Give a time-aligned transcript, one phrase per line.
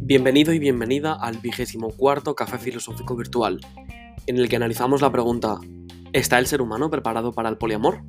[0.00, 3.60] Bienvenido y bienvenida al vigésimo cuarto Café Filosófico Virtual,
[4.26, 5.58] en el que analizamos la pregunta
[6.12, 8.02] ¿Está el ser humano preparado para el poliamor?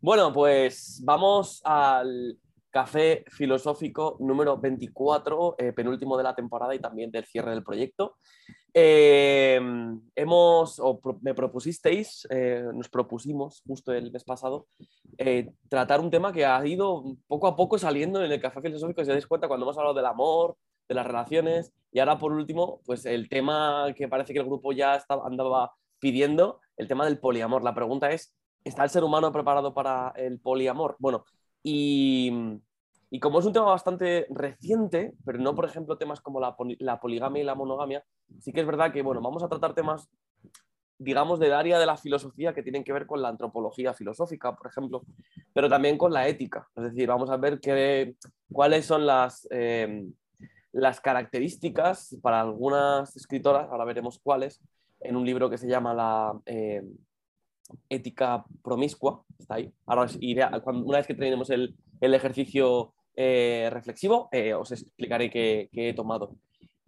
[0.00, 2.38] Bueno, pues vamos al
[2.72, 8.16] café filosófico número 24, eh, penúltimo de la temporada y también del cierre del proyecto.
[8.74, 9.60] Eh,
[10.16, 10.82] hemos,
[11.20, 14.66] me propusisteis, eh, nos propusimos justo el mes pasado,
[15.68, 19.10] tratar un tema que ha ido poco a poco saliendo en el café filosófico, si
[19.10, 20.56] os dais cuenta, cuando hemos hablado del amor,
[20.88, 24.72] de las relaciones, y ahora por último, pues el tema que parece que el grupo
[24.72, 27.62] ya estaba, andaba pidiendo, el tema del poliamor.
[27.62, 28.34] La pregunta es,
[28.64, 30.96] ¿está el ser humano preparado para el poliamor?
[30.98, 31.24] Bueno,
[31.62, 32.32] y,
[33.20, 36.56] como es un tema bastante reciente, pero no, por ejemplo, temas como la,
[37.00, 38.04] poligamia y la monogamia,
[38.40, 40.08] sí que es verdad que, bueno, vamos a tratar temas,
[40.98, 44.66] digamos, del área de la filosofía que tienen que ver con la antropología filosófica, por
[44.68, 45.02] ejemplo,
[45.52, 46.68] pero también con la ética.
[46.74, 48.16] Es decir, vamos a ver qué,
[48.50, 50.06] cuáles son las, eh,
[50.72, 54.60] las características para algunas escritoras, ahora veremos cuáles,
[55.00, 56.82] en un libro que se llama La eh,
[57.88, 59.72] ética promiscua, está ahí.
[59.86, 60.10] Ahora
[60.64, 66.36] una vez que tenemos el, ejercicio eh, reflexivo, eh, os explicaré qué, he tomado.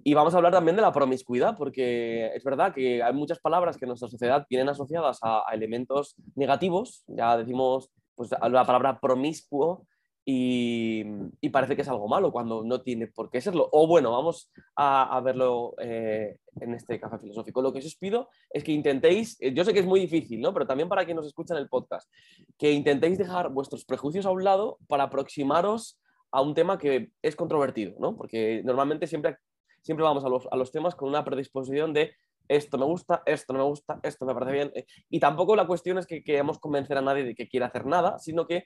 [0.02, 3.76] Y vamos a hablar también de la promiscuidad, porque es verdad que hay muchas palabras
[3.76, 7.04] que en nuestra sociedad tienen asociadas a, elementos negativos.
[7.06, 9.86] Ya decimos pues, la palabra promiscuo
[10.26, 11.04] y,
[11.50, 13.68] parece que es algo malo cuando no tiene por qué serlo.
[13.72, 17.60] O bueno, vamos a, verlo eh, en este café filosófico.
[17.60, 20.52] Lo que os pido es que intentéis, yo sé que es muy difícil, ¿no?
[20.52, 22.10] pero también para quienes nos escuchan el podcast,
[22.58, 25.98] que intentéis dejar vuestros prejuicios a un lado para aproximaros
[26.34, 28.16] a un tema que es controvertido, ¿no?
[28.16, 29.36] porque normalmente siempre,
[29.82, 32.12] siempre vamos a los, a los temas con una predisposición de
[32.48, 34.72] esto me gusta, esto no me gusta, esto me parece bien.
[35.08, 38.18] Y tampoco la cuestión es que queramos convencer a nadie de que quiera hacer nada,
[38.18, 38.64] sino que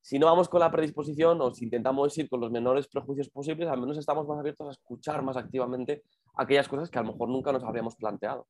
[0.00, 3.68] si no vamos con la predisposición o si intentamos ir con los menores prejuicios posibles,
[3.68, 6.04] al menos estamos más abiertos a escuchar más activamente
[6.36, 8.46] aquellas cosas que a lo mejor nunca nos habríamos planteado.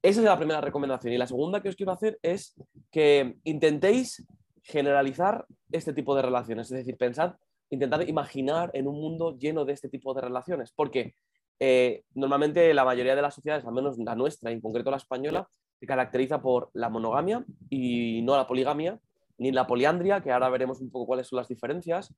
[0.00, 1.12] Esa es la primera recomendación.
[1.12, 2.54] Y la segunda que os quiero hacer es
[2.90, 4.24] que intentéis
[4.62, 6.70] generalizar este tipo de relaciones.
[6.70, 7.34] Es decir, pensad,
[7.70, 10.72] intentad imaginar en un mundo lleno de este tipo de relaciones.
[10.72, 11.14] Porque
[11.60, 15.48] eh, normalmente la mayoría de las sociedades, al menos la nuestra, en concreto la española,
[15.78, 18.98] se caracteriza por la monogamia y no la poligamia,
[19.38, 22.12] ni la poliandria, que ahora veremos un poco cuáles son las diferencias.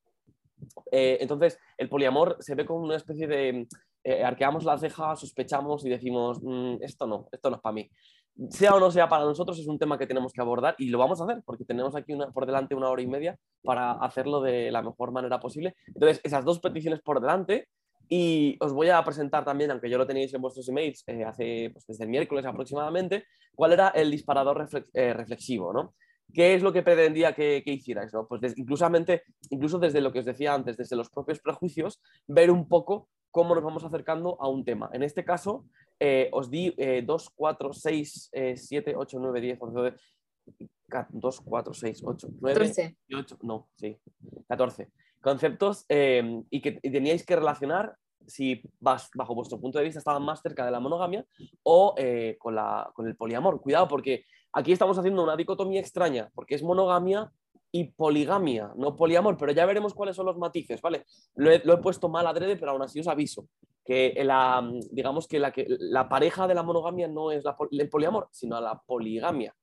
[0.91, 3.67] Eh, entonces, el poliamor se ve como una especie de...
[4.03, 7.91] Eh, arqueamos las cejas, sospechamos y decimos, mm, esto no, esto no es para mí.
[8.49, 10.97] Sea o no sea para nosotros, es un tema que tenemos que abordar y lo
[10.97, 14.71] vamos a hacer porque tenemos aquí por delante una hora y media para hacerlo de
[14.71, 15.75] la mejor manera posible.
[15.88, 17.69] Entonces, esas dos peticiones por delante
[18.12, 21.70] y os voy a presentar también, aunque yo lo tenéis en vuestros emails eh, hace,
[21.72, 25.94] pues, desde el miércoles aproximadamente, cuál era el disparador reflexivo, ¿no?
[26.34, 28.12] ¿Qué es lo que pretendía que, hicierais?
[28.12, 28.26] ¿no?
[28.26, 33.09] Pues incluso desde lo que os decía antes, desde los propios prejuicios, ver un poco
[33.32, 34.91] cómo nos vamos acercando a un tema.
[34.93, 35.65] En este caso,
[35.99, 36.72] eh, os di
[37.04, 39.94] 2, 4, 6, 7, 8, 9, 10, 11,
[41.11, 43.97] 2, 4, 6, 8, 9, 8, no, sí,
[44.49, 44.91] 14
[45.21, 47.94] conceptos eh, y que teníais que relacionar
[48.27, 51.25] si bajo vuestro punto de vista estaban más cerca de la monogamia
[51.62, 53.61] o eh, con, la, con el poliamor.
[53.61, 57.31] Cuidado porque Aquí estamos haciendo una dicotomía extraña, porque es monogamia
[57.71, 61.05] y poligamia, no poliamor, pero ya veremos cuáles son los matices, ¿vale?
[61.37, 63.47] Lo he, puesto mal adrede, pero aún así os aviso
[63.84, 68.28] que la, digamos que la, que la pareja de la monogamia no es el poliamor,
[68.32, 69.55] sino la poligamia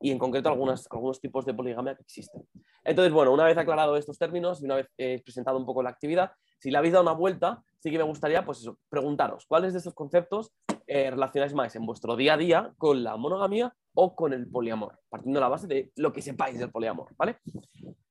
[0.00, 2.42] y en concreto algunos tipos de poligamia que existen.
[2.84, 4.88] Entonces, bueno, una vez aclarado estos términos y una vez
[5.24, 8.44] presentado un poco la actividad, si le habéis dado una vuelta, sí que me gustaría
[8.44, 10.52] pues eso, preguntaros cuáles de estos conceptos
[10.86, 14.98] eh, relacionáis más en vuestro día a día con la monogamia o con el poliamor,
[15.08, 17.38] partiendo de la base de lo que sepáis del poliamor, ¿vale?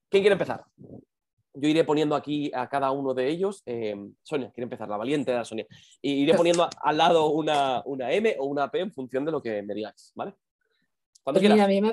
[0.09, 0.65] ¿Quién quiere empezar?
[1.53, 3.63] Yo iré poniendo aquí a cada uno de ellos.
[3.65, 5.65] Eh, Sonia, quiere empezar, la valiente de la Sonia.
[6.01, 9.31] Y iré pues poniendo al lado una, una M o una P en función de
[9.31, 10.33] lo que me digáis, ¿vale?
[11.25, 11.89] Pues mira, a mí, me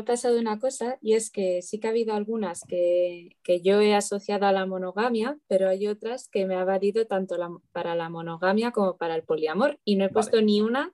[0.00, 3.94] ha, pasado una cosa y es que sí que ha habido algunas que, yo he
[3.94, 7.36] asociado a la monogamia, pero hay otras que me ha valido tanto
[7.72, 10.92] para la monogamia como para el poliamor y no he puesto ni una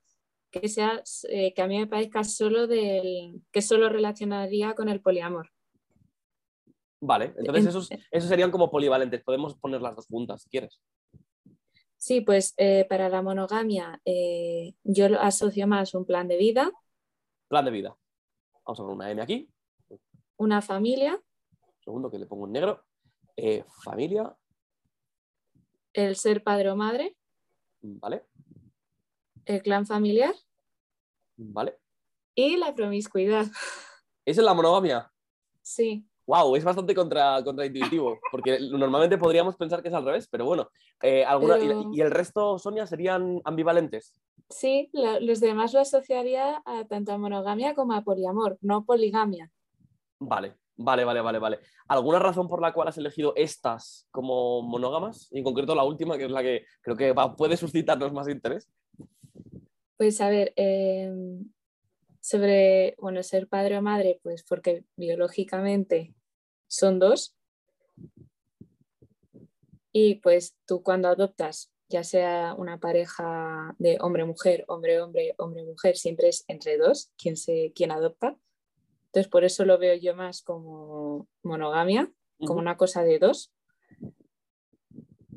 [0.52, 5.00] que sea eh, que a mí me parezca solo del que solo relacionaría con el
[5.00, 5.50] poliamor.
[7.00, 9.24] Vale, entonces esos, esos serían como polivalentes.
[9.24, 10.80] Podemos poner las dos juntas si quieres.
[11.96, 16.70] Sí, pues eh, para la monogamia eh, yo asocio más un plan de vida
[17.48, 17.96] Plan de vida.
[18.64, 19.48] Vamos a poner una M aquí.
[20.36, 21.20] Una familia.
[21.80, 22.84] segundo que le pongo en negro.
[23.36, 24.36] Eh, familia.
[25.92, 27.16] El ser padre o madre.
[27.80, 28.26] Vale.
[29.44, 30.34] El clan familiar.
[31.36, 31.78] Vale.
[32.34, 33.46] Y la promiscuidad.
[34.24, 35.12] ¿Eso es la monogamia?
[35.62, 36.06] Sí.
[36.26, 40.68] Wow, es bastante contra, contraintuitivo, porque normalmente podríamos pensar que es al revés, pero bueno.
[41.00, 41.56] Eh, alguna,
[41.92, 44.20] y, el resto, Sonia, serían ambivalentes?
[44.48, 49.50] Sí, los demás lo asociaría a tanto a monogamia como a poliamor, no poligamia.
[50.18, 51.58] Vale, vale, vale, vale, vale.
[51.88, 55.28] ¿Alguna razón por la cual has elegido estas como monógamas?
[55.32, 58.70] Y en concreto la última, que es la que creo que puede suscitarnos más interés.
[59.96, 61.50] Pues a ver, em,
[62.20, 66.14] sobre, bueno, ser padre o madre, pues porque biológicamente
[66.66, 67.36] son dos.
[69.92, 76.44] Y pues tú cuando adoptas, ya sea una pareja de hombre-mujer, hombre-hombre, hombre-mujer, siempre es
[76.48, 78.36] entre dos quien, se, quien adopta.
[79.06, 83.52] Entonces por eso lo veo yo más como monogamia, como una cosa de dos.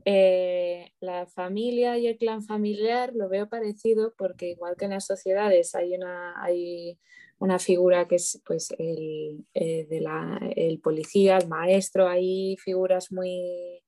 [0.06, 5.06] Eh, la familia y el clan familiar lo veo parecido porque igual que en las
[5.06, 6.98] sociedades hay una, hay
[7.38, 13.12] una figura que es pues, el, eh, de la, el policía, el maestro, hay figuras
[13.12, 13.84] muy,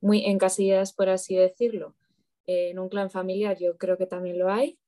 [0.00, 1.94] muy encasilladas, por así decirlo.
[2.46, 4.78] en un clan familiar yo creo que también lo hay.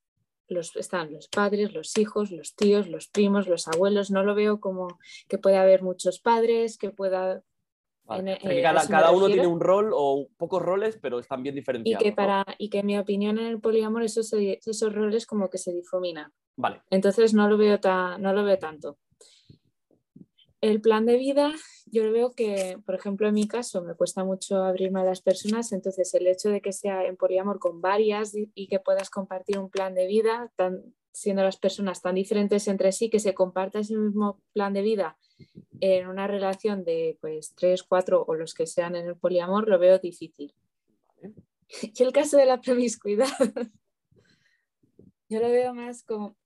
[0.48, 4.10] Los, están los padres, los hijos, los tíos, los primos, los abuelos.
[4.10, 4.98] No lo veo como
[5.28, 7.44] que pueda haber muchos padres, que pueda
[8.18, 12.02] eh, cada, uno tiene un rol o pocos roles, pero están bien diferenciados.
[12.02, 15.48] Y que, para, y que en mi opinión en el poliamor esos, esos roles como
[15.48, 16.32] que se difuminan.
[16.56, 16.82] Vale.
[16.90, 17.78] Entonces no lo, veo
[18.18, 18.98] no lo veo tanto.
[20.60, 21.54] El plan de vida,
[21.86, 25.22] yo lo veo que, por ejemplo, en mi caso me cuesta mucho abrirme a las
[25.22, 29.58] personas, entonces el hecho de que sea en poliamor con varias y, que puedas compartir
[29.58, 33.78] un plan de vida, tan, siendo las personas tan diferentes entre sí, que se comparta
[33.78, 35.18] ese mismo plan de vida
[35.80, 39.78] en una relación de pues tres, cuatro o los que sean en el poliamor, lo
[39.78, 40.54] veo difícil.
[41.82, 43.28] Y el caso de la promiscuidad,
[45.28, 46.36] yo lo veo más como,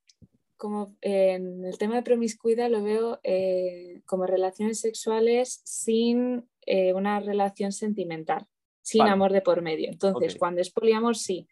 [0.57, 7.19] como en el tema de promiscuidad, lo veo eh, como relaciones sexuales sin eh, una
[7.19, 8.47] relación sentimental,
[8.81, 9.89] sin amor de por medio.
[9.89, 11.47] Entonces, cuando es poliamor, sí,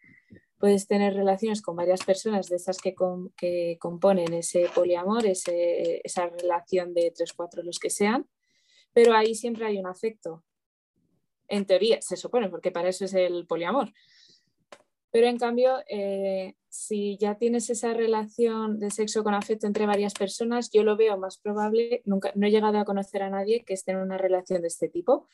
[0.58, 2.94] puedes tener relaciones con varias personas de esas que,
[3.36, 8.26] que componen ese poliamor, esa relación de tres, cuatro, los que sean,
[8.92, 10.42] pero ahí siempre hay un afecto.
[11.48, 13.92] En teoría, se supone, porque para eso es el poliamor.
[15.10, 20.12] Pero en cambio, eh, si ya tienes esa relación de sexo con afecto entre varias
[20.12, 23.74] personas, yo lo veo más probable, nunca, no he llegado a conocer a nadie que
[23.74, 25.28] esté en una relación de este tipo,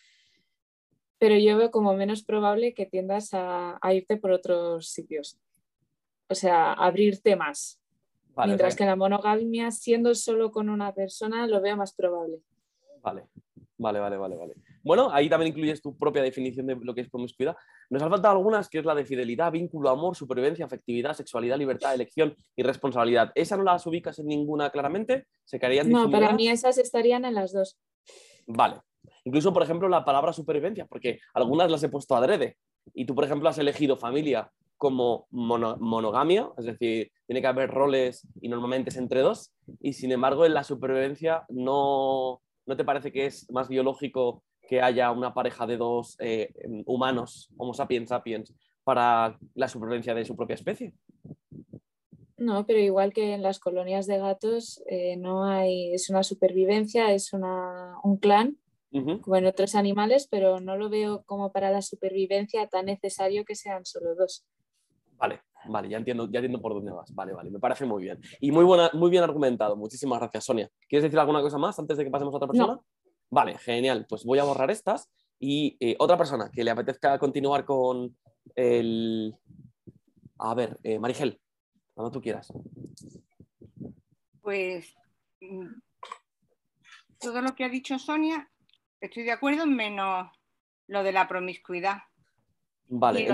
[1.19, 5.39] pero yo veo como menos probable que tiendas a, irte por otros sitios.
[6.29, 7.81] O sea, abrirte más.
[8.45, 12.43] Mientras que la monogamia, siendo solo con una persona, lo veo más probable.
[13.01, 13.29] Vale,
[13.79, 14.55] vale, vale, vale, vale.
[14.83, 17.57] Bueno, ahí también incluyes tu propia definición de lo que es promiscuidad.
[17.91, 21.95] Nos han faltado algunas, que es la de fidelidad, vínculo, amor, supervivencia, afectividad, sexualidad, libertad,
[21.95, 23.33] elección y responsabilidad.
[23.35, 25.27] ¿Esa no las ubicas en ninguna claramente?
[25.45, 27.79] ¿Se quedarían No, para mí esas estarían en las dos.
[28.47, 28.81] Vale,
[29.25, 32.57] Incluso, por ejemplo, la palabra supervivencia, porque algunas las he puesto adrede.
[32.95, 38.27] Y tú, por ejemplo, has elegido familia como monogamia, es decir, tiene que haber roles
[38.41, 39.53] y normalmente es entre dos.
[39.79, 44.81] Y sin embargo, en la supervivencia no, ¿no te parece que es más biológico que
[44.81, 46.53] haya una pareja de dos eh,
[46.87, 50.95] humanos, Homo sapiens sapiens, para la supervivencia de su propia especie?
[52.37, 57.13] No, pero igual que en las colonias de gatos, eh, no hay, es una supervivencia,
[57.13, 58.59] es un clan
[58.93, 63.57] como en otros animales, pero no lo veo como para la supervivencia tan necesario que
[63.57, 64.47] sean solo dos.
[65.17, 67.13] Vale, vale, ya entiendo, ya entiendo por dónde vas.
[67.13, 68.21] Vale, vale, me parece muy bien.
[68.41, 69.77] Y muy, buena, muy bien argumentado.
[69.77, 70.71] Muchísimas gracias, Sonia.
[70.89, 72.81] ¿Quieres decir alguna cosa más antes de que pasemos a otra persona?
[73.31, 74.07] Vale, genial.
[74.09, 75.11] Pues voy a borrar estas.
[75.39, 78.17] Y eh, otra persona que le apetezca continuar con
[78.55, 79.35] el...
[80.39, 81.41] A ver, eh, Marigel,
[81.95, 82.53] cuando tú quieras.
[84.41, 84.95] Pues
[85.41, 85.67] mm,
[87.19, 88.51] todo lo que ha dicho Sonia
[89.01, 90.29] Estoy de acuerdo, menos
[90.87, 91.99] lo de la promiscuidad.
[92.89, 93.29] Vale.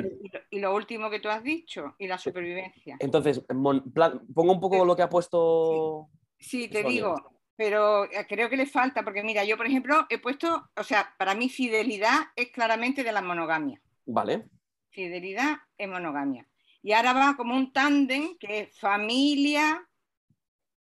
[0.50, 2.96] Y lo, último que tú has dicho, y la supervivencia.
[3.00, 6.08] Entonces, pongo un poco lo que ha puesto.
[6.38, 10.18] Sí, te digo, pero eh, creo que le falta, porque mira, yo por ejemplo he
[10.18, 13.80] puesto, o sea, para mí fidelidad es claramente de la monogamia.
[14.04, 14.44] Vale.
[14.90, 16.46] Fidelidad es monogamia.
[16.82, 19.84] Y ahora va como un tándem que es familia,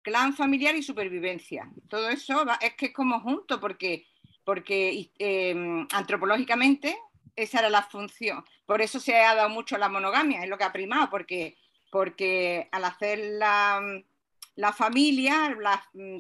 [0.03, 1.71] clan familiar y supervivencia.
[1.89, 4.07] Todo eso es que es como junto, porque
[4.45, 6.97] porque em, antropológicamente
[7.37, 8.45] esa era la función.
[8.67, 11.57] Por eso se ha dado mucho la monogamia, es lo que ha primado, porque,
[11.91, 13.81] porque al hacer la,
[14.57, 15.57] la familia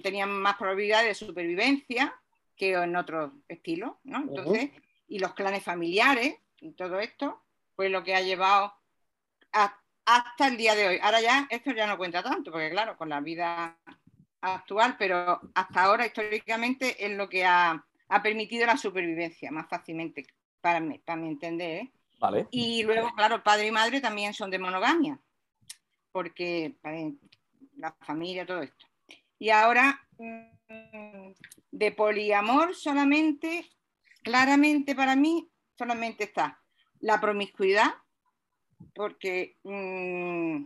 [0.03, 2.15] tenían más probabilidad de supervivencia
[2.57, 4.19] que en otros estilos, ¿no?
[4.19, 4.71] Entonces,
[5.09, 7.43] y los clanes familiares y todo esto,
[7.77, 8.73] pues lo que ha llevado
[9.53, 10.99] a hasta el día de hoy.
[11.03, 13.79] Ahora ya esto ya no cuenta tanto, porque claro, con la vida
[14.41, 17.85] actual, pero hasta ahora históricamente es lo que ha,
[18.23, 20.27] permitido la supervivencia más fácilmente,
[20.61, 21.83] para mí, para mi entender.
[21.83, 21.93] ¿eh?
[22.19, 22.47] Vale.
[22.51, 25.19] Y luego, claro, padre y madre también son de monogamia,
[26.11, 26.77] porque
[27.76, 28.87] la familia, todo esto.
[29.38, 31.33] Y ahora, mm,
[31.71, 33.69] de poliamor solamente,
[34.23, 36.61] claramente para mí, solamente está
[37.00, 37.95] la promiscuidad,
[38.95, 40.64] porque mm,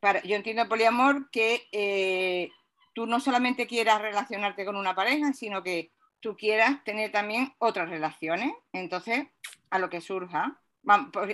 [0.00, 2.50] para, yo entiendo poliamor que eh,
[2.94, 5.90] tú no solamente quieras relacionarte con una pareja, sino que
[6.20, 8.52] tú quieras tener también otras relaciones.
[8.72, 9.26] Entonces,
[9.70, 10.60] a lo que surja.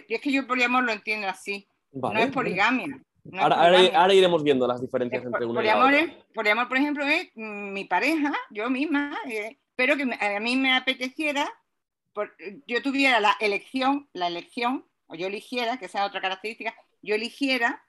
[0.09, 1.69] es que yo poliamor lo entiendo así.
[1.93, 3.01] no es poligamia.
[3.39, 6.25] Ahora, iremos viendo las diferencias entre uno poliamor y otro.
[6.35, 11.49] poliamor, por ejemplo, es mi pareja, yo misma, eh, pero que a mí me apeteciera,
[12.67, 17.83] yo tuviera la elección, la elección, o yo eligiera, que sea otra característica, yo eligiera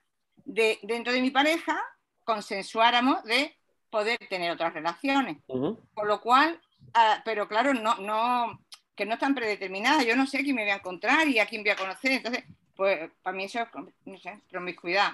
[0.44, 1.80] de, dentro de mi pareja,
[2.24, 3.56] consensuáramos de
[3.90, 5.38] poder tener otras relaciones.
[5.46, 6.60] Por lo cual,
[6.94, 8.60] ah, pero claro, no, no,
[8.94, 10.04] que no están predeterminadas.
[10.04, 12.12] Yo no sé quién me voy a encontrar y a quién voy a conocer.
[12.12, 13.68] Entonces, pues para mí eso es,
[14.04, 15.12] no sé, promiscuidad.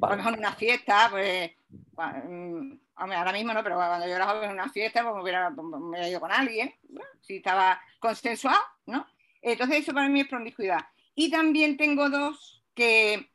[0.00, 1.50] A lo mejor en una fiesta, pues,
[1.96, 6.08] mm, ahora mismo no, pero cuando yo era joven en una fiesta, pues me hubiera,
[6.08, 6.74] ido con alguien,
[7.20, 9.06] si estaba consensuado, ¿no?
[9.40, 10.86] Entonces eso para mí es promiscuidad.
[11.14, 13.30] Y también tengo dos que,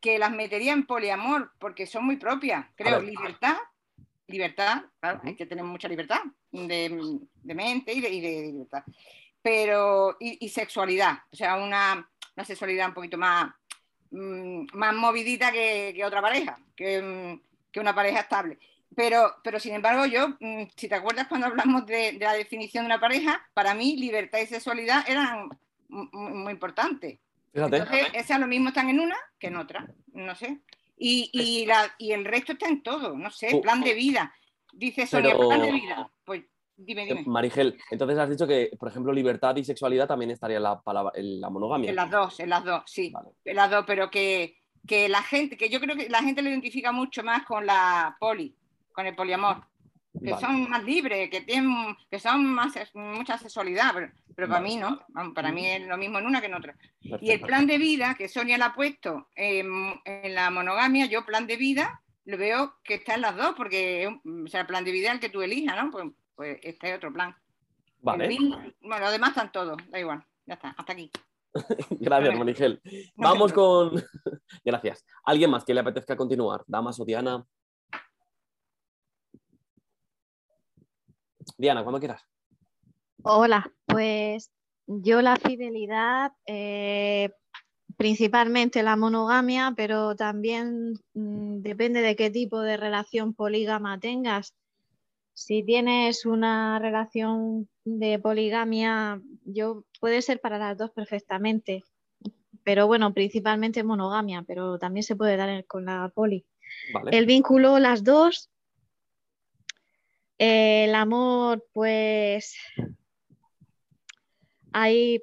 [0.00, 3.56] que las metería en poliamor, porque son muy propias, creo, libertad,
[4.28, 6.20] libertad, claro, hay que tener mucha libertad
[6.50, 8.10] de, mente y de,
[8.52, 8.84] libertad,
[9.42, 12.08] pero, y, sexualidad, o sea, una,
[12.44, 13.52] sexualidad un poquito más,
[14.10, 17.38] mm, más movidita que, otra pareja, que,
[17.70, 18.58] que, una pareja estable.
[18.94, 22.86] Pero, pero sin embargo, yo, mm, si te acuerdas cuando hablamos de, la definición de
[22.86, 25.48] una pareja, para mí libertad y sexualidad eran
[25.88, 27.18] muy, importantes.
[27.52, 30.58] Entonces, esas lo mismo están en una que en otra, no sé.
[30.98, 34.34] Y, y, la, y el resto está en todo, no sé, plan de vida.
[34.72, 36.10] Dice Sonia, plan de vida.
[36.24, 36.42] Pues
[36.76, 37.24] dime, dime.
[37.26, 40.80] Marigel, entonces has dicho que, por ejemplo, libertad y sexualidad también estaría en la,
[41.14, 41.90] en la monogamia.
[41.90, 43.12] En las dos, en las dos, sí.
[43.44, 46.50] En las dos, pero que, que la gente, que yo creo que la gente lo
[46.50, 48.54] identifica mucho más con la poli,
[48.92, 49.62] con el poliamor
[50.22, 53.92] que son más libres, que tienen, que son más mucha sexualidad,
[54.34, 55.00] pero, para mí no,
[55.34, 56.76] para mí es lo mismo en una que en otra.
[57.00, 60.00] Y el plan de vida que Sonia le ha puesto en,
[60.34, 64.48] la monogamia, yo plan de vida lo veo que está en las dos, porque o
[64.48, 65.90] sea, el plan de vida es el que tú elijas, ¿no?
[65.90, 67.34] Pues, pues este es otro plan.
[68.02, 68.28] Vale.
[68.80, 71.10] bueno, los demás están todos, da igual, ya está, hasta aquí.
[71.90, 72.80] Gracias, Monigel.
[73.16, 73.92] Vamos con.
[74.64, 75.04] Gracias.
[75.24, 76.62] ¿Alguien más que le apetezca continuar?
[76.66, 77.44] Damas o Diana.
[81.56, 82.22] Diana, cuando quieras.
[83.22, 84.52] Hola, pues
[84.86, 87.30] yo la fidelidad, eh,
[87.96, 94.54] principalmente la monogamia, pero también mm, depende de qué tipo de relación polígama tengas.
[95.38, 101.84] Si tienes una relación de poligamia, yo puede ser para las dos perfectamente,
[102.64, 106.46] pero bueno, principalmente monogamia, pero también se puede dar con la poli.
[107.12, 108.50] El vínculo, las dos,
[110.38, 112.56] el amor, pues
[114.72, 115.22] hay...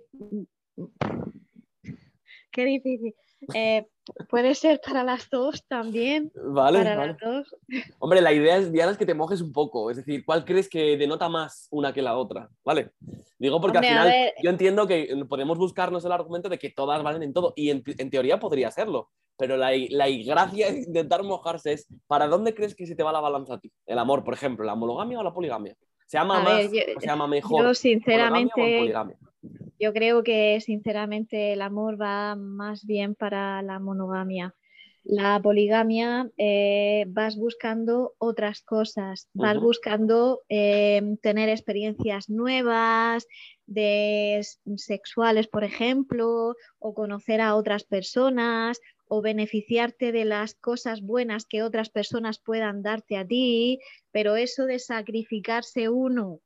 [2.51, 3.15] Qué difícil.
[3.53, 3.87] Eh,
[4.29, 6.31] puede ser para las dos también.
[6.35, 6.79] Vale.
[6.79, 7.55] Para las dos.
[7.99, 9.89] Hombre, la idea es, Diana, es que te mojes un poco.
[9.89, 12.49] Es decir, ¿cuál crees que denota más una que la otra?
[12.63, 12.91] ¿Vale?
[13.37, 17.23] Digo porque al final yo entiendo que podemos buscarnos el argumento de que todas valen
[17.23, 17.53] en todo.
[17.55, 19.09] Y en, en teoría podría serlo.
[19.37, 23.11] Pero la, la gracia de intentar mojarse es ¿para dónde crees que se te va
[23.11, 23.71] la balanza a ti?
[23.85, 25.75] El amor, por ejemplo, ¿la monogamia o la poligamia?
[26.05, 27.63] ¿Se ama más o se ama mejor?
[27.63, 28.93] Yo sinceramente,
[29.83, 34.55] yo creo que sinceramente el amor va más bien para la monogamia.
[35.03, 43.27] La poligamia eh, vas buscando otras cosas, vas buscando eh, tener experiencias nuevas,
[43.65, 44.41] de
[44.77, 51.63] sexuales, por ejemplo, o conocer a otras personas, o beneficiarte de las cosas buenas que
[51.63, 53.79] otras personas puedan darte a ti,
[54.11, 56.39] pero eso de sacrificarse uno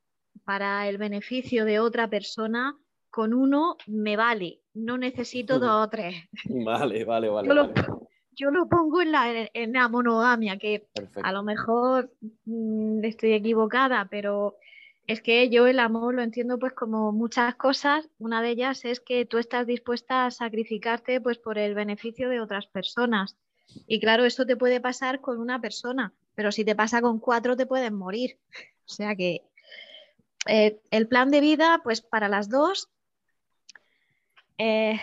[0.46, 2.75] para el beneficio de otra persona,
[3.10, 6.16] con uno me vale, no necesito dos o tres.
[6.46, 7.48] Vale, vale, vale.
[8.32, 10.88] Yo, Lo, pongo en la, en la monogamia, que
[11.24, 12.14] a lo mejor
[12.46, 14.58] mm, estoy equivocada, pero
[15.08, 18.08] es que yo el amor lo entiendo pues como muchas cosas.
[18.20, 22.42] Una de ellas es que tú estás dispuesta a sacrificarte pues por el beneficio de
[22.42, 23.38] otras personas.
[23.88, 27.56] Y claro, eso te puede pasar con una persona, pero si te pasa con cuatro
[27.56, 28.38] te pueden morir.
[28.90, 29.42] O sea que
[30.48, 32.90] eh, el plan de vida, pues para las dos,
[34.58, 35.00] eh,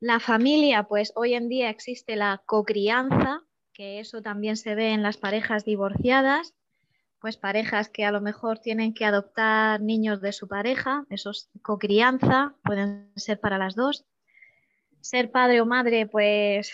[0.00, 3.42] La familia, pues hoy en día existe la cocrianza,
[3.72, 6.54] que eso también se ve en las parejas divorciadas,
[7.20, 11.50] pues parejas que a lo mejor tienen que adoptar niños de su pareja, eso es
[11.62, 14.04] cocrianza, pueden ser para las dos.
[15.00, 16.72] Ser padre o madre, pues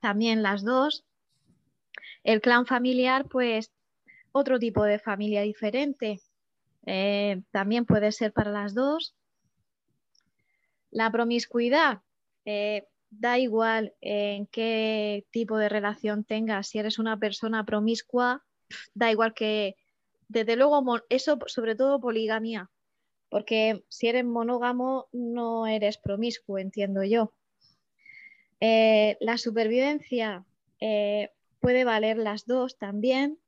[0.00, 1.04] también las dos.
[2.22, 3.72] El clan familiar, pues
[4.32, 6.20] otro tipo de familia diferente,
[6.84, 9.14] eh, también puede ser para las dos.
[10.96, 12.00] La promiscuidad,
[12.46, 18.46] eh, da igual en qué tipo de relación tengas, si eres una persona promiscua,
[18.94, 19.76] da igual que,
[20.28, 22.70] desde luego, eso sobre todo poligamia,
[23.28, 27.34] porque si eres monógamo no eres promiscuo, entiendo yo.
[28.60, 30.46] Eh, la supervivencia
[30.80, 31.28] eh,
[31.60, 33.38] puede valer las dos también,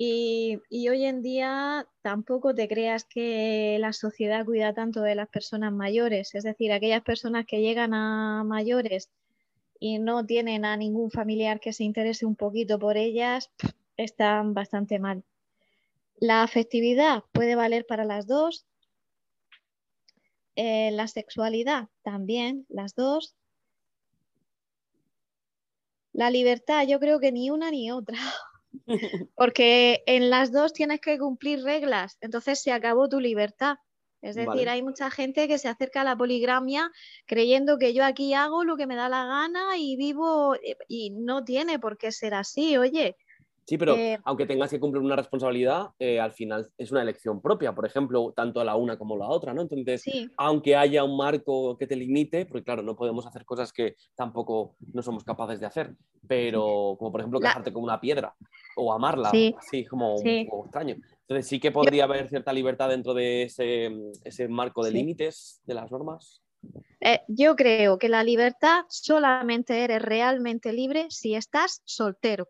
[0.00, 5.72] y, hoy en día tampoco te creas que la sociedad cuida tanto de las personas
[5.72, 9.10] mayores, es decir, aquellas personas que llegan a mayores
[9.80, 13.50] y no tienen a ningún familiar que se interese un poquito por ellas,
[13.96, 15.24] están bastante mal.
[16.20, 18.66] La afectividad puede valer para las dos.
[20.54, 23.34] Eh, la sexualidad también, las dos.
[26.12, 28.18] La libertad, yo creo que ni una ni otra.
[29.36, 33.76] Porque en las dos tienes que cumplir reglas, entonces se acabó tu libertad.
[34.20, 36.90] Es decir, hay mucha gente que se acerca a la poligramia
[37.24, 41.10] creyendo que yo aquí hago lo que me da la gana y vivo eh, y
[41.10, 43.16] no tiene por qué ser así, oye.
[43.68, 47.42] Sí, pero eh, aunque tengas que cumplir una responsabilidad, eh, al final es una elección
[47.42, 49.60] propia, por ejemplo, tanto la una como la otra, ¿no?
[49.60, 50.02] Entonces,
[50.38, 54.76] aunque haya un marco que te limite, porque claro, no podemos hacer cosas que tampoco
[54.94, 55.94] no somos capaces de hacer,
[56.26, 58.34] pero como por ejemplo casarte con una piedra
[58.74, 60.96] o amarla, así como, extraño.
[61.20, 65.90] Entonces sí que podría haber cierta libertad dentro de ese, marco de límites de las
[65.90, 66.40] normas.
[67.00, 72.48] Eh, yo creo que la libertad solamente eres realmente libre si estás soltero.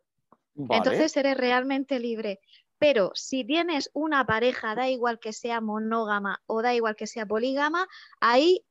[0.70, 2.40] Entonces eres realmente libre.
[2.78, 7.26] Pero si tienes una pareja, da igual que sea monógama o da igual que sea
[7.26, 7.88] polígama,
[8.20, 8.64] ahí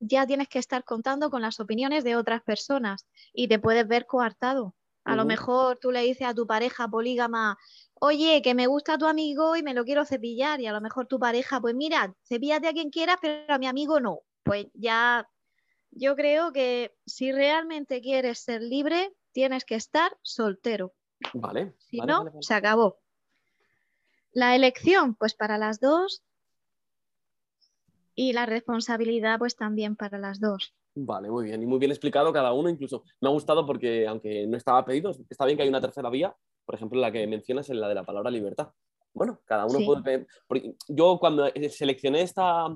[0.00, 4.06] ya tienes que estar contando con las opiniones de otras personas y te puedes ver
[4.06, 4.74] coartado.
[5.04, 7.56] A lo mejor tú le dices a tu pareja polígama,
[7.94, 10.60] oye, que me gusta tu amigo y me lo quiero cepillar.
[10.60, 13.66] Y a lo mejor tu pareja, pues mira, cepíllate a quien quieras, pero a mi
[13.66, 14.20] amigo no.
[14.42, 15.26] Pues ya,
[15.90, 20.92] yo creo que si realmente quieres ser libre, tienes que estar soltero.
[21.34, 21.74] Vale.
[21.78, 22.98] Si no, se acabó.
[24.32, 26.22] La elección, pues para las dos.
[28.14, 30.74] Y la responsabilidad, pues también para las dos.
[30.94, 31.62] Vale, muy bien.
[31.62, 32.68] Y muy bien explicado cada uno.
[32.68, 36.10] Incluso me ha gustado porque, aunque no estaba pedido, está bien que hay una tercera
[36.10, 36.36] vía.
[36.64, 38.70] Por ejemplo, la que mencionas en la de la palabra libertad.
[39.14, 40.26] Bueno, cada uno puede.
[40.88, 42.66] Yo cuando seleccioné esta,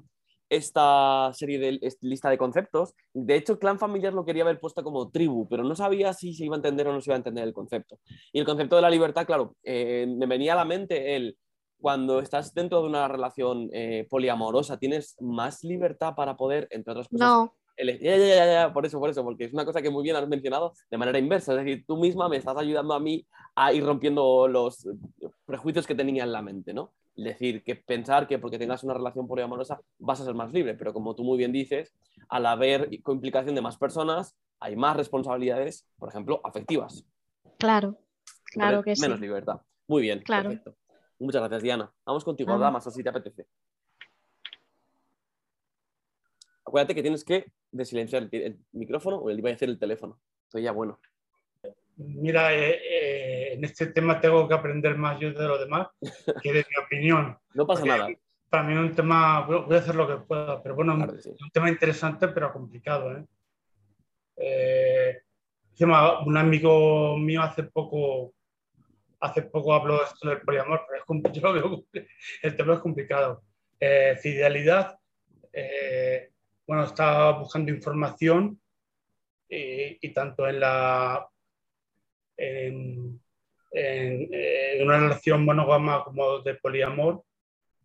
[0.52, 2.94] esta serie de lista de conceptos.
[3.14, 6.44] De hecho, clan familiar lo quería haber puesto como tribu, pero no sabía si se
[6.44, 7.98] iba a entender o no se iba a entender el concepto.
[8.32, 11.38] Y el concepto de la libertad, claro, eh, me venía a la mente el
[11.80, 17.08] cuando estás dentro de una relación eh, poliamorosa, tienes más libertad para poder, entre otras
[17.08, 17.28] cosas.
[17.28, 17.54] No.
[17.78, 20.16] ya, ya, ya, ya, por eso, por eso, porque es una cosa que muy bien
[20.16, 21.52] has mencionado de manera inversa.
[21.52, 24.86] Es decir, tú misma me estás ayudando a mí a ir rompiendo los
[25.44, 26.92] prejuicios que tenía en la mente, ¿no?
[27.16, 30.92] Decir, que pensar que porque tengas una relación poliamorosa vas a ser más libre, pero
[30.92, 31.94] como tú muy bien dices,
[32.29, 37.05] al haber implicación de más personas, hay más responsabilidades, por ejemplo, afectivas.
[37.59, 37.98] Claro,
[38.44, 39.03] claro que sí.
[39.03, 39.61] Menos libertad.
[39.87, 40.51] Muy bien, claro.
[40.51, 40.77] perfecto.
[41.18, 41.92] Muchas gracias, Diana.
[42.05, 43.46] Vamos contigo, Damas, si te apetece.
[46.64, 50.18] Acuérdate que tienes que desilenciar el, micrófono o el iba a decir el teléfono.
[50.44, 50.98] Estoy ya bueno.
[52.06, 55.88] Mira, eh, eh, en este tema tengo que aprender más yo de lo demás
[56.42, 57.38] que de mi opinión.
[57.54, 58.08] No pasa nada.
[58.48, 61.50] Para mí es un tema, voy a hacer lo que pueda, pero bueno, es un
[61.52, 63.16] tema interesante pero complicado.
[63.16, 63.24] ¿eh?
[65.80, 68.34] un amigo mío hace poco,
[69.20, 71.06] hace poco habló de esto del poliamor, pero es
[72.42, 73.42] el tema es complicado.
[74.20, 74.98] fidelidad,
[76.66, 78.60] bueno, estaba buscando información
[79.48, 81.26] y, tanto en la
[82.42, 83.20] en,
[84.83, 87.22] una relación monógama como de poliamor,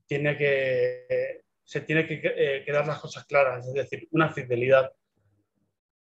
[0.06, 4.92] tiene que, se tiene que eh, quedar las cosas claras, es decir, una fidelidad.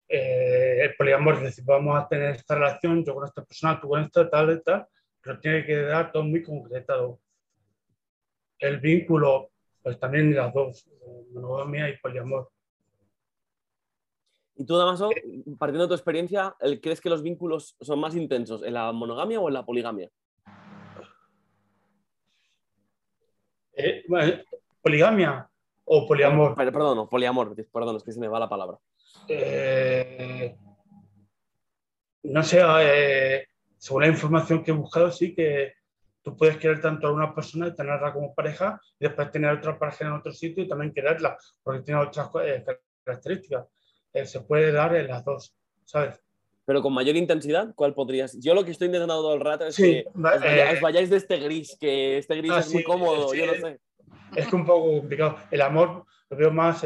[0.08, 3.90] Eh, el poliamor es decir, vamos a tener esta relación, yo con esta persona, tú
[3.90, 4.88] con esta, tal tal,
[5.22, 7.20] pero tiene que quedar todo muy concretado.
[8.60, 9.52] El vínculo,
[9.84, 10.90] pues también las dos,
[11.34, 12.50] monogamia y poliamor.
[14.58, 15.10] Y tú, Damaso,
[15.58, 19.48] partiendo de tu experiencia, ¿crees que los vínculos son más intensos en la monogamia o
[19.50, 20.10] en la poligamia?
[23.74, 24.06] Eh,
[24.82, 25.50] ¿Poligamia
[25.84, 26.56] o poliamor?
[26.56, 28.78] perdón, poliamor, perdón, es que se me va la palabra.
[29.28, 30.56] Eh,
[32.24, 35.74] no sé, eh, según la información que he buscado, sí que
[36.22, 39.78] tú puedes querer tanto a una persona y tenerla como pareja y después tener otra
[39.78, 42.30] pareja en otro sitio y también quererla, porque tiene otras
[44.16, 46.20] eh, se puede dar en las dos, ¿sabes?
[46.66, 48.40] Pero con mayor intensidad, ¿cuál podrías?
[48.40, 51.78] Yo lo que estoy intentando todo el rato es que os, vayáis de este gris,
[51.80, 53.80] que este gris ah, es muy cómodo, yo no sé.
[54.36, 55.38] Es que un poco complicado.
[55.52, 56.84] El amor lo veo más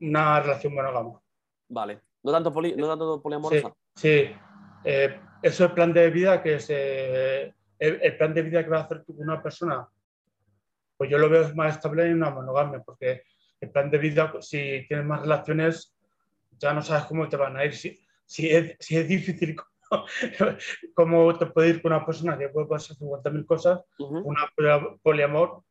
[0.00, 1.20] una relación monógama.
[1.68, 2.00] Vale.
[2.22, 3.72] ¿No tanto, poli, no tanto poliamorosa?
[3.94, 4.30] Sí,
[4.84, 8.78] eh, eso es el plan de vida que es el, plan de vida que va
[8.78, 9.88] a hacer tú con una persona.
[10.96, 13.22] Pues yo lo veo más estable en una monogamia, porque
[13.60, 15.96] el plan de vida, si tienes más relaciones,
[16.58, 17.74] ya no sabes cómo te van a ir.
[17.74, 19.56] Si, si, es, si es difícil,
[20.94, 24.52] cómo te puede ir con una persona que puede pasar 50.000 cosas, una
[25.02, 25.62] poliamor,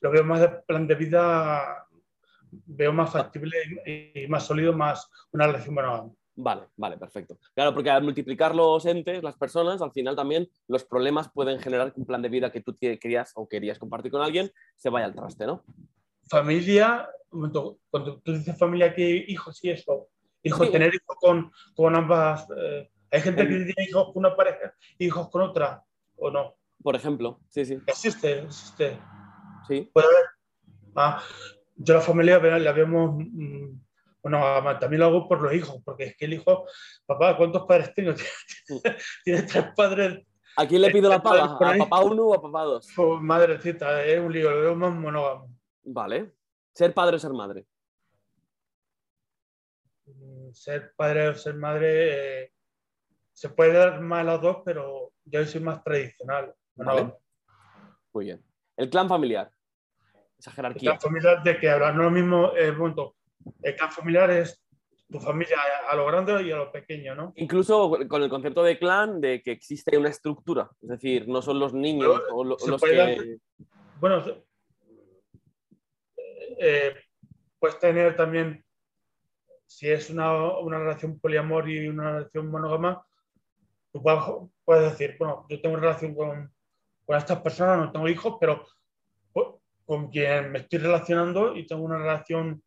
[0.00, 1.86] lo veo más de plan de vida
[2.50, 6.12] veo más factible y más sólido, más una relación monógama.
[6.38, 7.38] Vale, vale, perfecto.
[7.54, 11.92] Claro, porque al multiplicar los entes, las personas, al final también los problemas pueden generar
[11.92, 15.06] que un plan de vida que tú querías o querías compartir con alguien se vaya
[15.06, 15.64] al traste, ¿no?
[16.28, 20.08] Familia, cuando tú dices familia, ¿qué hijos y eso?
[20.42, 22.46] Hijos, tener hijos con, con ambas.
[22.56, 25.82] Eh, hay gente que tiene hijos con una pareja y hijos con otra,
[26.16, 26.56] ¿o no?
[26.82, 27.78] Por ejemplo, sí, sí.
[27.86, 28.98] Existe, existe.
[29.66, 29.90] Sí.
[29.92, 30.24] Puede haber.
[30.94, 31.22] Ah,
[31.76, 33.80] yo la familia la vemos, mm,
[34.22, 36.66] bueno, también lo hago por los hijos, porque es que el hijo,
[37.04, 38.12] papá, ¿cuántos padres tengo?
[39.24, 40.26] Tiene tres padres.
[40.56, 41.44] ¿A quién le pido la pala?
[41.44, 42.88] ¿A papá uno o a papá dos?
[42.94, 45.55] Pues, madrecita, es un lío, lo veo más monógamo.
[45.86, 46.32] Vale.
[46.72, 47.66] ¿Ser padre o ser madre?
[50.52, 52.52] Ser padre o ser madre eh,
[53.32, 56.54] se puede dar más las dos, pero yo soy más tradicional.
[58.12, 58.44] Muy bien.
[58.76, 59.50] El clan familiar
[60.38, 60.92] esa jerarquía.
[60.92, 63.16] El clan familiar de que hablar, no lo mismo, el punto.
[63.62, 64.62] El clan familiar es
[65.10, 65.56] tu familia
[65.88, 67.32] a lo grande y a lo pequeño, ¿no?
[67.36, 71.60] Incluso con el concepto de clan, de que existe una estructura, es decir, no son
[71.60, 73.38] los niños o los que...
[74.00, 74.22] bueno,
[76.58, 76.94] eh,
[77.58, 78.64] puedes tener también,
[79.66, 83.04] si es una, una, relación poliamor y una relación monógama,
[83.92, 84.02] tú
[84.64, 86.52] puedes decir, bueno, yo tengo relación con,
[87.04, 88.66] con estas personas, no tengo hijos, pero
[89.86, 92.62] con quien me estoy relacionando y tengo una relación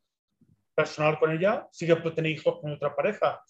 [0.74, 3.42] personal con ella, sí que puedo tener hijos con otra pareja,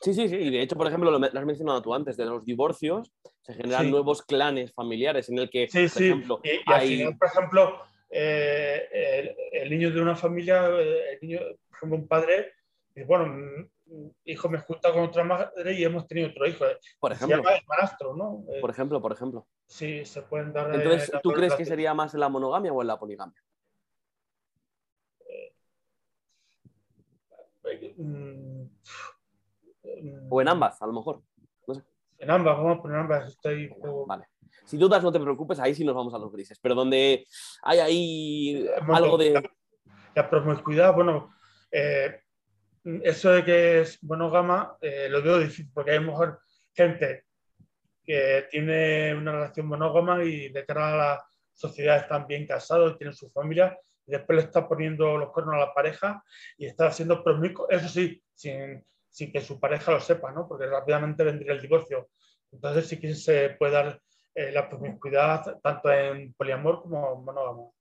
[0.00, 0.36] Sí, sí, sí.
[0.36, 3.90] Y de hecho, por ejemplo, lo, has mencionado tú antes, de los divorcios, se generan
[3.90, 7.14] nuevos clanes familiares en el que, sí, por ejemplo, hay...
[7.14, 12.52] por ejemplo, eh, el, niño de una familia, eh, el niño, por ejemplo, un padre,
[13.06, 13.68] bueno,
[14.24, 16.64] hijo me junta con otra madre y hemos tenido otro hijo.
[17.00, 17.36] Por ejemplo.
[17.36, 18.44] Se llama ¿no?
[18.52, 19.46] Eh, por ejemplo, por ejemplo.
[19.66, 20.74] Sí, se pueden dar.
[20.74, 23.42] Entonces, ¿tú crees que sería más en la monogamia o en la poligamia?
[27.96, 28.64] Mm,
[30.30, 31.22] o en ambas, a lo mejor.
[32.18, 33.28] En ambas, vamos a poner ambas.
[33.28, 33.70] Estoy...
[34.06, 34.26] Vale.
[34.68, 36.58] Si dudas, no te preocupes, ahí sí nos vamos a los grises.
[36.60, 37.26] Pero donde
[37.62, 39.42] hay ahí algo de.
[40.14, 41.34] La, promiscuidad, bueno,
[41.72, 42.20] eh,
[43.02, 46.40] eso de que es monógama eh, lo veo difícil porque hay mejor
[46.74, 47.24] gente
[48.04, 53.14] que tiene una relación monógama y de cara a la sociedad están bien casados, tienen
[53.14, 56.22] su familia y después le está poniendo los cuernos a la pareja
[56.58, 60.46] y está haciendo promiscuo, eso sí, sin, sin, que su pareja lo sepa, ¿no?
[60.46, 62.10] porque rápidamente vendría el divorcio.
[62.52, 64.00] Entonces sí que se puede dar
[64.38, 67.74] eh, la promiscuidad tanto en poliamor como en monógamo.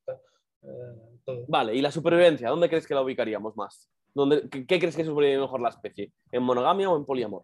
[0.64, 2.50] Eh, vale, ¿y la supervivencia?
[2.50, 3.88] ¿Dónde crees que la ubicaríamos más?
[4.52, 6.12] qué, crees que sobrevive mejor la especie?
[6.32, 7.44] ¿En monogamia o en poliamor?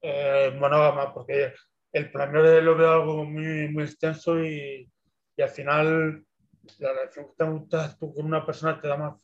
[0.00, 1.52] Eh, monógama, porque
[1.92, 4.88] el poliamor lo veo algo muy, muy extenso y,
[5.36, 6.24] y al final
[6.78, 9.14] la relación que te tú con una persona te da más,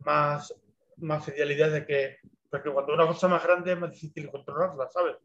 [0.00, 0.54] más,
[0.96, 2.16] más fidelidad de que,
[2.50, 5.18] porque cuando una cosa es más grande es más difícil controlarla, ¿sabes?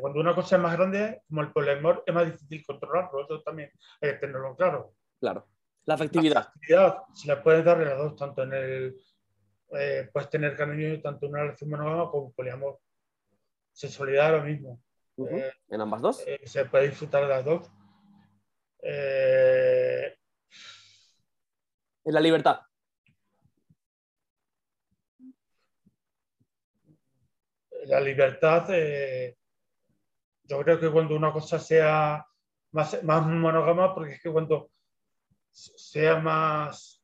[0.00, 3.70] Cuando una cosa es más grande, como el poliamor, es más difícil controlarlo, eso también
[4.00, 4.94] hay que tenerlo claro.
[5.20, 5.46] Claro.
[5.84, 6.34] La afectividad.
[6.34, 8.96] La afectividad se la puedes dar en las dos, tanto en el
[9.72, 12.78] eh, puedes tener cariño tanto en una relación monógama como poliamor.
[13.72, 14.80] Sexualidad lo mismo.
[15.18, 16.24] Eh, ¿En ambas dos?
[16.26, 17.70] Eh, se puede disfrutar de las dos.
[22.04, 22.60] en la libertad.
[27.86, 28.68] La libertad,
[30.46, 32.26] yo creo que cuando una cosa sea
[32.72, 34.70] más, más monógama, porque es que cuando
[35.50, 36.96] sea más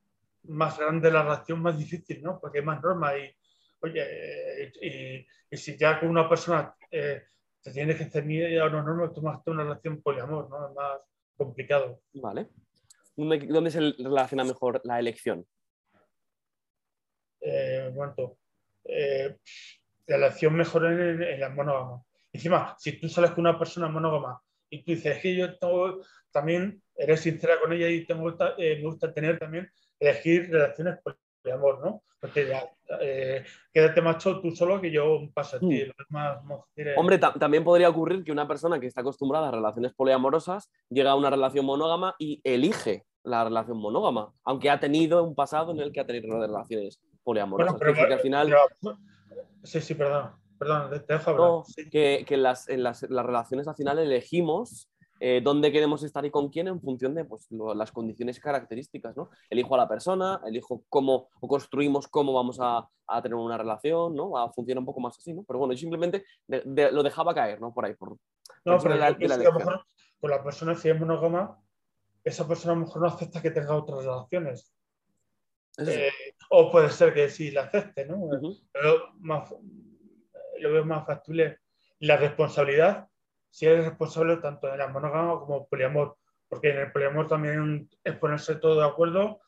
[0.45, 2.41] más grande la relación, más difícil, ¿no?
[2.41, 3.37] Porque hay más normas y,
[3.81, 4.73] oye,
[5.51, 7.23] y, si ya con una persona eh,
[7.63, 10.69] te tienes que ceñir a unas normas, tú más una relación poliamor, ¿no?
[10.69, 11.01] Es más
[11.37, 12.01] complicado.
[12.15, 12.49] Vale.
[13.15, 15.47] ¿Dónde, se relaciona mejor la elección?
[17.41, 17.93] eh,
[18.85, 19.37] eh,
[20.07, 22.03] la elección mejor en, en las monógamas.
[22.33, 24.41] Encima, si tú sales con una persona monógama
[24.71, 25.49] y tú dices, es que yo
[26.31, 30.99] también eres sincera con ella y tengo, eh, me gusta tener también, elegir relaciones
[31.45, 32.03] de amor, ¿no?
[32.19, 32.65] Porque ya,
[33.01, 35.85] eh, quédate macho tú solo que yo paso a ti.
[36.09, 36.53] Mm.
[36.97, 41.17] Hombre, también podría ocurrir que una persona que está acostumbrada a relaciones poliamorosas llega a
[41.17, 45.93] una relación monógama y elige la relación monógama, aunque ha tenido un pasado en el
[45.93, 47.79] que ha tenido relaciones poliamorosas.
[47.79, 48.55] Bueno, pero, al final...
[49.65, 50.42] sí, sí, perdón.
[50.63, 51.65] Perdón, te dejo hablar.
[51.91, 56.31] que, que las, en las, las, relaciones al final elegimos eh, dónde queremos estar y
[56.31, 59.17] con quién en función de pues, las condiciones características.
[59.17, 59.31] ¿no?
[59.51, 64.15] Elijo a la persona, elijo cómo o construimos cómo vamos a, a tener una relación,
[64.15, 64.37] ¿no?
[64.39, 65.43] A, funciona un poco más así, ¿no?
[65.43, 67.75] Pero bueno, yo simplemente lo dejaba caer, ¿no?
[67.75, 67.95] Por ahí.
[67.95, 68.17] Por,
[68.65, 69.85] no, pero la, a lo mejor
[70.21, 71.59] con la persona, si es monógama,
[72.23, 74.73] esa persona a lo mejor no acepta que tenga otras relaciones.
[75.79, 76.11] Eh,
[76.51, 78.29] o puede ser que sí la acepte, ¿no?
[78.73, 79.53] Pero más,
[80.63, 81.59] lo veo más factible.
[81.99, 83.09] La responsabilidad,
[83.51, 86.17] si eres responsable tanto de la monógama como poliamor,
[86.49, 89.41] porque en el poliamor también es ponerse todo de acuerdo,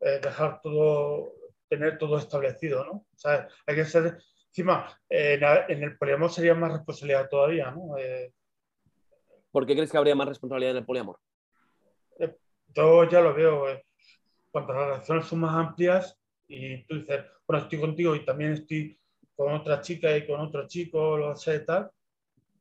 [0.00, 1.32] eh, dejar todo,
[1.68, 2.92] tener todo establecido, ¿no?
[2.92, 7.96] O sea, hay que ser, encima, en, el poliamor sería más responsabilidad todavía, ¿no?
[7.98, 8.32] Eh,
[9.50, 11.18] ¿Por qué crees que habría más responsabilidad en el poliamor?
[12.18, 12.36] Eh,
[12.68, 13.66] yo ya lo veo.
[14.50, 18.98] cuando las relaciones son más amplias y tú dices, bueno, estoy contigo y también estoy
[19.44, 21.90] con otra chica y con otro chico, lo sé, tal.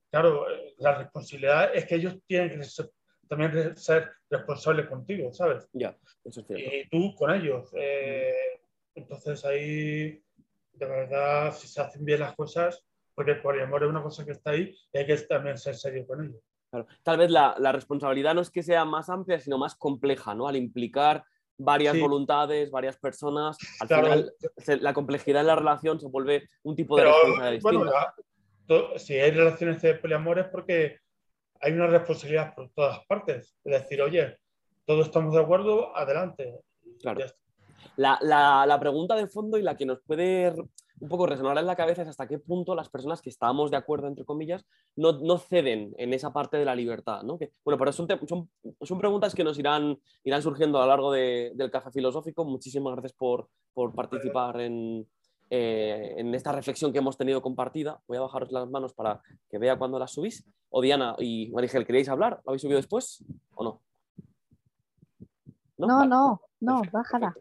[0.09, 0.45] Claro,
[0.77, 2.67] la responsabilidad es que ellos tienen que
[3.27, 5.69] también ser responsables contigo, ¿sabes?
[5.71, 6.75] Ya, eso es cierto.
[6.75, 7.69] Y tú con ellos.
[7.75, 8.33] Eh,
[8.95, 10.21] entonces ahí,
[10.73, 14.31] de verdad, si se hacen bien las cosas, porque el poliamor es una cosa que
[14.31, 16.41] está ahí y hay que también ser serio con ellos.
[16.69, 16.87] Claro.
[17.03, 20.47] Tal vez la, la, responsabilidad no es que sea más amplia, sino más compleja, ¿no?
[20.47, 21.23] Al implicar
[21.63, 24.33] varias voluntades, varias personas, al final
[24.81, 28.99] la complejidad de la relación se vuelve un tipo de responsabilidad distinta.
[28.99, 30.97] si hay relaciones de poliamor es porque
[31.59, 33.55] hay una responsabilidad por todas partes.
[33.63, 34.37] Es decir, oye,
[34.85, 36.59] todos estamos de acuerdo, adelante.
[36.99, 37.25] Claro.
[37.97, 40.53] La, la, la, pregunta de fondo y la que nos puede
[41.01, 43.77] un poco resonar en la cabeza es hasta qué punto las personas que estamos de
[43.77, 47.23] acuerdo, entre comillas, no, no ceden en esa parte de la libertad.
[47.23, 47.39] ¿no?
[47.39, 48.49] Que, bueno, pero son, son,
[48.81, 52.45] son, preguntas que nos irán, irán surgiendo a lo largo de, del café filosófico.
[52.45, 55.07] Muchísimas gracias por, por participar en,
[55.49, 57.99] eh, en esta reflexión que hemos tenido compartida.
[58.07, 60.45] Voy a bajaros las manos para que vea cuando las subís.
[60.69, 62.41] O Diana y Marigel, ¿queréis hablar?
[62.45, 63.81] ¿Lo habéis subido después o no?
[65.77, 67.35] No, no, no, no bájala.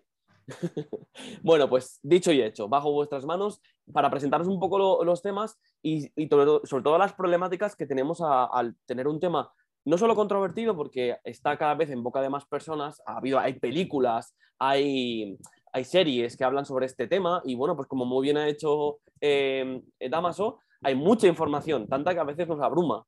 [1.42, 3.60] bueno, pues dicho y hecho, bajo vuestras manos
[3.92, 9.08] para presentaros un poco los temas y, sobre todo las problemáticas que tenemos al tener
[9.08, 9.52] un tema
[9.84, 13.54] no solo controvertido, porque está cada vez en boca de más personas, ha habido, hay
[13.54, 15.38] películas, hay,
[15.72, 18.98] hay series que hablan sobre este tema y bueno, pues como muy bien ha hecho
[19.20, 23.04] eh, Damaso, hay mucha información, tanta que a veces nos abruma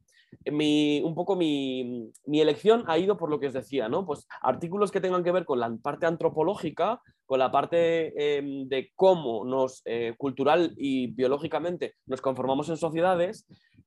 [0.46, 4.04] un poco mi, elección ha ido por lo que os decía, ¿no?
[4.06, 8.90] Pues artículos que tengan que ver con la parte antropológica, con la parte em, de
[8.94, 13.46] cómo nos, eh, cultural y biológicamente, nos conformamos en sociedades.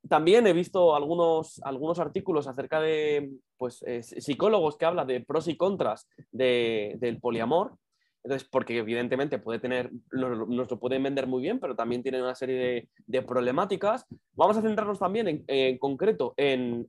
[0.09, 5.47] También he visto algunos, algunos artículos acerca de pues, eh, psicólogos que hablan de pros
[5.47, 7.77] y contras del poliamor
[8.25, 12.33] entonces, porque evidentemente puede tener, nos, lo pueden vender muy bien, pero también tiene una
[12.33, 14.07] serie de, problemáticas.
[14.35, 16.85] Vamos a centrarnos también en, concreto en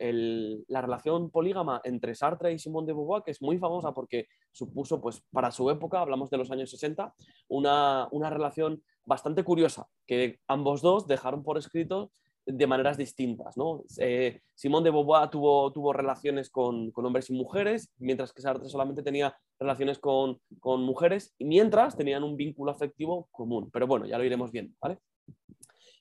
[0.69, 5.01] la relación polígama entre Sartre y Simone de Beauvoir, que es muy famosa porque supuso,
[5.01, 7.15] pues para su época, hablamos de los años 60,
[7.49, 12.11] una, una relación bastante curiosa, que ambos dos dejaron por escrito
[12.47, 13.57] de maneras distintas.
[13.57, 13.83] ¿no?
[13.99, 19.03] Eh, Simón de Beauvoir tuvo, tuvo relaciones con, hombres y mujeres, mientras que Sartre solamente
[19.03, 23.69] tenía relaciones con, mujeres, y mientras tenían un vínculo afectivo común.
[23.73, 24.75] Pero bueno, ya lo iremos viendo.
[24.81, 24.99] ¿vale?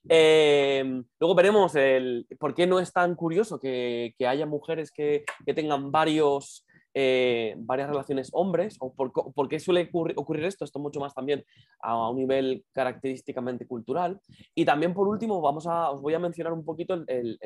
[0.07, 5.53] Eh, luego veremos el, por qué no es tan curioso que, haya mujeres que, que
[5.53, 11.13] tengan varios, eh, varias relaciones hombres, o por, qué suele ocurrir, esto, esto mucho más
[11.13, 11.43] también
[11.81, 14.19] a un nivel característicamente cultural.
[14.53, 17.37] Y también por último, vamos a, os voy a mencionar un poquito el,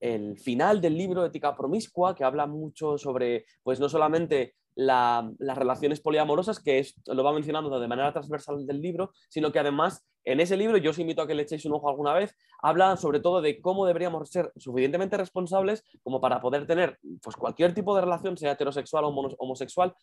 [0.00, 6.00] el, final del libro Ética Promiscua, que habla mucho sobre, pues no solamente las relaciones
[6.00, 10.40] poliamorosas, que es, lo va mencionando de manera transversal del libro, sino que además en
[10.40, 13.20] ese libro, yo os invito a que le echéis un ojo alguna vez, habla sobre
[13.20, 18.02] todo de cómo deberíamos ser suficientemente responsables como para poder tener pues, cualquier tipo de
[18.02, 19.94] relación, sea heterosexual o homosexual,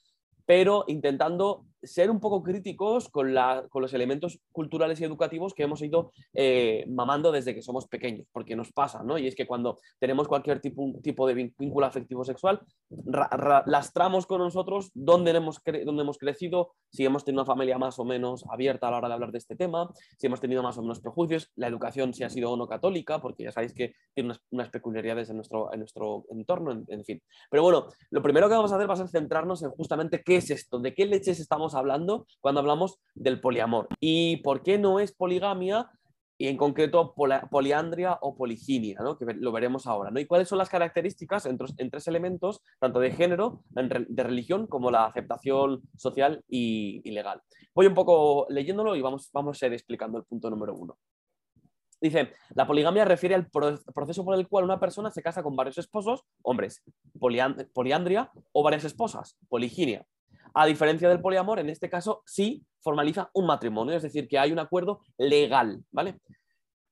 [0.48, 6.12] pero intentando ser un poco críticos con, los elementos culturales y educativos que hemos ido
[6.34, 9.18] eh, mamando desde que somos pequeños, porque nos pasa, ¿no?
[9.18, 12.62] Y es que cuando tenemos cualquier tipo, tipo de vínculo afectivo sexual,
[13.66, 18.06] lastramos con nosotros dónde hemos, dónde hemos crecido, si hemos tenido una familia más o
[18.06, 20.82] menos abierta a la hora de hablar de este tema, si hemos tenido más o
[20.82, 24.34] menos prejuicios, la educación si ha sido o no católica, porque ya sabéis que tiene
[24.52, 27.22] unas, peculiaridades en nuestro, en nuestro entorno, en, en fin.
[27.50, 30.37] Pero bueno, lo primero que vamos a hacer va a ser centrarnos en justamente qué
[30.38, 35.00] es esto, de qué leches estamos hablando cuando hablamos del poliamor y por qué no
[35.00, 35.92] es poligamia
[36.38, 37.16] y en concreto
[37.50, 39.18] poliandria o poliginia, ¿no?
[39.18, 40.12] que lo veremos ahora.
[40.12, 40.20] ¿no?
[40.20, 45.06] ¿Y cuáles son las características en, tres elementos, tanto de género, de religión, como la
[45.06, 47.42] aceptación social y, legal?
[47.74, 50.98] Voy un poco leyéndolo y vamos, vamos a ir explicando el punto número uno.
[52.00, 55.80] Dice, la poligamia refiere al proceso por el cual una persona se casa con varios
[55.80, 56.84] esposos, hombres,
[57.74, 60.06] poliandria, o varias esposas, poliginia.
[60.54, 64.52] A diferencia del poliamor, en este caso sí formaliza un matrimonio, es decir, que hay
[64.52, 66.20] un acuerdo legal, ¿vale?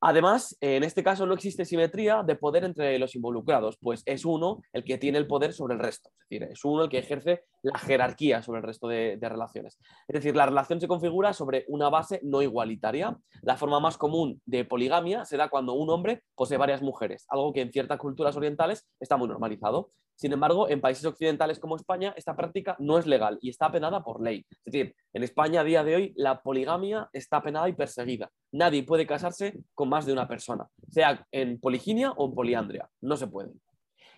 [0.07, 4.61] Además, en este caso no existe simetría de poder entre los involucrados, pues es uno
[4.71, 7.45] el que tiene el poder sobre el resto, es decir, es uno el que ejerce
[7.63, 9.79] la jerarquía sobre el resto de, relaciones.
[10.07, 13.17] Es decir, la relación se configura sobre una base no igualitaria.
[13.41, 17.51] La forma más común de poligamia se da cuando un hombre posee varias mujeres, algo
[17.51, 19.91] que en ciertas culturas orientales está muy normalizado.
[20.15, 24.04] Sin embargo, en países occidentales como España, esta práctica no es legal y está penada
[24.04, 24.45] por ley.
[24.49, 28.32] Es decir, en España a día de hoy la poligamia está penada y perseguida.
[28.51, 32.89] Nadie puede casarse con más de una persona, sea en poliginia o en poliandria.
[33.01, 33.51] No se puede.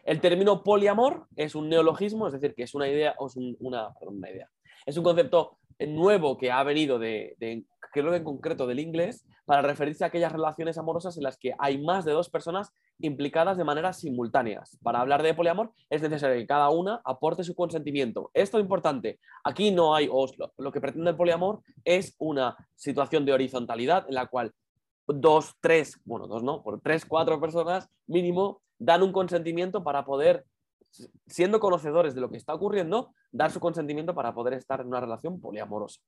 [0.04, 3.90] El término poliamor es un neologismo, es decir, que es una idea, o es una,
[4.00, 4.50] una idea.
[4.86, 7.36] Es un concepto nuevo que ha venido de,
[7.96, 12.06] en concreto del inglés, para referirse a aquellas relaciones amorosas en las que hay más
[12.06, 14.78] de dos personas implicadas de manera simultáneas.
[14.84, 18.30] Para hablar de poliamor es necesario que cada una aporte su consentimiento.
[18.34, 19.20] Esto es importante.
[19.44, 20.54] Aquí no hay oslo.
[20.58, 24.54] Lo que pretende el poliamor es una situación de horizontalidad en la cual
[25.08, 30.46] dos, tres, bueno, dos no, por tres, cuatro personas mínimo dan un consentimiento para poder
[31.26, 35.00] siendo conocedores de lo que está ocurriendo, dar su consentimiento para poder estar en una
[35.00, 36.02] relación poliamorosa.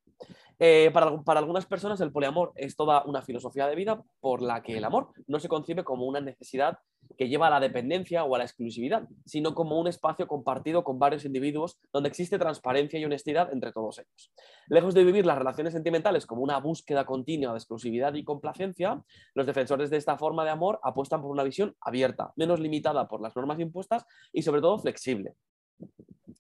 [0.58, 4.62] Eh, para, para, algunas personas el poliamor es toda una filosofía de vida por la
[4.62, 6.80] que el amor no se concibe como una necesidad
[7.18, 11.00] que lleva a la dependencia o a la exclusividad, sino como un espacio compartido con
[11.00, 14.32] varios individuos donde existe transparencia y honestidad entre todos ellos.
[14.68, 19.46] Lejos de vivir las relaciones sentimentales como una búsqueda continua de exclusividad y complacencia, los
[19.46, 23.36] defensores de esta forma de amor apuestan por una visión abierta, menos limitada por las
[23.36, 25.36] normas impuestas y sobre todo flexible.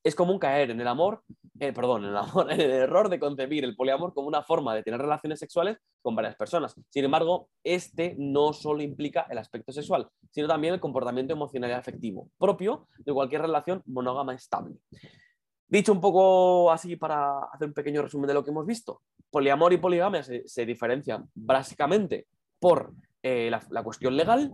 [0.03, 1.23] Es común caer en el amor,
[1.59, 4.73] eh, perdón, en el amor, en el error de concebir el poliamor como una forma
[4.73, 6.75] de tener relaciones sexuales con varias personas.
[6.89, 11.73] Sin embargo, este no solo implica el aspecto sexual, sino también el comportamiento emocional y
[11.73, 14.75] afectivo propio de cualquier relación monógama estable.
[15.67, 19.71] Dicho un poco así para hacer un pequeño resumen de lo que hemos visto, poliamor
[19.73, 22.25] y poligamia se, diferencian básicamente
[22.59, 24.51] por eh, la, cuestión legal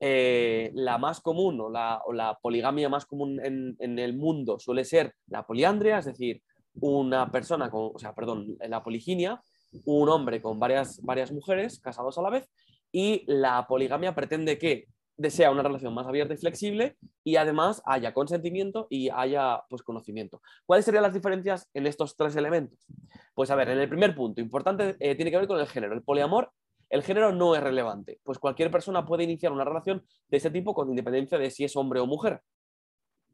[0.00, 5.46] eh, la más común o la, poligamia más común en, el mundo suele ser la
[5.46, 6.42] poliandria, es decir,
[6.80, 9.40] una persona con, o sea, perdón, la poliginia,
[9.84, 12.50] un hombre con varias, varias mujeres casados a la vez,
[12.92, 18.12] y la poligamia pretende que desea una relación más abierta y flexible y además haya
[18.12, 20.42] consentimiento y haya pues, conocimiento.
[20.66, 22.86] ¿Cuáles serían las diferencias en estos tres elementos?
[23.34, 25.94] Pues a ver, en el primer punto, importante, eh, tiene que ver con el género.
[25.94, 26.50] El poliamor
[26.88, 30.74] el género no es relevante, pues cualquier persona puede iniciar una relación de ese tipo
[30.74, 32.42] con independencia de si es hombre o mujer.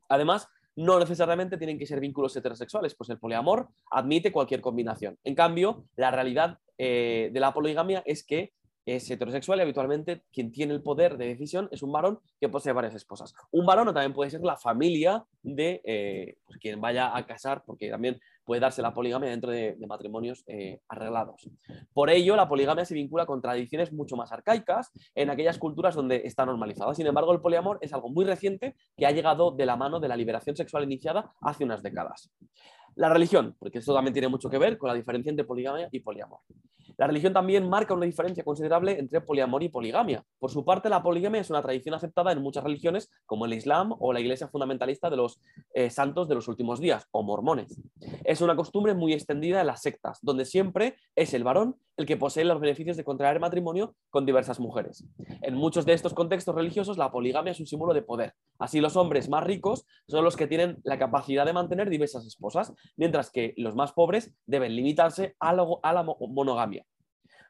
[0.09, 5.19] Además, no necesariamente tienen que ser vínculos heterosexuales, pues el poliamor admite cualquier combinación.
[5.25, 8.53] En cambio, la realidad eh, de la poligamia es que
[8.85, 12.73] es heterosexual y habitualmente quien tiene el poder de decisión es un varón que posee
[12.73, 13.35] varias esposas.
[13.51, 17.91] Un varón también puede ser la familia de eh, pues, quien vaya a casar, porque
[17.91, 21.49] también puede darse la poligamia dentro de, matrimonios eh, arreglados.
[21.93, 26.23] Por ello, la poligamia se vincula con tradiciones mucho más arcaicas en aquellas culturas donde
[26.25, 26.95] está normalizada.
[26.95, 30.09] Sin embargo, el poliamor es algo muy reciente que ha llegado de la mano de
[30.09, 32.31] la liberación sexual iniciada hace unas décadas.
[32.95, 36.01] La religión, porque esto también tiene mucho que ver con la diferencia entre poligamia y
[36.01, 36.41] poliamor.
[36.99, 40.25] La religión también marca una diferencia considerable entre poliamor y poligamia.
[40.39, 43.95] Por su parte, la poligamia es una tradición aceptada en muchas religiones, como el Islam
[43.99, 45.41] o la Iglesia fundamentalista de los
[45.75, 47.81] eh, santos de los últimos días, o mormones.
[48.25, 52.17] Es una costumbre muy extendida en las sectas, donde siempre es el varón el que
[52.17, 55.05] posee los beneficios de contraer matrimonio con diversas mujeres.
[55.43, 58.35] En muchos de estos contextos religiosos, la poligamia es un símbolo de poder.
[58.59, 62.73] Así, los hombres más ricos son los que tienen la capacidad de mantener diversas esposas,
[62.97, 66.85] mientras que los más pobres deben limitarse a la monogamia.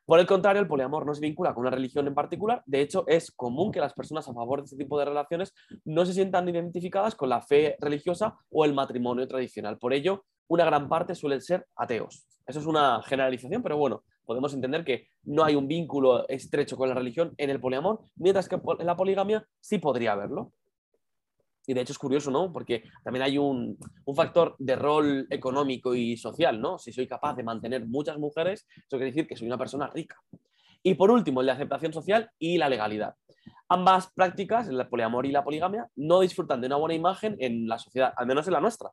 [0.04, 2.62] Por el contrario, el poliamor no se vincula con una religión en particular.
[2.66, 5.54] De hecho, es común que las personas a favor de este tipo de relaciones
[5.84, 9.78] no se sientan identificadas con la fe religiosa o el matrimonio tradicional.
[9.78, 12.26] Por ello, una gran parte suelen ser ateos.
[12.46, 16.88] Eso es una generalización, pero bueno, podemos entender que no hay un vínculo estrecho con
[16.88, 20.52] la religión en el poliamor, mientras que en la poligamia sí podría haberlo.
[21.66, 22.52] Y de hecho es curioso, ¿no?
[22.52, 26.78] Porque también hay un, un, factor de rol económico y social, ¿no?
[26.78, 30.16] Si soy capaz de mantener muchas mujeres, eso quiere decir que soy una persona rica.
[30.82, 33.14] Y por último, de aceptación social y la legalidad.
[33.68, 37.78] Ambas prácticas, el poliamor y la poligamia, no disfrutan de una buena imagen en la
[37.78, 38.90] sociedad, al menos en la nuestra.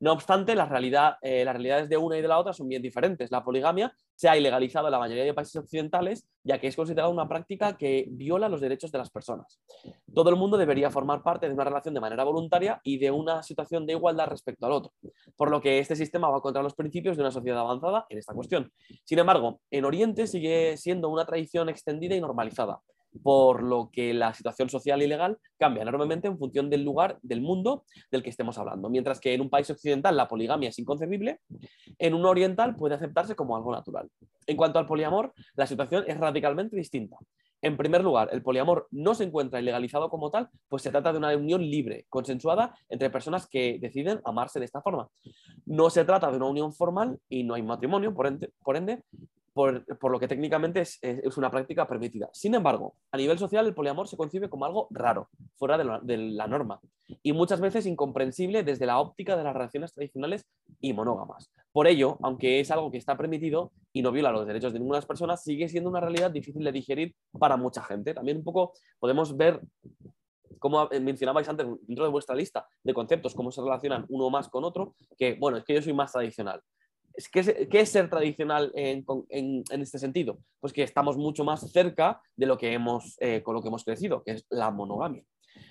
[0.00, 2.80] No obstante, la realidad, eh, las realidades de una y de la otra son bien
[2.80, 3.30] diferentes.
[3.30, 7.10] La poligamia se ha ilegalizado en la mayoría de países occidentales, ya que es considerada
[7.10, 9.60] una práctica que viola los derechos de las personas.
[10.14, 13.42] Todo el mundo debería formar parte de una relación de manera voluntaria y de una
[13.42, 14.92] situación de igualdad respecto al otro,
[15.36, 18.32] por lo que este sistema va contra los principios de una sociedad avanzada en esta
[18.32, 18.72] cuestión.
[19.04, 22.80] Sin embargo, en Oriente sigue siendo una tradición extendida y normalizada
[23.22, 27.40] por lo que la situación social y legal cambia enormemente en función del lugar del
[27.40, 28.88] mundo del que estemos hablando.
[28.88, 31.40] Mientras que en un país occidental la poligamia es inconcebible,
[31.98, 34.08] en un oriental puede aceptarse como algo natural.
[34.46, 37.16] En cuanto al poliamor, la situación es radicalmente distinta.
[37.64, 41.18] En primer lugar, el poliamor no se encuentra ilegalizado como tal, pues se trata de
[41.18, 45.08] una unión libre, consensuada entre personas que deciden amarse de esta forma.
[45.64, 49.04] No se trata de una unión formal y no hay matrimonio, por ende, por ende
[49.52, 51.00] por, lo que técnicamente es,
[51.36, 52.30] una práctica permitida.
[52.32, 56.46] Sin embargo, a nivel social el poliamor se concibe como algo raro, fuera de la,
[56.46, 56.80] norma,
[57.22, 60.46] y muchas veces incomprensible desde la óptica de las relaciones tradicionales
[60.80, 61.50] y monógamas.
[61.72, 65.00] Por ello, aunque es algo que está permitido y no viola los derechos de ninguna
[65.02, 68.14] persona, sigue siendo una realidad difícil de digerir para mucha gente.
[68.14, 69.60] También un poco podemos ver
[70.58, 74.62] como mencionabais antes dentro de vuestra lista de conceptos, cómo se relacionan uno más con
[74.62, 76.62] otro, que bueno, es que yo soy más tradicional.
[77.30, 79.04] ¿Qué es, ser tradicional en,
[79.70, 80.38] este sentido?
[80.60, 83.84] Pues que estamos mucho más cerca de lo que hemos, eh, con lo que hemos
[83.84, 85.24] crecido, que es la monogamia.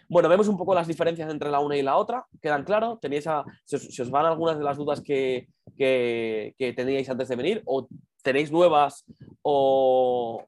[0.08, 3.28] Bueno, vemos un poco las diferencias entre la una y la otra, quedan claro, tenéis
[3.66, 7.88] si, os, van algunas de las dudas que, teníais antes de venir, o
[8.22, 9.06] tenéis nuevas,
[9.42, 10.46] o,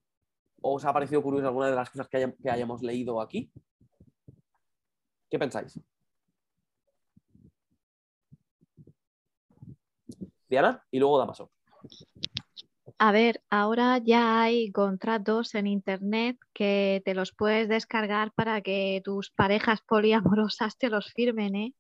[0.62, 3.52] os ha parecido curioso alguna de las cosas que, que hayamos leído aquí.
[5.30, 5.80] ¿Qué pensáis?
[10.92, 11.52] Y luego Damaso.
[13.00, 19.02] A ver, ahora ya hay contratos en Internet que te los puedes descargar para que
[19.04, 21.74] tus parejas poliamorosas te los firmen, ¿eh?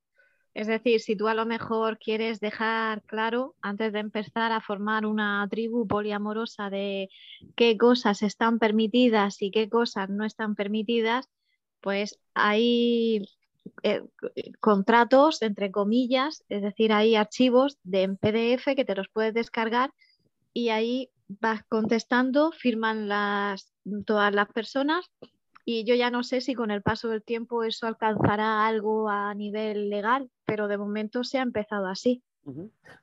[0.53, 5.05] Es decir, si tú a lo mejor quieres dejar claro, antes de empezar a formar
[5.05, 7.09] una tribu poliamorosa de
[7.55, 11.27] qué cosas están permitidas y qué cosas no están permitidas,
[11.81, 13.25] pues hay
[13.83, 14.03] eh,
[14.59, 19.91] contratos, entre comillas, es decir, hay archivos de en PDF que te los puedes descargar
[20.53, 23.73] y ahí vas contestando, firman las,
[24.05, 25.05] todas las personas
[25.65, 29.33] y yo ya no sé si con el paso del tiempo eso alcanzará algo a
[29.33, 32.21] nivel legal, pero de momento se ha empezado así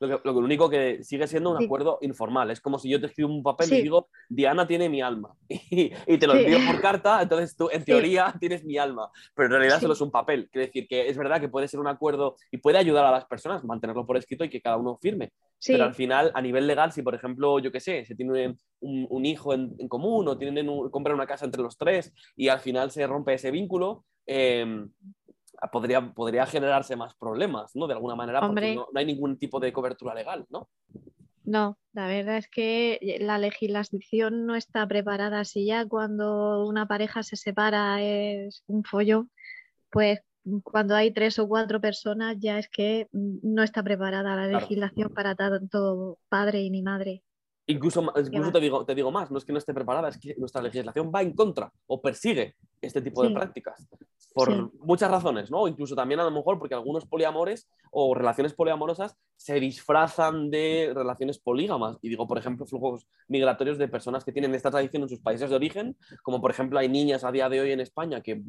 [0.01, 2.51] lo, que, único que sigue siendo un acuerdo informal.
[2.51, 5.35] Es como si yo te escribo un papel y digo, Diana tiene mi alma.
[5.73, 9.11] Y, te lo envío por carta, entonces tú en teoría tienes mi alma.
[9.35, 10.49] Pero en realidad solo es un papel.
[10.51, 13.25] Quiere decir que es verdad que puede ser un acuerdo y puede ayudar a las
[13.25, 15.33] personas mantenerlo por escrito y que cada uno firme.
[15.67, 19.27] Pero al final, a nivel legal, si por ejemplo, yo qué sé, se tiene un,
[19.27, 23.07] hijo en, común o tienen compran una casa entre los tres y al final se
[23.07, 24.87] rompe ese vínculo, eh,
[25.73, 27.87] podría, podría generarse más problemas, ¿no?
[27.87, 30.69] De alguna manera, porque no, hay ningún tipo de cobertura legal, ¿no?
[31.45, 35.45] No, la verdad es que la legislación no está preparada.
[35.45, 39.27] Si ya cuando una pareja se separa es un follo,
[39.91, 40.21] pues
[40.63, 45.35] cuando hay tres o cuatro personas ya es que no está preparada la legislación para
[45.35, 47.23] tanto padre y ni madre.
[47.71, 50.35] Incluso, incluso te, digo, te digo más, no es que no esté preparada, es que
[50.37, 53.87] nuestra legislación va en contra o persigue este tipo de prácticas
[54.33, 55.67] por muchas razones, ¿no?
[55.67, 61.39] Incluso también a lo mejor porque algunos poliamores o relaciones poliamorosas se disfrazan de relaciones
[61.39, 61.97] polígamas.
[62.03, 65.51] Y digo, por ejemplo, flujos migratorios de personas que tienen esta tradición en sus países
[65.51, 68.41] de origen, como por ejemplo hay niñas a día de hoy en España que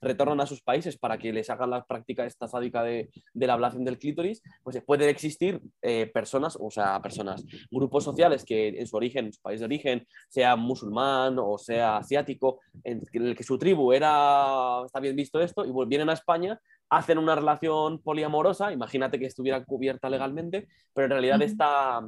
[0.00, 3.84] retornan a sus países para que les hagan la práctica esta sádica de, la ablación
[3.84, 8.96] del clítoris, pues pueden existir eh, personas, o sea, personas, grupos sociales que en su
[8.96, 13.58] origen, en su país de origen, sea musulmán o sea asiático, en el que su
[13.58, 19.18] tribu era, está bien visto esto, y vienen a España hacen una relación poliamorosa, imagínate
[19.18, 22.00] que estuviera cubierta legalmente, pero en realidad está,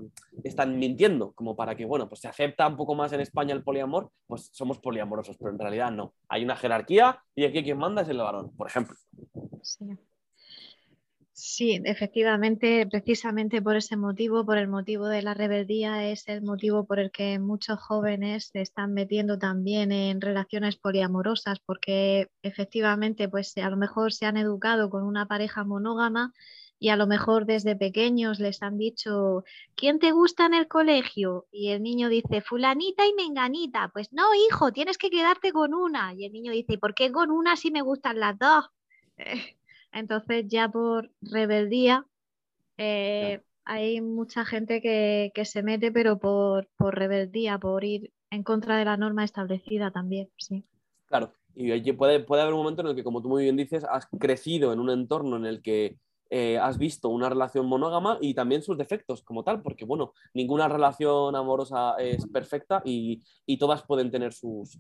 [0.45, 3.65] están mintiendo, como para que, bueno, pues se acepta un poco más en España el
[3.65, 6.15] poliamor, pues somos poliamorosos, pero en realidad no.
[6.29, 8.97] Hay una jerarquía y aquí quien manda es el varón, por ejemplo.
[9.63, 9.87] Sí.
[11.39, 16.87] Sí, efectivamente, precisamente por ese motivo, por el motivo de la rebeldía, es el motivo
[16.87, 23.55] por el que muchos jóvenes se están metiendo también en relaciones poliamorosas, porque efectivamente, pues
[23.59, 26.33] a lo mejor se han educado con una pareja monógama
[26.79, 31.47] y a lo mejor desde pequeños les han dicho, ¿quién te gusta en el colegio?
[31.53, 33.91] Y el niño dice, fulanita y menganita.
[33.93, 36.15] Pues no, hijo, tienes que quedarte con una.
[36.15, 38.65] Y el niño dice, ¿y por qué con una si me gustan las dos?
[39.97, 42.07] Entonces ya por rebeldía
[42.77, 48.77] eh, hay mucha gente que, se mete, pero por, por rebeldía, por ir en contra
[48.77, 50.65] de la norma establecida también, sí.
[51.07, 53.85] Claro, y puede, puede haber un momento en el que, como tú muy bien dices,
[53.85, 55.97] has crecido en un entorno en el que
[56.29, 60.69] eh, has visto una relación monógama y también sus defectos como tal, porque bueno, ninguna
[60.69, 63.23] relación amorosa es perfecta y,
[63.59, 64.79] todas pueden tener sus,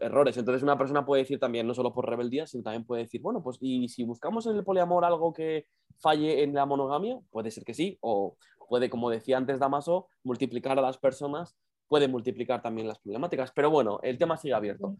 [0.00, 0.36] errores.
[0.36, 3.42] Entonces una persona puede decir también, no solo por rebeldía, sino también puede decir, bueno,
[3.42, 5.66] pues y si buscamos en el poliamor algo que
[5.98, 8.36] falle en la monogamia, puede ser que sí, o
[8.68, 11.56] puede, como decía antes Damaso, multiplicar a las personas,
[11.88, 13.52] puede multiplicar también las problemáticas.
[13.52, 14.96] Pero bueno, el tema sigue abierto.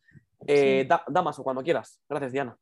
[0.47, 2.01] Eh, Damaso, cuando quieras.
[2.09, 2.57] Gracias, Diana.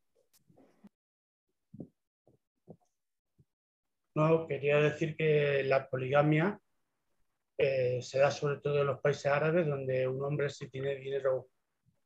[4.15, 6.57] No, quería decir que la poligamia
[7.57, 11.47] eh, se da sobre todo en los países árabes, donde un hombre si tiene dinero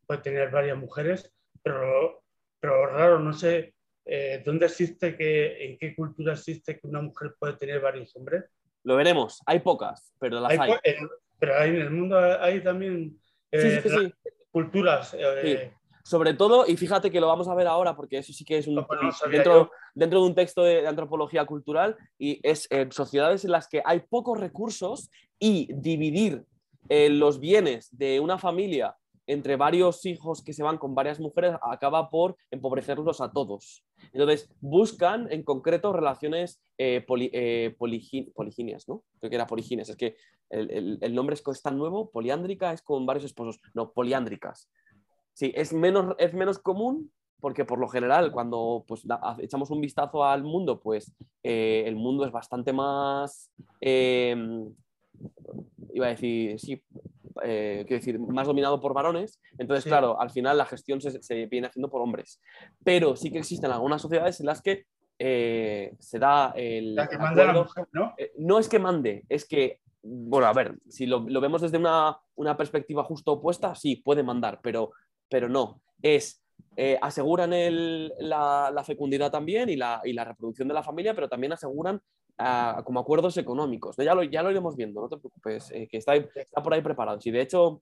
[0.07, 1.31] puede tener varias mujeres,
[1.61, 2.23] pero,
[2.59, 7.35] pero raro, no sé eh, dónde existe, que, en qué cultura existe que una mujer
[7.37, 8.45] puede tener varios hombres.
[8.83, 10.71] Lo veremos, hay pocas, pero las hay.
[11.37, 13.19] pero hay, en el mundo hay también
[13.51, 14.11] eh,
[14.49, 15.15] culturas
[16.09, 18.65] sobre todo, y fíjate que lo vamos a ver ahora, porque eso sí que es
[18.65, 18.83] un,
[19.31, 23.83] dentro, dentro, de un texto de, antropología cultural, y es en sociedades en las que
[23.85, 26.45] hay pocos recursos y dividir
[26.89, 28.95] eh, los bienes de una familia
[29.27, 33.85] entre varios hijos que se van con varias mujeres acaba por empobrecerlos a todos.
[34.11, 39.03] Entonces, buscan en concreto relaciones eh, eh poliginias, ¿no?
[39.19, 39.89] Creo que era poliginias.
[39.89, 40.15] Es que
[40.49, 43.61] el, el, nombre es, es tan nuevo, poliándrica es con varios esposos.
[43.75, 44.67] No, poliándricas.
[45.39, 49.05] Sí, es menos, es menos común porque por lo general cuando pues,
[49.37, 54.69] echamos un vistazo al mundo, pues eh, el mundo es bastante más, em,
[55.93, 56.83] iba a decir, sí,
[57.41, 59.39] eh, quiero decir, más dominado por varones.
[59.57, 62.41] Entonces, claro, al final la gestión se, viene haciendo por hombres.
[62.83, 64.87] Pero sí que existen algunas sociedades en las que
[65.19, 66.95] eh, se da el...
[66.95, 68.13] La que manda la mujer, ¿no?
[68.39, 72.55] no es que mande, es que bueno, a ver, si lo, vemos desde una, una,
[72.55, 74.91] perspectiva justo opuesta, sí, puede mandar, pero
[75.29, 76.41] pero no, es
[76.81, 77.51] eh, aseguran
[78.19, 82.01] la, fecundidad también y la, reproducción de la familia, pero también aseguran
[82.37, 83.97] ah, como acuerdos económicos.
[83.97, 86.81] Ya, lo, ya lo iremos viendo, no te preocupes, eh, que está, está, por ahí
[86.81, 87.19] preparado.
[87.19, 87.81] Sí, de hecho,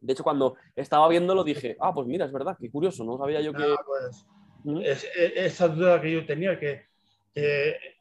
[0.00, 3.42] de hecho, cuando estaba viéndolo dije, ah, pues mira, es verdad, qué curioso, no sabía
[3.42, 3.74] yo que...
[3.86, 4.26] Pues,
[4.64, 4.80] ¿Mm?
[4.82, 6.86] esa duda que yo tenía, que,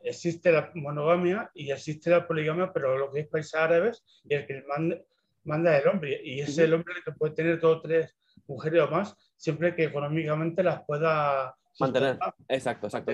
[0.03, 4.45] existe la monogamia y existe la poligamia, pero lo que es países árabes y el
[4.45, 5.01] que manda,
[5.43, 8.15] manda es el hombre, y es el hombre que puede tener dos o tres
[8.47, 12.19] mujeres o más, siempre que económicamente las pueda mantener.
[12.47, 13.11] Exacto, exacto.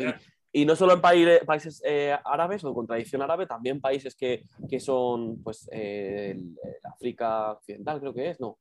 [0.52, 1.02] Y, no solo en
[1.46, 4.44] países eh, árabes o con tradición árabe, también países que,
[4.80, 6.36] son, pues, eh,
[6.84, 8.58] África Occidental, creo que es, no,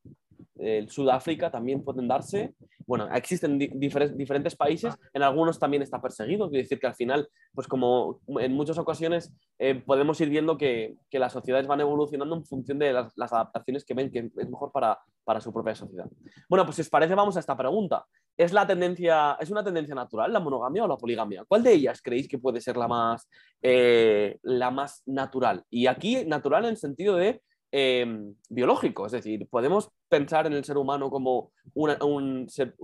[0.57, 2.53] el Sudáfrica también pueden darse.
[2.85, 7.67] Bueno, existen diferentes países, en algunos también está perseguido, quiere decir que al final, pues
[7.67, 12.79] como en muchas ocasiones eh, podemos ir viendo que, las sociedades van evolucionando en función
[12.79, 14.97] de las, adaptaciones que ven que es mejor para,
[15.39, 16.09] su propia sociedad.
[16.49, 18.03] Bueno, pues si os parece, vamos a esta pregunta.
[18.35, 21.45] ¿Es, la tendencia, ¿Es una tendencia natural la monogamia o la poligamia?
[21.47, 23.29] ¿Cuál de ellas creéis que puede ser la más,
[23.61, 25.63] eh, la más natural?
[25.69, 30.65] Y aquí natural en el sentido de Em, biológico, es decir, podemos pensar en el
[30.65, 32.75] ser humano como un, ser,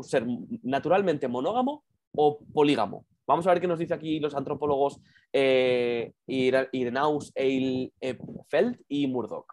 [0.64, 1.84] naturalmente monógamo
[2.16, 3.06] o polígamo.
[3.28, 5.02] Vamos a ver qué nos dice aquí los antropólogos
[5.34, 9.52] eh, Irenaus Eilfeld y Murdoch.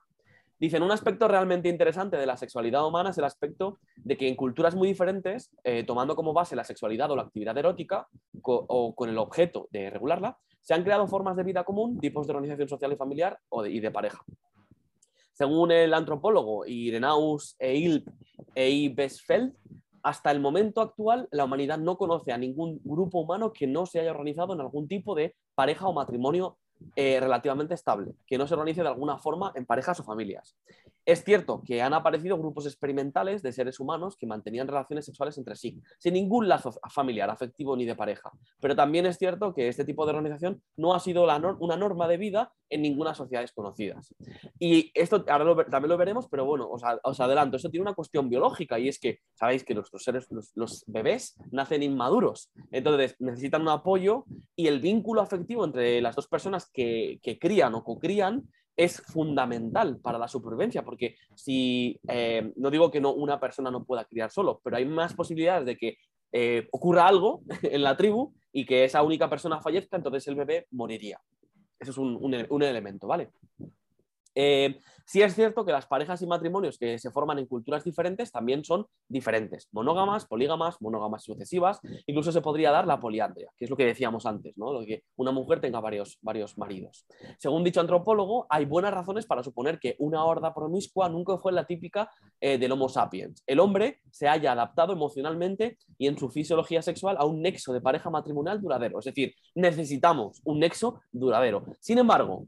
[0.60, 4.36] Dicen, un aspecto realmente interesante de la sexualidad humana es el aspecto de que en
[4.36, 8.06] culturas muy diferentes, eh, tomando como base la sexualidad o la actividad erótica
[8.42, 12.32] o con el objeto de regularla, se han creado formas de vida común, tipos de
[12.34, 14.22] organización social y familiar y de pareja.
[15.42, 18.06] Según el antropólogo Irenaus Eilp
[18.54, 18.94] e
[20.04, 23.98] hasta el momento actual la humanidad no conoce a ningún grupo humano que no se
[23.98, 26.58] haya organizado en algún tipo de pareja o matrimonio
[26.96, 30.56] eh, relativamente estable, que no se organice de alguna forma en parejas o familias.
[31.04, 35.56] Es cierto que han aparecido grupos experimentales de seres humanos que mantenían relaciones sexuales entre
[35.56, 38.30] sí, sin ningún lazo familiar, afectivo ni de pareja.
[38.60, 42.18] Pero también es cierto que este tipo de organización no ha sido una norma de
[42.18, 44.14] vida en ninguna sociedad conocidas.
[44.58, 48.78] Y esto ahora también lo veremos, pero bueno, os, adelanto, esto tiene una cuestión biológica
[48.78, 54.24] y es que sabéis que nuestros seres, los, bebés, nacen inmaduros, entonces necesitan un apoyo
[54.56, 60.18] y el vínculo afectivo entre las dos personas que, crían o cocrían es fundamental para
[60.18, 64.60] la supervivencia, porque si, eh, no digo que no, una persona no pueda criar solo,
[64.64, 65.98] pero hay más posibilidades de que
[66.32, 70.66] eh, ocurra algo en la tribu y que esa única persona fallezca, entonces el bebé
[70.70, 71.20] moriría.
[71.78, 73.30] Eso es un elemento, ¿vale?
[74.34, 78.32] Eh, sí es cierto que las parejas y matrimonios que se forman en culturas diferentes
[78.32, 83.70] también son diferentes, monógamas, polígamas, monógamas sucesivas, incluso se podría dar la poliandria, que es
[83.70, 84.72] lo que decíamos antes, ¿no?
[84.72, 87.06] Lo que una mujer tenga varios, varios maridos.
[87.38, 91.66] Según dicho antropólogo, hay buenas razones para suponer que una horda promiscua nunca fue la
[91.66, 92.10] típica
[92.40, 93.42] eh, del Homo sapiens.
[93.46, 97.80] El hombre se haya adaptado emocionalmente y en su fisiología sexual a un nexo de
[97.80, 101.64] pareja matrimonial duradero, es decir, necesitamos un nexo duradero.
[101.80, 102.44] Sin embargo,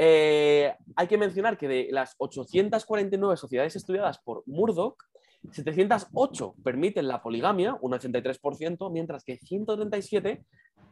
[0.00, 5.02] eh, hay que mencionar que de las 849 sociedades estudiadas por Murdoch,
[5.50, 10.44] 708 permiten la poligamia, un 83%, mientras que 137,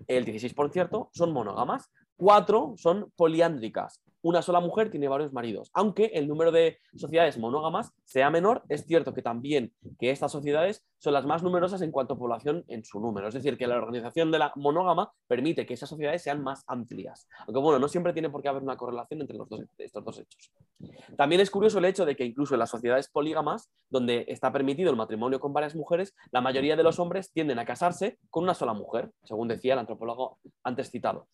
[0.09, 1.89] el 16%, son monógamas.
[2.17, 5.71] Cuatro son poliándricas, una sola mujer tiene varios maridos.
[5.73, 10.85] Aunque el número de sociedades monógamas sea menor, es cierto que también que estas sociedades
[10.99, 13.29] son las más numerosas en cuanto a población en su número.
[13.29, 17.29] Es decir, que la organización de la monógama permite que esas sociedades sean más amplias.
[17.47, 20.19] Aunque bueno, no siempre tiene por qué haber una correlación entre los dos, estos dos
[20.19, 20.51] hechos.
[21.17, 24.91] También es curioso el hecho de que incluso en las sociedades polígamas, donde está permitido
[24.91, 28.55] el matrimonio con varias mujeres, la mayoría de los hombres tienden a casarse con una
[28.55, 31.29] sola mujer, según decía el antropólogo antes citado.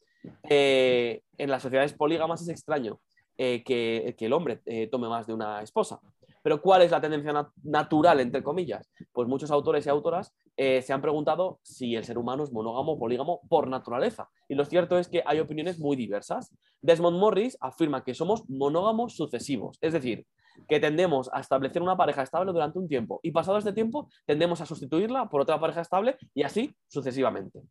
[0.49, 3.01] Eh, en las sociedades polígamas es extraño
[3.37, 6.01] eh, que, el hombre eh, tome más de una esposa.
[6.43, 8.91] Pero ¿cuál es la tendencia natural, entre comillas?
[9.13, 12.99] Pues muchos autores y autoras se han preguntado si el ser humano es monógamo o
[12.99, 14.29] polígamo por naturaleza.
[14.49, 16.53] Y lo cierto es que hay opiniones muy diversas.
[16.81, 20.27] Desmond Morris afirma que somos monógamos sucesivos, es decir,
[20.69, 24.61] que tendemos a establecer una pareja estable durante un tiempo y pasado este tiempo tendemos
[24.61, 27.63] a sustituirla por otra pareja estable y así sucesivamente.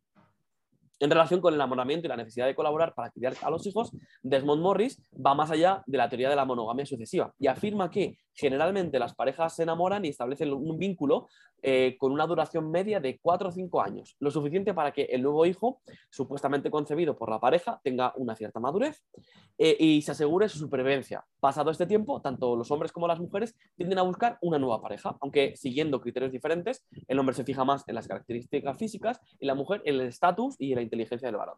[1.02, 3.90] En relación con el enamoramiento y la necesidad de colaborar para criar a los hijos,
[4.22, 8.18] Desmond Morris va más allá de la teoría de la monogamia sucesiva y afirma que
[8.34, 11.26] generalmente las parejas se enamoran y establecen un vínculo
[11.64, 15.22] eh, con una duración media de 4 o 5 años, lo suficiente para que el
[15.22, 15.80] nuevo hijo,
[16.10, 19.00] supuestamente concebido por la pareja, tenga una cierta madurez
[19.58, 21.24] eh, y se asegure su supervivencia.
[21.38, 25.16] Pasado este tiempo, tanto los hombres como las mujeres tienden a buscar una nueva pareja,
[25.20, 29.54] aunque siguiendo criterios diferentes, el hombre se fija más en las características físicas y la
[29.54, 31.56] mujer en el estatus y en la inteligencia del varón.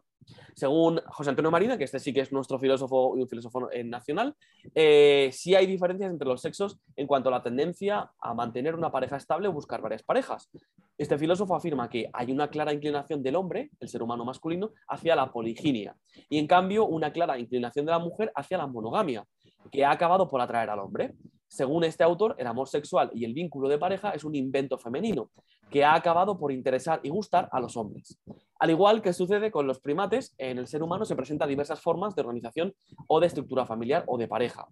[0.55, 4.35] Según José Antonio Marina, que este sí que es nuestro filósofo y un filósofo nacional,
[4.73, 8.91] eh, sí hay diferencias entre los sexos en cuanto a la tendencia a mantener una
[8.91, 10.49] pareja estable o buscar varias parejas.
[10.97, 15.15] Este filósofo afirma que hay una clara inclinación del hombre, el ser humano masculino, hacia
[15.15, 15.95] la poliginia
[16.29, 19.25] y en cambio una clara inclinación de la mujer hacia la monogamia,
[19.71, 21.13] que ha acabado por atraer al hombre.
[21.47, 25.29] Según este autor, el amor sexual y el vínculo de pareja es un invento femenino
[25.69, 28.17] que ha acabado por interesar y gustar a los hombres.
[28.59, 32.15] Al igual que sucede con los primates, en el ser humano se presentan diversas formas
[32.15, 32.73] de organización
[33.07, 34.67] o de estructura familiar o de pareja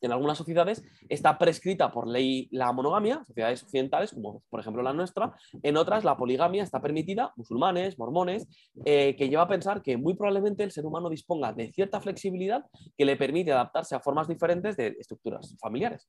[0.00, 4.92] en algunas sociedades está prescrita por ley la monogamia, sociedades occidentales, como por ejemplo la
[4.92, 8.46] nuestra, en otras la poligamia está permitida, musulmanes, mormones,
[8.84, 12.64] eh, que lleva a pensar que muy probablemente el ser humano disponga de cierta flexibilidad
[12.96, 16.08] que le permite adaptarse a formas diferentes de estructuras familiares.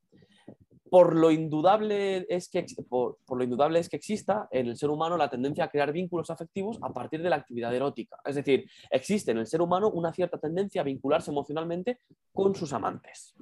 [0.90, 5.16] Por lo, indudable es que, por, lo indudable es que exista en el ser humano
[5.16, 8.18] la tendencia a crear vínculos afectivos a partir de la actividad erótica.
[8.24, 12.00] Es decir, existe en el ser humano una cierta tendencia a vincularse emocionalmente
[12.32, 13.34] con sus amantes.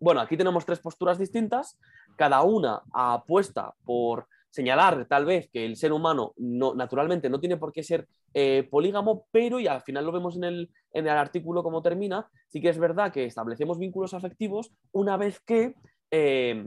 [0.00, 1.78] Bueno, aquí tenemos tres posturas distintas,
[2.16, 7.56] cada una apuesta por señalar tal vez que el ser humano no, naturalmente no tiene
[7.56, 11.16] por qué ser eh, polígamo, pero y al final lo vemos en el, en el,
[11.16, 15.74] artículo como termina, sí que es verdad que establecemos vínculos afectivos una vez que
[16.10, 16.64] eh,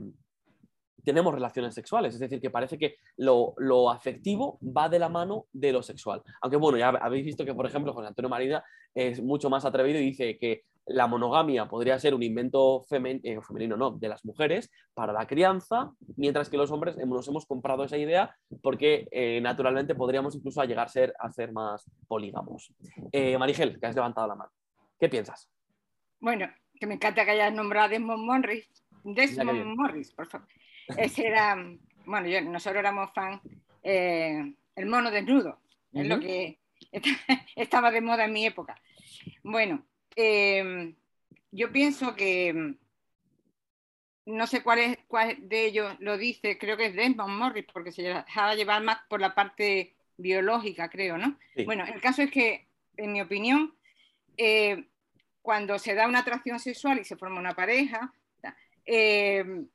[1.04, 5.72] tenemos relaciones sexuales, es decir, que parece que lo, afectivo va de la mano de
[5.72, 6.22] lo sexual.
[6.40, 8.64] Aunque bueno, ya habéis visto que, por ejemplo, José Antonio Marina
[8.94, 13.76] es mucho más atrevido y dice que la monogamia podría ser un invento eh, femenino,
[13.76, 17.96] no, de las mujeres para la crianza, mientras que los hombres nos hemos comprado esa
[17.96, 22.72] idea porque eh, naturalmente podríamos incluso llegar a ser, a ser más polígamos.
[23.12, 24.50] Eh, Marigel, que has levantado la mano,
[24.98, 25.50] ¿qué piensas?
[26.20, 30.48] Bueno, que me encanta que hayas nombrado a Desmond Morris, Desmond Morris, por favor.
[30.96, 31.56] Ese era,
[32.06, 33.40] bueno, nosotros éramos fan,
[33.82, 35.60] el mono desnudo,
[35.92, 36.58] es lo que
[37.56, 38.74] estaba de moda en mi época.
[39.42, 39.84] Bueno,
[40.16, 40.94] Em,
[41.50, 42.76] yo pienso que em,
[44.26, 47.92] no sé cuál, es, cuál de ellos lo dice, creo que es Desmond Morris, porque
[47.92, 51.38] se dejaba llevar más por la parte biológica, creo, ¿no?
[51.64, 53.74] Bueno, el caso es que, en mi opinión,
[54.36, 54.86] eh,
[55.42, 58.14] cuando se da una atracción sexual y se forma una pareja,
[58.84, 59.68] em,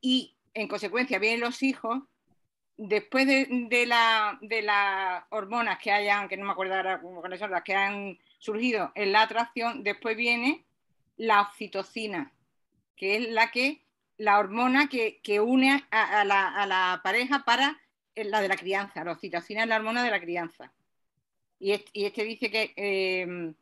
[0.00, 2.02] y, en consecuencia vienen los hijos,
[2.76, 7.62] después de, la, de las hormonas que hayan, que no me acuerdo ahora cuáles las
[7.62, 10.64] que han surgido en la atracción, después viene
[11.16, 12.32] la oxitocina,
[12.96, 13.82] que es la que
[14.16, 17.80] la hormona que, une a, la, pareja para
[18.14, 20.72] la de la crianza, la oxitocina es la hormona de la crianza.
[21.58, 23.54] Y este, dice que em,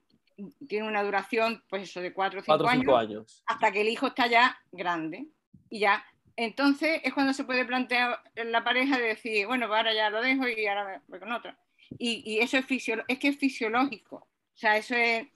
[0.67, 4.09] tiene una duración, pues eso, de 4 o 5 años, años, hasta que el hijo
[4.09, 5.27] está ya grande.
[5.71, 6.05] Y ya,
[6.37, 10.23] entonces es cuando se puede plantear la pareja de decir, bueno, pues ahora ya lo
[10.23, 11.59] dejo y ahora voy con otra.
[11.99, 12.67] Y, eso es,
[13.09, 14.17] es que es fisiológico.
[14.17, 15.27] O sea, eso es,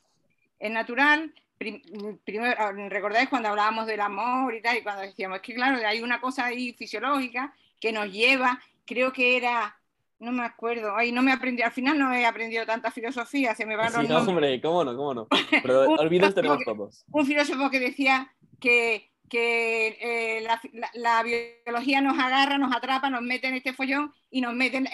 [0.58, 1.34] es natural.
[1.58, 5.84] Primero, ah, recordáis cuando hablábamos del amor y tal, y cuando decíamos, es que claro,
[5.86, 9.76] hay una cosa ahí fisiológica que nos lleva, creo que era
[10.22, 13.66] no me acuerdo, ay, no me aprendí, al final no he aprendido tanta filosofía, se
[13.66, 15.28] me van sí, los hombre, cómo no, cómo no.
[15.62, 17.04] Pero olvidos tenemos todos.
[17.10, 20.46] Un filósofo que decía que, que eh,
[20.94, 24.88] la, biología nos agarra, nos atrapa, nos mete en este follón y nos mete en,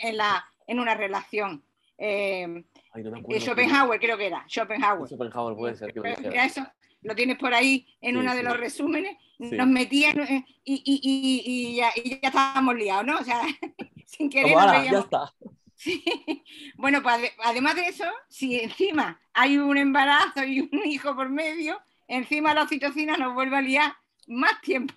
[0.00, 1.64] en, la, en una relación.
[1.98, 5.08] Eh, ay, no me acuerdo, Schopenhauer creo que era, Schopenhauer.
[5.08, 5.92] Schopenhauer puede ser.
[5.92, 6.64] Que eso,
[7.06, 11.76] lo tienes por ahí en uno de los resúmenes, nos metían eh, y, y, y,
[11.76, 13.18] ya, y, ya, estábamos liados, ¿no?
[13.18, 13.42] O sea,
[14.06, 14.54] sin querer.
[14.54, 15.32] ya está.
[16.76, 21.78] Bueno, pues además de eso, si encima hay un embarazo y un hijo por medio,
[22.08, 23.92] encima la oxitocina nos vuelve a liar
[24.26, 24.94] más tiempo.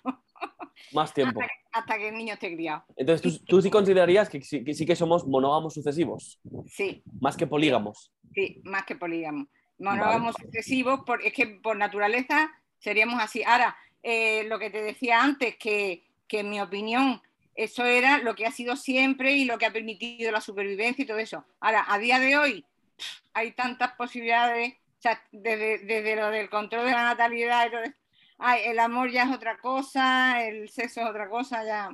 [0.92, 1.40] Más tiempo.
[1.72, 2.84] Hasta, que el niño esté criado.
[2.96, 6.40] Entonces, ¿tú, sí considerarías que sí, que somos monógamos sucesivos?
[6.66, 7.02] Sí.
[7.20, 8.12] Más que polígamos.
[8.34, 9.46] Sí, más que polígamos.
[9.80, 13.42] Monógamos sucesivos, es que por naturaleza seríamos así.
[13.42, 17.20] Ahora, eh, lo que te decía antes, que, que en mi opinión
[17.54, 21.06] eso era lo que ha sido siempre y lo que ha permitido la supervivencia y
[21.06, 21.44] todo eso.
[21.60, 22.64] Ahora, a día de hoy
[23.34, 27.94] hay tantas posibilidades, o sea, desde, lo del control de la natalidad y todo eso.
[28.64, 31.90] el amor ya es otra cosa, el sexo es otra cosa, ya.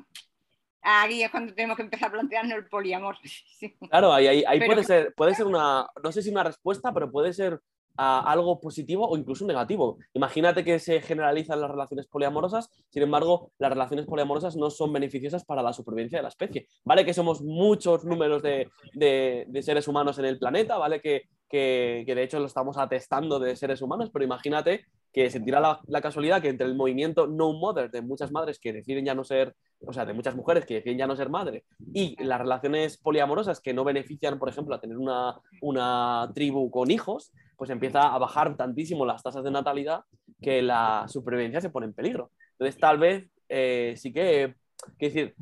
[0.82, 3.18] Ahí es cuando tenemos que empezar a plantearnos el poliamor.
[3.90, 7.60] Claro, ahí, puede, ser, puede ser una, no sé si una respuesta, pero puede ser
[7.96, 9.98] algo positivo o incluso negativo.
[10.14, 15.44] Imagínate que se generalizan las relaciones poliamorosas, sin embargo, las relaciones poliamorosas no son beneficiosas
[15.44, 16.68] para la supervivencia de la especie.
[16.84, 22.04] Vale que somos muchos números de, de, seres humanos en el planeta, vale que, que,
[22.06, 26.02] de hecho lo estamos atestando de seres humanos, pero imagínate que se tira la, la,
[26.02, 29.54] casualidad que entre el movimiento No Mother de muchas madres que deciden ya no ser,
[29.86, 33.60] o sea, de muchas mujeres que deciden ya no ser madre, y las relaciones poliamorosas
[33.60, 38.18] que no benefician, por ejemplo, a tener una, una tribu con hijos, pues empieza a
[38.18, 40.02] bajar tantísimo las tasas de natalidad
[40.40, 42.30] que la supervivencia se pone en peligro.
[42.52, 44.54] Entonces, tal vez eh, sí que,
[44.98, 45.34] que decir,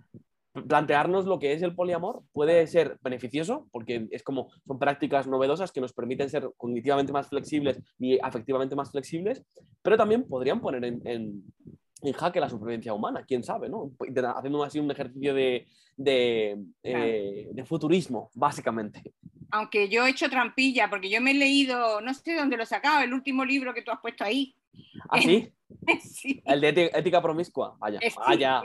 [0.68, 5.72] plantearnos lo que es el poliamor puede ser beneficioso porque es como son prácticas novedosas
[5.72, 9.44] que nos permiten ser cognitivamente más flexibles y afectivamente más flexibles,
[9.82, 11.44] pero también podrían poner en, en,
[12.12, 13.92] jaque la supervivencia humana, quién sabe, ¿no?
[14.36, 19.02] Haciendo así un ejercicio de, de, eh, de futurismo, básicamente
[19.54, 22.66] aunque yo he hecho trampilla, porque yo me he leído, no sé dónde lo he
[22.66, 24.56] sacado, el último libro que tú has puesto ahí.
[25.08, 25.48] ¿Ah, sí?
[26.02, 26.42] sí.
[26.44, 27.76] El de ética promiscua.
[27.78, 28.62] Vaya, vaya.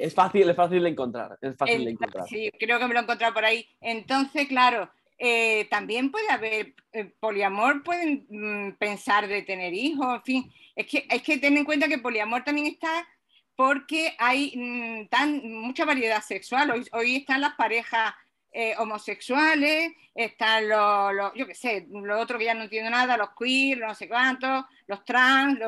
[0.00, 1.38] es fácil, es fácil de encontrar.
[1.42, 2.26] Es fácil de encontrar.
[2.26, 3.66] Sí, creo que me lo he encontrado por ahí.
[3.78, 4.90] Entonces, claro,
[5.22, 10.52] eh, también puede haber eh, poliamor, pueden mm, pensar de tener hijos, en fin.
[10.74, 13.06] Es que hay que tener en cuenta que poliamor también está
[13.54, 16.70] porque hay mm, tan, mucha variedad sexual.
[16.70, 18.14] Hoy, hoy están las parejas
[18.50, 23.28] eh, homosexuales, están los, yo qué sé, los otros que ya no entiendo nada, los
[23.38, 25.58] queer, no sé cuántos, los trans,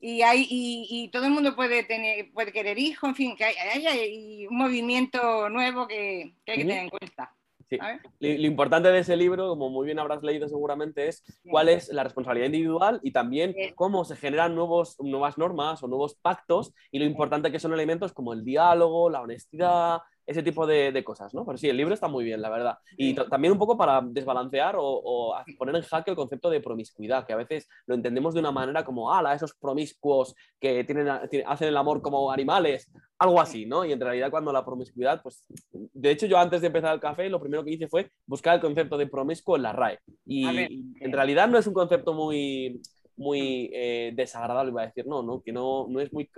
[0.00, 4.46] y, hay, y, todo el mundo puede, tener, puede querer hijos, en fin, que hay,
[4.46, 7.34] un movimiento nuevo que, hay que tener en cuenta.
[7.70, 12.04] Lo, importante de ese libro, como muy bien habrás leído seguramente, es cuál es la
[12.04, 17.04] responsabilidad individual y también cómo se generan nuevos, nuevas normas o nuevos pactos y lo
[17.04, 19.98] importante que son elementos como el diálogo, la honestidad,
[20.28, 21.46] ese tipo de, cosas, ¿no?
[21.46, 22.76] Pero sí, el libro está muy bien, la verdad.
[22.98, 27.32] Y también un poco para desbalancear o, poner en jaque el concepto de promiscuidad, que
[27.32, 31.76] a veces lo entendemos de una manera como, ala, esos promiscuos que tienen, hacen el
[31.78, 33.86] amor como animales, algo así, ¿no?
[33.86, 37.30] Y en realidad cuando la promiscuidad, pues, de hecho yo antes de empezar el café,
[37.30, 39.98] lo primero que hice fue buscar el concepto de promiscuo en la RAE.
[40.26, 40.44] Y
[41.00, 42.82] en realidad no es un concepto muy
[43.16, 46.30] muy eh, desagradable, iba a decir, no, no, que no, no es muy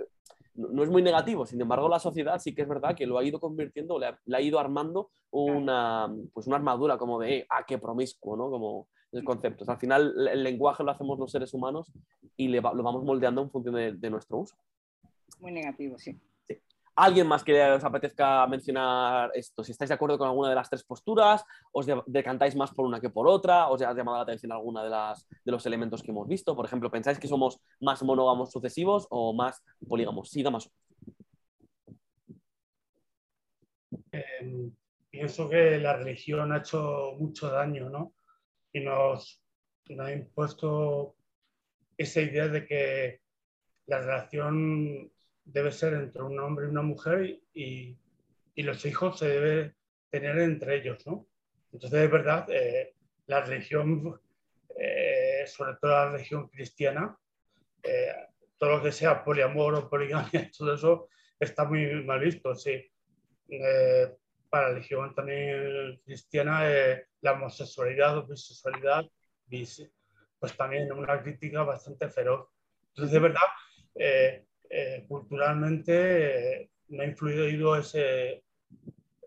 [0.55, 3.23] no es muy negativo, sin embargo la sociedad sí que es verdad que lo ha
[3.23, 8.35] ido convirtiendo, le ha, ido armando una, pues una armadura como de, ah, qué promiscuo,
[8.35, 8.49] ¿no?
[8.49, 9.69] Como el concepto.
[9.69, 11.91] al final el lenguaje lo hacemos los seres humanos
[12.37, 14.55] y le lo vamos moldeando en función de nuestro uso.
[15.39, 16.17] Muy negativo, sí.
[16.95, 19.63] ¿Alguien más que os apetezca mencionar esto?
[19.63, 22.99] Si estáis de acuerdo con alguna de las tres posturas, os decantáis más por una
[22.99, 26.11] que por otra, os ha llamado la atención alguna de, las, de los elementos que
[26.11, 26.55] hemos visto.
[26.55, 30.29] Por ejemplo, ¿pensáis que somos más monógamos sucesivos o más polígamos?
[30.29, 30.69] Sí, más.
[34.11, 34.71] Em,
[35.09, 38.13] pienso que la religión ha hecho mucho daño, ¿no?
[38.73, 39.41] Y nos
[39.97, 41.15] ha impuesto
[41.97, 43.21] esa idea de que
[43.85, 45.11] la relación
[45.43, 47.97] debe ser entre un hombre y una mujer y,
[48.55, 49.75] y los hijos se deben
[50.09, 51.27] tener entre ellos, ¿no?
[51.71, 52.95] Entonces, es verdad, eh,
[53.27, 54.19] la religión,
[54.77, 57.17] eh, sobre todo la religión cristiana,
[57.81, 58.13] eh,
[58.57, 62.91] todo lo que sea poliamor o poligamia, todo eso está muy mal visto, sí.
[64.49, 66.63] para la religión también cristiana,
[67.21, 69.05] la homosexualidad o bisexualidad,
[70.39, 72.47] pues también una crítica bastante feroz.
[72.89, 73.47] Entonces, de verdad,
[75.07, 78.43] culturalmente me ha influido ese,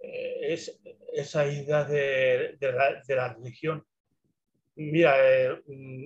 [0.03, 0.81] es,
[1.13, 2.57] esa idea de,
[3.09, 3.85] la, religión.
[4.77, 5.51] Mira, eh,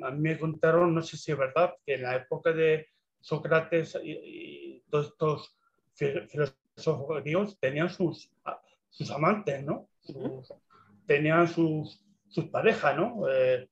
[0.03, 2.87] a mí me contaron, no sé si es verdad, que en la época de
[3.21, 5.57] Sócrates y, todos estos
[5.95, 8.31] filósofos griegos tenían sus,
[8.89, 9.89] sus amantes, ¿no?
[11.07, 13.29] tenían sus, sus parejas, ¿no?
[13.29, 13.69] Eh,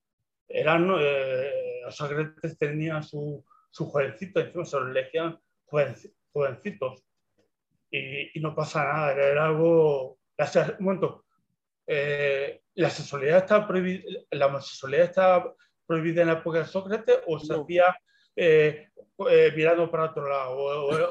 [0.49, 7.03] eran, eh, Sócrates tenía su, su encima se los elegían jovencitos.
[7.91, 11.25] Y, y, no pasa nada, era algo la, un momento,
[11.87, 15.55] eh, ¿la sexualidad está prohibida, la homosexualidad está
[15.87, 17.97] prohibida en la época de Sócrates o se hacía
[18.35, 18.89] eh,
[19.31, 21.09] eh, mirando para otro lado?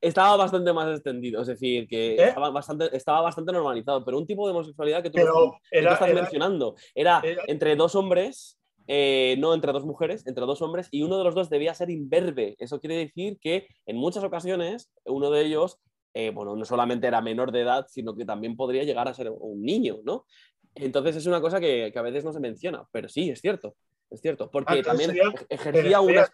[0.00, 4.46] Estaba bastante más extendido, es decir, que estaba, bastante, estaba bastante normalizado, pero un tipo
[4.46, 5.20] de homosexualidad que tú,
[5.70, 8.58] estás mencionando era, entre dos hombres.
[8.86, 12.56] No entre dos mujeres, entre dos hombres, y uno de los dos debía ser imberbe.
[12.58, 15.80] Eso quiere decir que en muchas ocasiones uno de ellos
[16.16, 19.30] eh, bueno, no solamente era menor de edad, sino que también podría llegar a ser
[19.30, 20.26] un niño, ¿no?
[20.76, 23.74] Entonces es una cosa que, a veces no se menciona, pero sí, es cierto,
[24.10, 25.12] es cierto, porque también
[25.48, 26.28] ejercía una...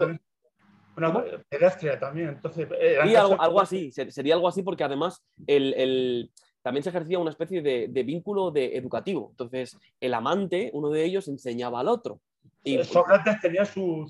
[0.97, 2.69] Una pedastria también, entonces...
[3.17, 6.31] algo, así, sería algo así porque además el,
[6.61, 9.29] también se ejercía una especie de, de, vínculo de educativo.
[9.31, 12.21] Entonces, el amante, uno de ellos, enseñaba al otro.
[12.63, 14.07] Y, Sócrates tenía su...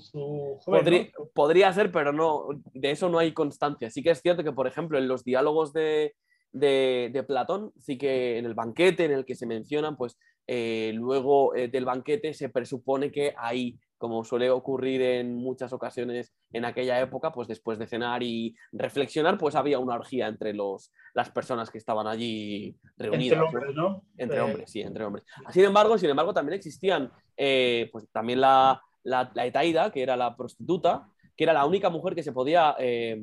[1.33, 3.89] podría, ser, pero no, de eso no hay constancia.
[3.89, 6.15] Sí que es cierto que, por ejemplo, en los diálogos de,
[6.51, 11.55] de, Platón, sí que en el banquete en el que se mencionan, pues eh, luego
[11.55, 16.99] eh, del banquete se presupone que hay como suele ocurrir en muchas ocasiones en aquella
[16.99, 21.69] época, pues después de cenar y reflexionar, pues había una orgía entre los, las personas
[21.69, 23.37] que estaban allí reunidas.
[23.37, 24.03] Entre hombres, ¿no?
[24.17, 24.41] Entre eh.
[24.41, 25.23] hombres, sí, entre hombres.
[25.51, 30.35] Sin embargo, sin embargo, también existían, eh, pues también la, la, Etaida, que era la
[30.35, 33.21] prostituta, que era la única mujer que se podía eh,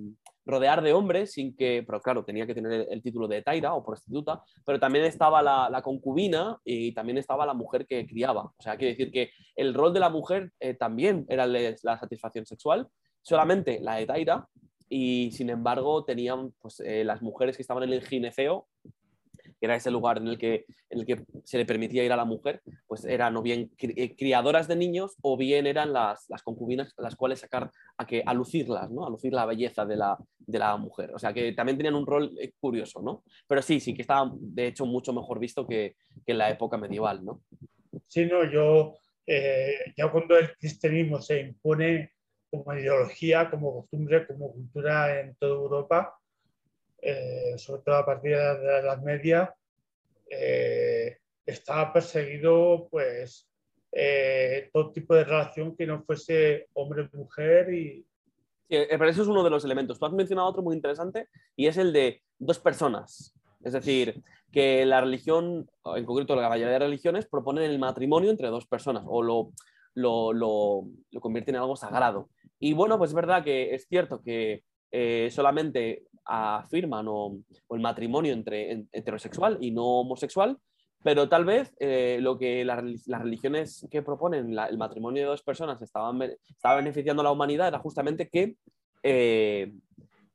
[0.48, 3.84] rodear de hombres sin que, pero claro, tenía que tener el, título de taira o
[3.84, 8.44] prostituta, pero también estaba la, concubina y también estaba la mujer que criaba.
[8.44, 12.46] O sea, quiere decir que el rol de la mujer eh, también era la satisfacción
[12.46, 12.88] sexual,
[13.22, 14.48] solamente la de taira
[14.88, 18.66] y sin embargo tenían pues, eh, las mujeres que estaban en el gineceo
[19.60, 22.24] era ese lugar en el que, en el que se le permitía ir a la
[22.24, 26.94] mujer, pues eran o bien eh, criadoras de niños o bien eran las, las concubinas
[26.98, 29.06] las cuales sacar a, que, a lucirlas, ¿no?
[29.06, 31.12] a lucir la belleza de la, de la mujer.
[31.14, 33.24] O sea que también tenían un rol eh, curioso, ¿no?
[33.46, 36.76] Pero sí, sí que estaba de hecho mucho mejor visto que, que en la época
[36.76, 37.42] medieval, ¿no?
[38.06, 38.94] Sí, no, yo
[39.26, 42.12] eh, ya cuando el cristianismo se impone
[42.50, 46.17] como ideología, como costumbre, como cultura en toda Europa,
[47.00, 49.54] eh, sobre todo a partir de la Edad Media,
[50.28, 53.48] eh, estaba perseguido pues
[53.92, 58.04] eh, todo tipo de relación que no fuese hombre-mujer y...
[58.68, 59.98] Sí, pero eso es uno de los elementos.
[59.98, 63.34] Tú has mencionado otro muy interesante y es el de dos personas.
[63.64, 64.22] Es decir,
[64.52, 69.04] que la religión, en concreto la mayoría de religiones, proponen el matrimonio entre dos personas
[69.06, 69.52] o lo,
[69.94, 72.28] lo, lo, lo convierten en algo sagrado.
[72.58, 74.64] Y bueno, pues es verdad que es cierto que
[75.30, 77.38] solamente afirman o,
[77.70, 80.58] el matrimonio entre heterosexual y no homosexual,
[81.02, 85.80] pero tal vez eh, lo que las religiones que proponen el matrimonio de dos personas
[85.80, 86.12] estaba
[86.76, 88.56] beneficiando a la humanidad era justamente que
[89.02, 89.72] eh,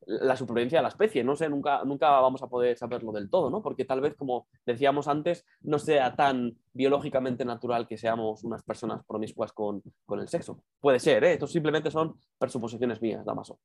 [0.06, 1.24] la supervivencia de la especie.
[1.24, 3.62] No sé, nunca, nunca vamos a poder saberlo del todo, ¿no?
[3.62, 9.04] Porque tal vez, como decíamos antes, no sea tan biológicamente natural que seamos unas personas
[9.06, 10.64] promiscuas con, con el sexo.
[10.80, 11.34] Puede ser, ¿eh?
[11.34, 13.60] Esto simplemente son presuposiciones mías, Damaso.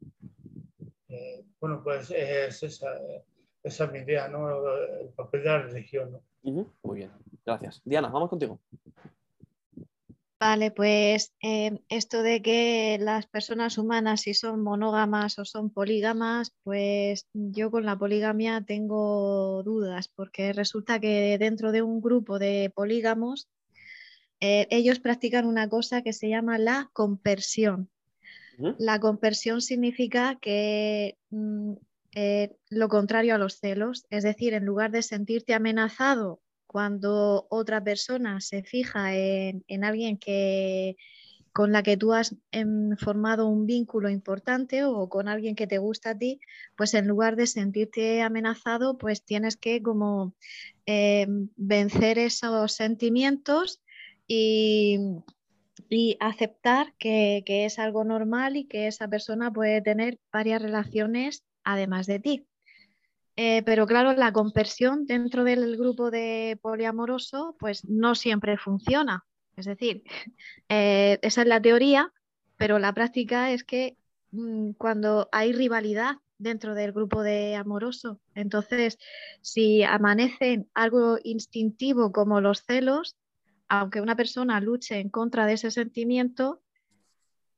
[1.09, 2.89] Eh, bueno, pues es esa,
[3.63, 4.49] esa, es mi idea, ¿no?
[4.77, 6.23] El papel de la religión, ¿no?
[6.83, 7.11] Muy bien,
[7.45, 7.81] gracias.
[7.85, 8.61] Diana, vamos contigo.
[10.41, 16.55] Vale, pues em, esto de que las personas humanas si son monógamas o son polígamas,
[16.63, 22.71] pues yo con la poligamia tengo dudas, porque resulta que dentro de un grupo de
[22.73, 23.49] polígamos,
[24.39, 27.91] eh, ellos practican una cosa que se llama la compersión.
[28.79, 31.75] La conversión significa que mm,
[32.15, 37.83] eh, lo contrario a los celos, es decir, en lugar de sentirte amenazado cuando otra
[37.83, 40.97] persona se fija en, alguien que
[41.53, 45.79] con la que tú has em, formado un vínculo importante o con alguien que te
[45.79, 46.41] gusta a ti,
[46.77, 50.35] pues en lugar de sentirte amenazado, pues tienes que como
[50.87, 53.81] em, vencer esos sentimientos
[54.27, 54.99] y,
[56.21, 62.07] aceptar que, que, es algo normal y que esa persona puede tener varias relaciones además
[62.07, 62.47] de ti.
[63.41, 69.25] Eh, pero claro, la conversión dentro del grupo de poliamoroso pues no siempre funciona.
[69.55, 70.03] Es decir,
[70.69, 72.13] eh, esa es la teoría,
[72.57, 73.97] pero la práctica es que
[74.33, 78.99] mm, cuando hay rivalidad dentro del grupo de amoroso, entonces
[79.41, 83.15] si amanecen algo instintivo como los celos,
[83.69, 86.63] aunque una persona luche en contra de ese sentimiento,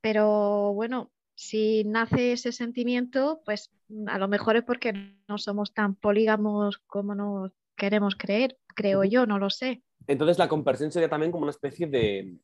[0.00, 3.70] pero bueno, si nace ese sentimiento, pues
[4.06, 4.92] a lo mejor es porque
[5.28, 9.82] no somos tan polígamos como nos queremos creer, creo yo, no lo sé.
[10.06, 12.36] Entonces la conversión sería también como una especie de,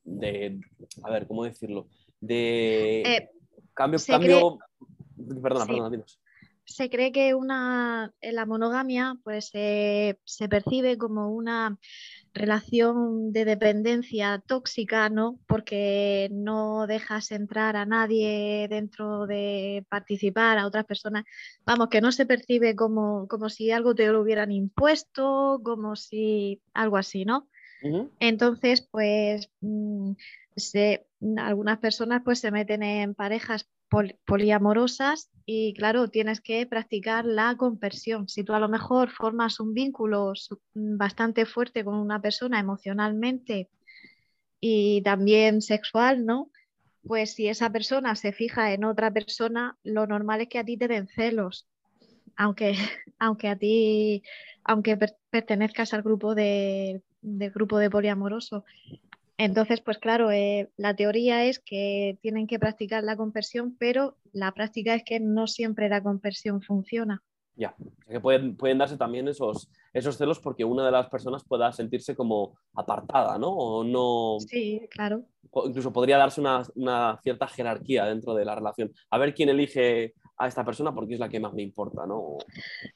[1.03, 1.89] a ver, ¿cómo decirlo?
[2.21, 3.31] De eh,
[3.75, 4.59] cambio, cambio...
[5.43, 6.21] Perdona, perdona, dinos
[6.67, 11.79] se cree que una, la monogamia pues, se percibe como una
[12.37, 15.39] relación de dependencia tóxica, ¿no?
[15.47, 21.25] Porque no dejas entrar a nadie dentro de participar, a otras personas.
[21.65, 26.61] Vamos, que no se percibe como, como si algo te lo hubieran impuesto, como si
[26.75, 27.49] algo así, ¿no?
[28.21, 30.13] Entonces, pues mm,
[30.57, 31.07] se,
[31.37, 33.69] algunas personas pues se meten en parejas
[34.25, 38.29] poliamorosas y claro, tienes que practicar la conversión.
[38.29, 40.33] Si tú a lo mejor formas un vínculo
[40.75, 43.71] bastante fuerte con una persona emocionalmente
[44.61, 46.51] y también sexual, ¿no?
[47.07, 50.77] Pues si esa persona se fija en otra persona, lo normal es que a ti
[50.77, 51.69] te den celos,
[52.37, 52.73] aunque,
[53.19, 54.23] aunque a ti,
[54.65, 54.99] aunque
[55.31, 58.65] pertenezcas al grupo de, del grupo de poliamoroso.
[59.39, 64.53] Entonces, pues claro, eh, la teoría es que tienen que practicar la conversión, pero la
[64.53, 67.23] práctica es que no siempre la conversión funciona.
[67.55, 67.75] Ya,
[68.09, 72.15] que pueden, pueden darse también esos, esos celos porque una de las personas pueda sentirse
[72.15, 73.49] como apartada, ¿no?
[73.49, 74.39] O no...
[74.41, 75.25] Sí, claro.
[75.65, 78.93] incluso podría darse una, una, cierta jerarquía dentro de la relación.
[79.11, 82.37] A ver quién elige a esta persona porque es la que más me importa, ¿no?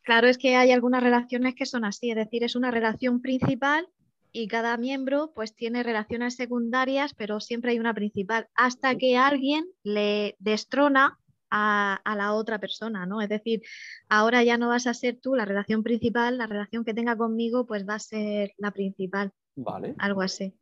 [0.02, 3.88] Claro, es que hay algunas relaciones que son así, es decir, es una relación principal
[4.32, 9.64] y cada miembro pues tiene relaciones secundarias, pero siempre hay una principal, hasta que alguien
[9.82, 11.18] le destrona
[11.50, 13.20] a, la otra persona, ¿no?
[13.20, 13.62] Es decir,
[14.08, 17.66] ahora ya no vas a ser tú la relación principal, la relación que tenga conmigo
[17.66, 19.32] pues va a ser la principal.
[19.56, 19.94] Vale.
[19.98, 20.54] Algo así.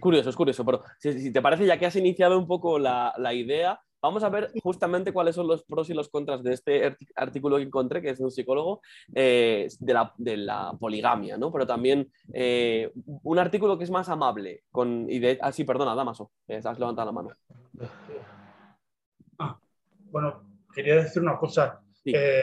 [0.00, 3.34] Curioso, es curioso, pero si, te parece, ya que has iniciado un poco la, la
[3.34, 7.56] idea, Vamos a ver justamente cuáles son los pros y los contras de este artículo
[7.56, 8.80] que encontré, que es de un psicólogo,
[9.14, 11.52] eh, de, la, poligamia, ¿no?
[11.52, 12.90] Pero también eh,
[13.22, 14.64] un artículo que es más amable.
[14.70, 17.30] Con, y de, ah, sí, perdona, Damaso, has levantado la mano.
[19.38, 19.58] Ah,
[20.10, 20.44] bueno,
[20.74, 21.82] quería decir una cosa.
[22.06, 22.42] Eh,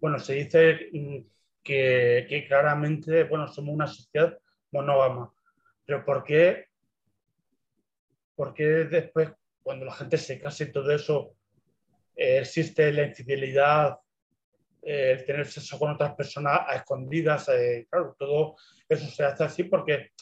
[0.00, 0.90] bueno, se dice
[1.62, 4.36] que, que, claramente, bueno, somos una sociedad
[4.72, 5.32] monógama,
[5.86, 6.66] pero ¿por qué,
[8.34, 9.30] por qué después
[9.64, 11.34] cuando la gente se casa y todo eso,
[12.14, 13.98] eh, existe la infidelidad,
[14.82, 18.54] eh, el tener sexo con otras personas a escondidas, eh, claro, todo
[18.88, 20.12] eso se hace así porque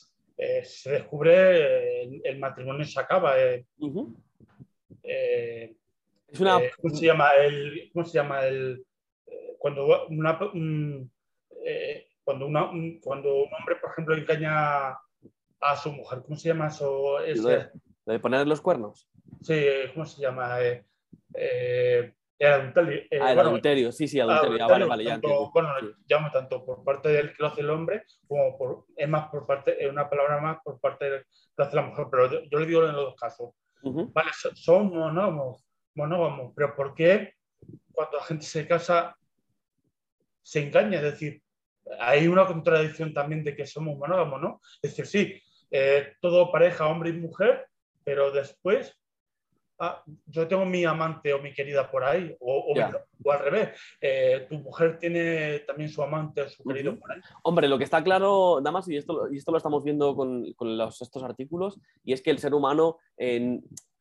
[0.65, 3.39] se descubre, el, matrimonio se acaba.
[3.39, 3.65] es
[6.41, 6.61] una...
[6.81, 7.35] ¿Cómo se llama?
[7.35, 8.45] El, ¿Cómo se llama?
[8.47, 8.85] El,
[9.59, 11.09] cuando, una, cuando,
[12.47, 12.71] una,
[13.01, 14.99] cuando un hombre, por ejemplo, engaña
[15.61, 17.19] a su mujer, ¿cómo se llama eso?
[18.07, 19.09] ¿De poner los cuernos?
[19.43, 20.61] Sí, ¿cómo se llama?
[20.61, 20.85] Eh,
[21.35, 23.01] eh, el adulterio.
[23.11, 24.67] Eh, ah, el adulterio, sí, sí, adulterio.
[24.67, 25.21] vale, vale, ya
[25.53, 25.71] Bueno,
[26.09, 29.47] llamo tanto por parte del que lo hace el hombre como por, es más por
[29.47, 32.59] parte, es una palabra más por parte del que lo hace la mujer, pero yo,
[32.59, 33.51] le digo en los dos casos.
[33.83, 37.35] Vale, son monógamos, monógamos, pero ¿por qué
[37.93, 39.17] cuando la gente se casa
[40.43, 40.99] se engaña?
[40.99, 41.43] Es decir,
[42.01, 44.61] hay una contradicción también de que somos monógamos, ¿no?
[44.81, 45.43] Es decir, sí,
[46.21, 47.67] todo pareja, hombre y mujer,
[48.05, 48.97] pero después
[49.79, 52.75] ah, yo tengo mi amante o mi querida por ahí, o,
[53.31, 57.21] al revés, eh, tu mujer tiene también su amante o su querido por ahí.
[57.43, 60.77] Hombre, lo que está claro, Damas, y esto, y esto lo estamos viendo con, con
[60.77, 62.99] los, estos artículos, y es que el ser humano,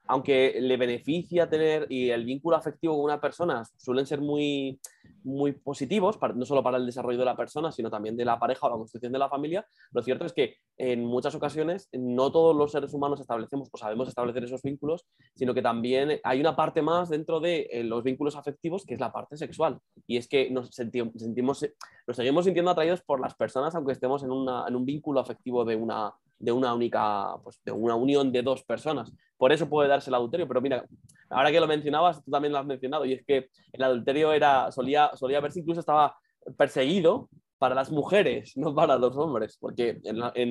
[0.07, 4.79] aunque le beneficia tener y el vínculo afectivo con una persona suelen ser muy,
[5.23, 8.67] muy positivos, no solo para el desarrollo de la persona, sino también de la pareja
[8.67, 12.55] o la construcción de la familia, lo cierto es que en muchas ocasiones no todos
[12.55, 16.81] los seres humanos establecemos o sabemos establecer esos vínculos, sino que también hay una parte
[16.81, 19.79] más dentro de eh, los vínculos afectivos que es la parte sexual.
[20.07, 21.65] Y es que nos sentimos,
[22.07, 25.75] nos seguimos sintiendo atraídos por las personas aunque estemos en, en un vínculo afectivo de
[25.75, 29.13] una de una única, pues, de una unión de dos personas.
[29.37, 30.85] Por eso puede darse el adulterio, pero mira,
[31.29, 34.71] ahora que lo mencionabas, tú también lo has mencionado, y es que el adulterio era,
[34.71, 36.15] solía, solía verse incluso estaba
[36.57, 37.29] perseguido
[37.61, 40.01] para las mujeres, no para los hombres, porque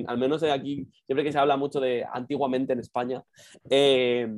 [0.07, 3.21] al menos aquí, siempre que se habla mucho de antiguamente en España,
[3.69, 4.29] eh,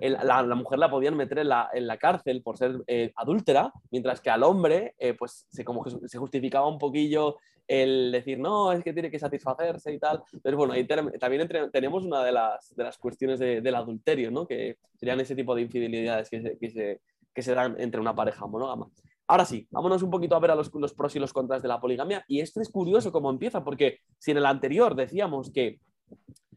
[0.00, 4.20] la, mujer la podían meter en la, en la cárcel por ser eh, adúltera, mientras
[4.20, 7.38] que al hombre, eh, pues se, como se justificaba un poquillo
[7.70, 10.24] el decir, no, es que tiene que satisfacerse y tal.
[10.42, 14.44] Pero bueno, ahí también tenemos una de las, de las cuestiones del adulterio, ¿no?
[14.44, 17.00] que serían ese tipo de infidelidades que se, que se,
[17.32, 18.88] que se dan entre una pareja monógama.
[19.28, 21.68] Ahora sí, vámonos un poquito a ver a los, los, pros y los contras de
[21.68, 22.24] la poligamia.
[22.26, 25.78] Y esto es curioso cómo empieza, porque si en el anterior decíamos que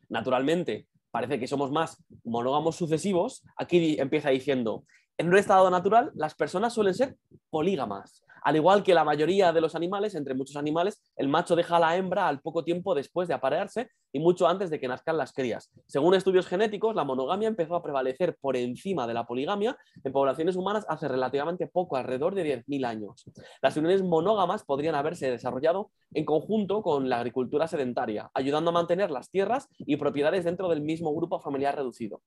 [0.10, 4.84] naturalmente parece que somos más monógamos sucesivos, aquí empieza diciendo,
[5.20, 7.18] en un estado natural las personas suelen ser
[7.52, 8.24] polígamas.
[8.44, 11.80] Al igual que la mayoría de los animales, entre muchos animales, el macho deja a
[11.80, 15.34] la hembra al poco tiempo después de aparearse y mucho antes de que nazcan las
[15.34, 15.72] crías.
[15.88, 20.56] Según estudios genéticos, la monogamia empezó a prevalecer por encima de la poligamia en poblaciones
[20.56, 23.26] humanas hace relativamente poco, alrededor de 10.000 años.
[23.62, 29.10] Las uniones monógamas podrían haberse desarrollado en conjunto con la agricultura sedentaria, ayudando a mantener
[29.10, 32.22] las tierras y propiedades dentro del mismo grupo familiar reducido.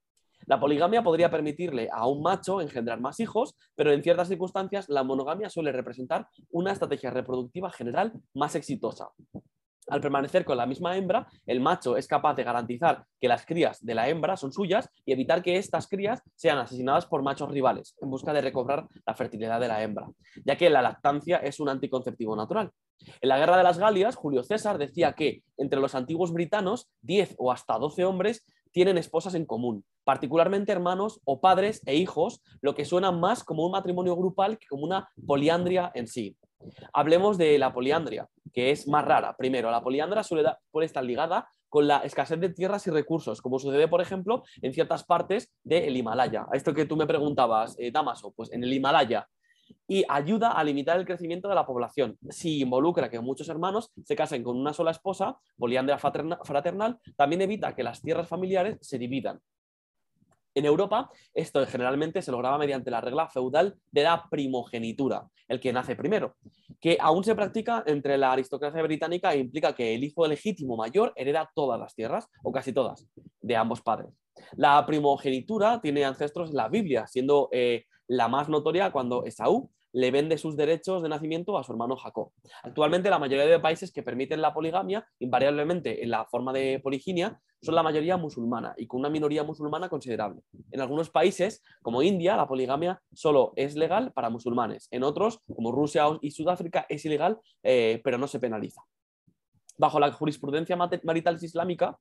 [0.46, 5.02] La poligamia podría permitirle a un macho engendrar más hijos, pero en ciertas circunstancias la
[5.02, 9.08] monogamia suele representar una estrategia reproductiva general más exitosa.
[9.88, 13.84] Al permanecer con la misma hembra, el macho es capaz de garantizar que las crías
[13.84, 17.96] de la hembra son suyas y evitar que estas crías sean asesinadas por machos rivales
[18.00, 20.08] en busca de recobrar la fertilidad de la hembra,
[20.44, 22.70] ya que la lactancia es un anticonceptivo natural.
[23.20, 27.36] En la Guerra de las Galias, Julio César decía que entre los antiguos britanos, 10
[27.38, 28.44] o hasta 12 hombres
[28.76, 33.64] tienen esposas en común, particularmente hermanos o padres e hijos, lo que suena más como
[33.64, 36.36] un matrimonio grupal que como una poliandria en sí.
[36.92, 39.34] Hablemos de la poliandria, que es más rara.
[39.34, 40.50] Primero, la poliandria suele,
[40.82, 45.04] estar ligada con la escasez de tierras y recursos, como sucede, por ejemplo, en ciertas
[45.04, 46.44] partes del Himalaya.
[46.52, 49.26] A esto que tú me preguntabas, eh, Damaso, pues en el Himalaya
[49.88, 52.18] y ayuda a limitar el crecimiento de la población.
[52.30, 57.74] Si involucra que muchos hermanos se casen con una sola esposa, poliandria fraternal, también evita
[57.74, 59.40] que las tierras familiares se dividan.
[60.56, 65.70] En Europa, esto generalmente se lograba mediante la regla feudal de la primogenitura, el que
[65.70, 66.34] nace primero,
[66.80, 71.12] que aún se practica entre la aristocracia británica e implica que el hijo legítimo mayor
[71.14, 73.06] hereda todas las tierras, o casi todas,
[73.42, 74.10] de ambos padres.
[74.52, 80.10] La primogenitura tiene ancestros en la Biblia, siendo eh, la más notoria cuando Esaú le
[80.10, 82.30] vende sus derechos de nacimiento a su hermano Jacob.
[82.62, 87.40] Actualmente la mayoría de países que permiten la poligamia, invariablemente en la forma de poliginia,
[87.62, 90.42] son la mayoría musulmana y con una minoría musulmana considerable.
[90.70, 94.86] En algunos países, como India, la poligamia solo es legal para musulmanes.
[94.90, 98.82] En otros, como Rusia y Sudáfrica, es ilegal, eh, pero no se penaliza.
[99.78, 101.98] Bajo la jurisprudencia marital islámica,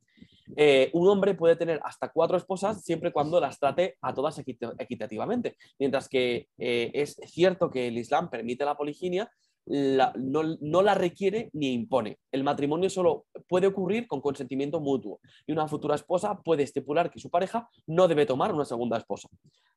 [0.56, 5.58] eh, un hombre puede tener hasta cuatro esposas siempre cuando las trate a todas equitativamente.
[5.80, 9.30] Mientras que eh, es cierto que el Islam permite la poliginia,
[9.66, 12.20] no, la requiere ni impone.
[12.32, 17.20] El matrimonio solo puede ocurrir con consentimiento mutuo y una futura esposa puede estipular que
[17.20, 19.28] su pareja no debe tomar una segunda esposa.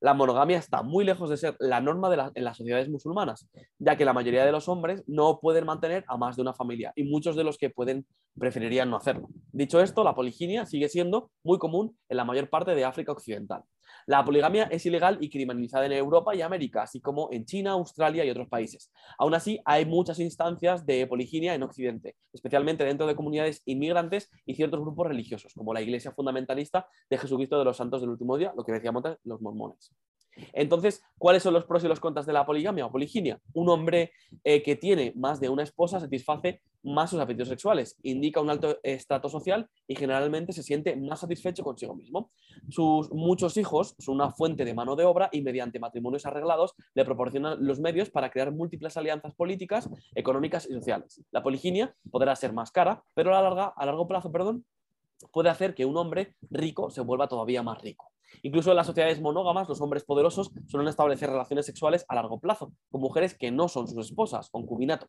[0.00, 4.04] La monogamia está muy lejos de ser la norma en las sociedades musulmanas, ya que
[4.04, 7.34] la mayoría de los hombres no pueden mantener a más de una familia y muchos
[7.34, 8.06] de los que pueden
[8.38, 9.28] preferirían no hacerlo.
[9.52, 13.62] Dicho esto, la poliginia sigue siendo muy común en la mayor parte de África Occidental.
[14.08, 18.24] La poligamia es ilegal y criminalizada en Europa y América, así como en China, Australia
[18.24, 18.90] y otros países.
[19.18, 24.54] Aún así, hay muchas instancias de poliginia en Occidente, especialmente dentro de comunidades inmigrantes y
[24.54, 28.54] ciertos grupos religiosos, como la Iglesia Fundamentalista de Jesucristo de los Santos del Último Día,
[28.56, 29.94] lo que decíamos los mormones.
[30.52, 33.40] Entonces, ¿cuáles son los pros y los contras de la poligamia o poliginia?
[33.54, 34.12] Un hombre
[34.44, 38.78] eh, que tiene más de una esposa satisface más sus apetitos sexuales, indica un alto
[38.82, 42.30] estrato social y generalmente se siente más satisfecho consigo mismo.
[42.68, 47.04] Sus muchos hijos son una fuente de mano de obra y mediante matrimonios arreglados le
[47.04, 51.22] proporcionan los medios para crear múltiples alianzas políticas, económicas y sociales.
[51.30, 54.64] La poliginia podrá ser más cara, pero a, a largo plazo perdón,
[55.32, 58.12] puede hacer que un hombre rico se vuelva todavía más rico.
[58.42, 62.72] Incluso en las sociedades monógamas, los hombres poderosos suelen establecer relaciones sexuales a largo plazo
[62.90, 65.06] con mujeres que no son sus esposas, concubinato.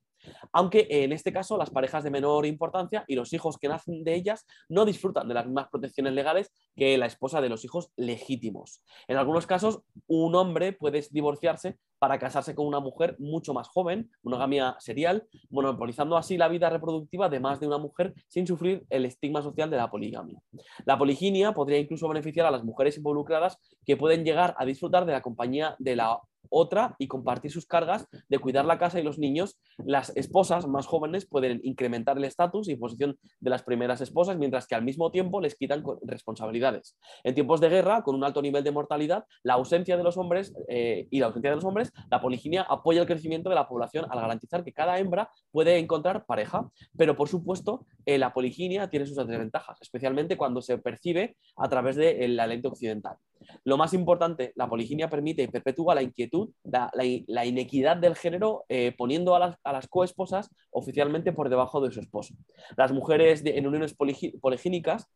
[0.52, 4.16] Aunque en este caso las parejas de menor importancia y los hijos que nacen de
[4.16, 8.84] ellas no disfrutan de las mismas protecciones legales que la esposa de los hijos legítimos.
[9.08, 14.10] En algunos casos, un hombre puede divorciarse para casarse con una mujer mucho más joven,
[14.24, 19.06] monogamia serial, monopolizando así la vida reproductiva de más de una mujer sin sufrir el
[19.06, 20.42] estigma social de la poligamia.
[20.86, 25.12] La poliginia podría incluso beneficiar a las mujeres involucradas que pueden llegar a disfrutar de
[25.12, 26.20] la compañía de la
[26.50, 29.60] otra y compartir sus cargas de cuidar la casa y los niños.
[29.78, 34.68] Las esposas más jóvenes pueden incrementar el estatus y posición de las primeras esposas, mientras
[34.68, 36.98] que al mismo tiempo les quitan responsabilidades.
[37.24, 40.54] En tiempos de guerra, con un alto nivel de mortalidad, la ausencia de los hombres
[40.68, 44.06] eh, y la ausencia de los hombres, la poliginia apoya el crecimiento de la población
[44.10, 46.70] al garantizar que cada hembra puede encontrar pareja.
[46.98, 51.96] Pero por supuesto, eh, la poliginia tiene sus desventajas, especialmente cuando se percibe a través
[51.96, 53.18] de la lente occidental.
[53.64, 58.94] Lo más importante, la poliginia permite y perpetúa la inquietud, la, inequidad del género, eh,
[58.98, 62.34] poniendo a las, coesposas oficialmente por debajo de su esposo.
[62.78, 63.96] Las mujeres en uniones
[64.42, 65.08] poligínicas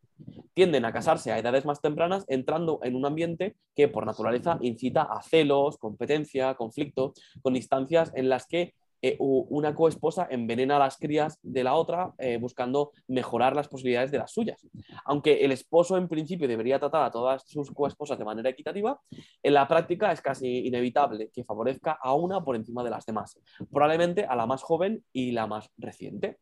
[0.54, 5.02] tienden a casarse a edades más tempranas, entrando en un ambiente que por naturaleza incita
[5.02, 8.74] a celos, competencia, conflicto, con instancias en las que
[9.06, 14.10] eh, una coesposa envenena a las crías de la otra eh, buscando mejorar las posibilidades
[14.10, 14.66] de las suyas.
[15.04, 18.98] Aunque el esposo en principio debería tratar a todas sus coesposas de manera equitativa,
[19.42, 23.38] en la práctica es casi inevitable que favorezca a una por encima de las demás,
[23.70, 26.38] probablemente a la más joven y la más reciente.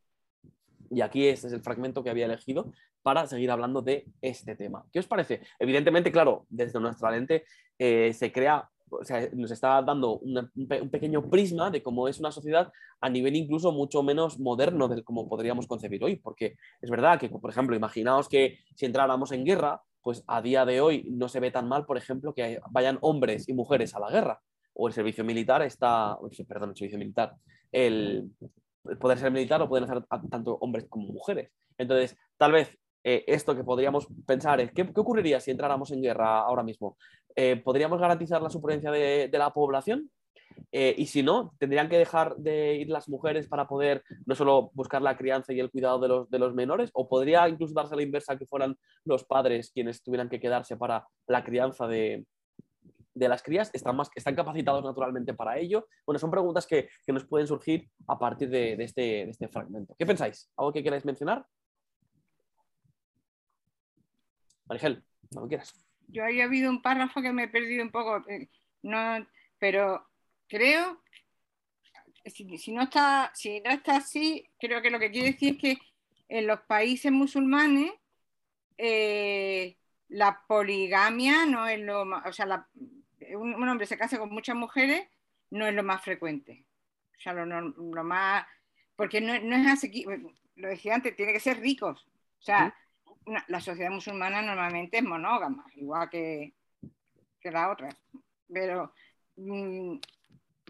[0.88, 2.70] Y aquí este es el fragmento que había elegido
[3.02, 4.84] para seguir hablando de este tema.
[4.92, 5.40] ¿Qué os parece?
[5.58, 7.44] Evidentemente, claro, desde nuestra lente
[7.76, 8.70] eh, se crea
[9.34, 14.02] nos está dando un pequeño prisma de cómo es una sociedad a nivel incluso mucho
[14.02, 18.58] menos moderno del como podríamos concebir hoy, porque es verdad que, por ejemplo, imaginaos que
[18.74, 21.96] si entráramos en guerra, pues a día de hoy no se ve tan mal, por
[21.96, 24.40] ejemplo, que vayan hombres y mujeres a la guerra,
[24.74, 27.34] o el servicio militar está, perdón, el servicio militar,
[27.70, 28.30] el,
[28.98, 31.50] poder ser militar lo pueden hacer tanto hombres como mujeres.
[31.78, 36.02] Entonces, tal vez eh, esto que podríamos pensar es, ¿qué, ¿qué, ocurriría si entráramos en
[36.02, 36.96] guerra ahora mismo?
[37.34, 40.10] Eh, ¿podríamos garantizar la supervivencia de, la población?
[40.70, 44.70] Eh, y si no, tendrían que dejar de ir las mujeres para poder no solo
[44.74, 47.96] buscar la crianza y el cuidado de los, de los menores, o podría incluso darse
[47.96, 52.26] la inversa que fueran los padres quienes tuvieran que quedarse para la crianza de,
[53.14, 55.86] las crías, están, más, están capacitados naturalmente para ello.
[56.06, 59.94] Bueno, son preguntas que, nos pueden surgir a partir de, este, de este fragmento.
[59.98, 60.50] ¿Qué pensáis?
[60.56, 61.46] ¿Algo que queráis mencionar?
[64.66, 65.82] Marigel, lo quieras
[66.12, 68.48] yo había habido un párrafo que me he perdido un poco, eh,
[68.82, 69.26] no,
[69.58, 70.06] pero
[70.48, 71.02] creo,
[72.26, 75.78] si, no está, si no está así, creo que lo que quiere decir es que
[76.28, 77.92] en los países musulmanes
[78.76, 79.78] eh,
[80.08, 82.68] la poligamia no es lo más, o sea,
[83.36, 85.08] un, hombre se casa con muchas mujeres
[85.50, 86.64] no es lo más frecuente.
[87.18, 88.44] O sea, lo, más,
[88.96, 90.04] porque no, es así,
[90.56, 92.06] lo decía antes, tiene que ser ricos.
[92.40, 92.74] O sea,
[93.48, 96.54] la sociedad musulmana normalmente es monógama, igual que,
[97.40, 97.88] que la otra.
[98.52, 98.92] Pero
[99.36, 99.96] mm,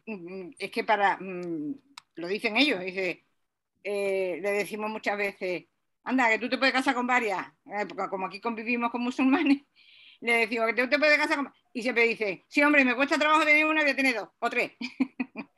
[0.07, 1.75] mm, es que para, mm,
[2.17, 5.65] lo dicen ellos, eh, le decimos muchas veces,
[6.05, 9.63] anda, que tú te puedes casar con varias, eh, como aquí convivimos con musulmanes,
[10.21, 13.19] le decimos que tú te puedes casar con y siempre dice, sí, hombre, me cuesta
[13.19, 14.73] trabajo tener una, voy a tener dos o tres.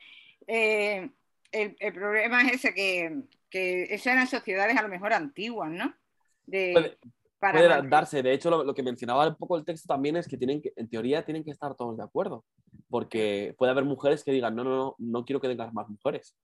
[0.47, 1.09] Eh,
[1.53, 5.95] el, el, problema es ese, que, que esas eran sociedades a lo mejor antiguas, ¿no?
[6.47, 6.99] Puede,
[7.39, 8.23] para darse.
[8.23, 10.89] De hecho, lo, que mencionaba un poco el texto también es que tienen que, en
[10.89, 12.45] teoría, tienen que estar todos de acuerdo.
[12.89, 16.37] Porque puede haber mujeres que digan, no, no, no, no quiero que tengas más mujeres.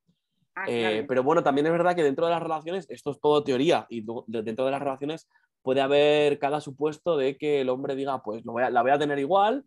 [0.55, 3.45] Ah, eh, pero bueno, también es verdad que dentro de las relaciones, esto es todo
[3.45, 5.29] teoría, y dentro de las relaciones
[5.63, 8.91] puede haber cada supuesto de que el hombre diga, pues lo voy a, la voy
[8.91, 9.65] a tener igual,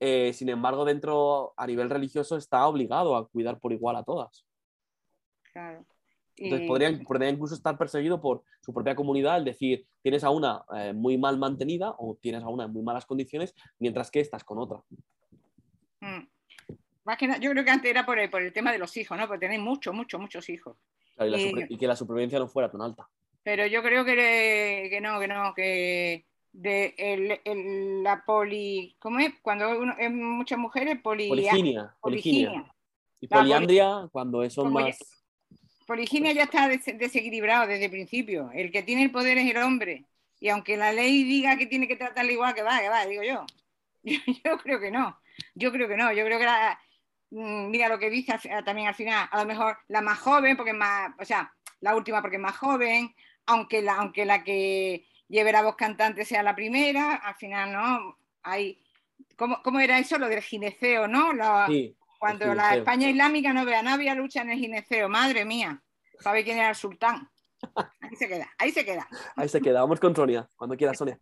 [0.00, 4.44] eh, sin embargo, dentro, a nivel religioso, está obligado a cuidar por igual a todas.
[5.52, 5.86] Claro.
[6.36, 10.64] Entonces podrían, podría incluso estar perseguido por su propia comunidad, el decir, tienes a una
[10.74, 14.42] eh, muy mal mantenida o tienes a una en muy malas condiciones, mientras que estás
[14.42, 14.82] con otra.
[16.00, 16.26] Mm.
[17.40, 19.26] yo creo que antes era por el, por el tema de los hijos, ¿no?
[19.28, 20.76] Porque tenéis muchos, muchos, muchos hijos.
[21.18, 23.08] y, que la supervivencia no fuera tan alta.
[23.42, 28.96] Pero yo creo que, que no, que no, que de el, la poli...
[28.98, 29.34] ¿Cómo es?
[29.42, 32.74] Cuando uno, es muchas mujeres, poli, poliginia, poliginia.
[33.20, 34.98] Y poliandria, cuando son más
[35.86, 38.50] Poliginia ya está desequilibrado desde el principio.
[38.54, 40.06] El que tiene el poder es el hombre.
[40.40, 43.22] Y aunque la ley diga que tiene que tratarle igual, que va, que va, digo
[43.22, 43.44] yo.
[44.02, 45.18] Yo, creo que no.
[45.54, 46.12] Yo creo que no.
[46.12, 46.46] Yo creo que
[47.30, 50.72] mm, mira lo que dice también al final, a lo mejor la más joven, porque
[50.72, 53.14] es más, o sea, la última porque es más joven,
[53.46, 58.18] aunque la, aunque la que lleve la voz cantante sea la primera, al final no.
[58.42, 58.78] Hay,
[59.36, 60.18] ¿cómo, cómo era eso?
[60.18, 61.32] Lo del gineceo, ¿no?
[61.66, 61.96] sí.
[62.24, 65.82] Cuando la España islámica no vea nadie lucha en el gineceo, madre mía,
[66.20, 67.28] sabe quién era el sultán.
[68.00, 69.06] Ahí se queda, ahí se queda.
[69.36, 69.82] Ahí se queda.
[69.82, 71.20] Vamos con Sonia, cuando quiera, Sonia.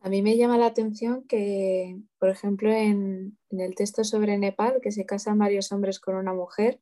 [0.00, 4.92] A mí me llama la atención que, por ejemplo, en, el texto sobre Nepal, que
[4.92, 6.78] se casan varios hombres con una mujer,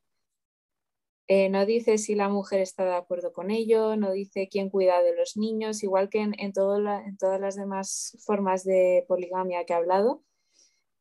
[1.29, 5.01] eh, no dice si la mujer está de acuerdo con ello, no dice quién cuida
[5.01, 9.77] de los niños, igual que en, en todas las demás formas de poligamia que he
[9.77, 10.25] hablado,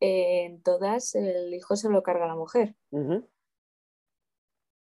[0.01, 2.75] en todas el hijo se lo carga la mujer.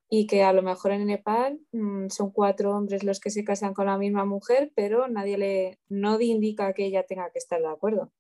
[0.10, 3.74] Y que a lo mejor en Nepal mm, son cuatro hombres los que se casan
[3.74, 7.68] con la misma mujer, pero nadie le no indica que ella tenga que estar de
[7.68, 8.12] acuerdo.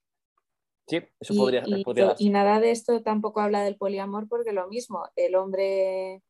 [0.87, 1.83] Sí, eso podría, y,
[2.19, 6.21] y nada de esto tampoco habla del poliamor porque lo mismo, el hombre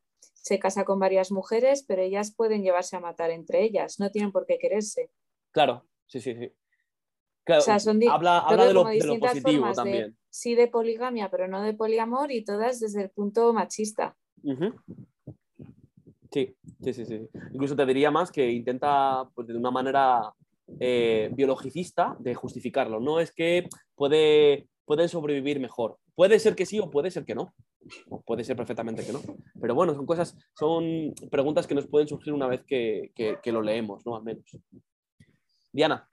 [0.46, 4.32] se casa con varias mujeres, pero ellas pueden llevarse a matar entre ellas, no tienen
[4.32, 5.10] por qué quererse.
[5.50, 6.52] Claro, sí, sí, sí.
[8.10, 8.84] Habla, de, lo,
[9.20, 10.16] positivo también.
[10.30, 14.16] sí, de poligamia, pero no de poliamor y todas desde el punto machista.
[16.30, 17.28] Sí, sí, sí, sí.
[17.52, 20.32] Incluso te diría más que intenta pues, de una manera
[20.80, 23.00] eh, biologicista de justificarlo.
[23.00, 25.98] No es que puede, pueden sobrevivir mejor.
[26.14, 27.54] Puede ser que sí o puede ser que no.
[28.08, 29.20] O puede ser perfectamente que no.
[29.60, 33.12] Pero bueno, son cosas, son preguntas que nos pueden surgir una vez que,
[33.44, 34.16] lo leemos, ¿no?
[34.16, 34.44] Al menos.
[35.72, 36.08] Diana.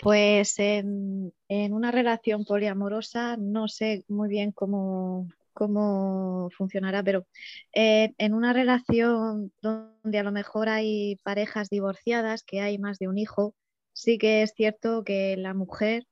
[0.00, 7.26] Pues en, una relación poliamorosa no sé muy bien cómo, cómo funcionará, pero
[7.74, 13.08] eh, en una relación donde a lo mejor hay parejas divorciadas, que hay más de
[13.08, 13.54] un hijo,
[13.92, 16.06] sí que es cierto que la mujer,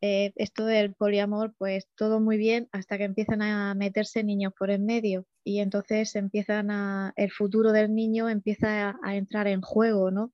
[0.00, 4.70] eh, esto del poliamor, pues todo muy bien hasta que empiezan a meterse niños por
[4.70, 9.60] en medio y entonces empiezan a, el futuro del niño empieza a, a entrar en
[9.60, 10.32] juego, ¿no?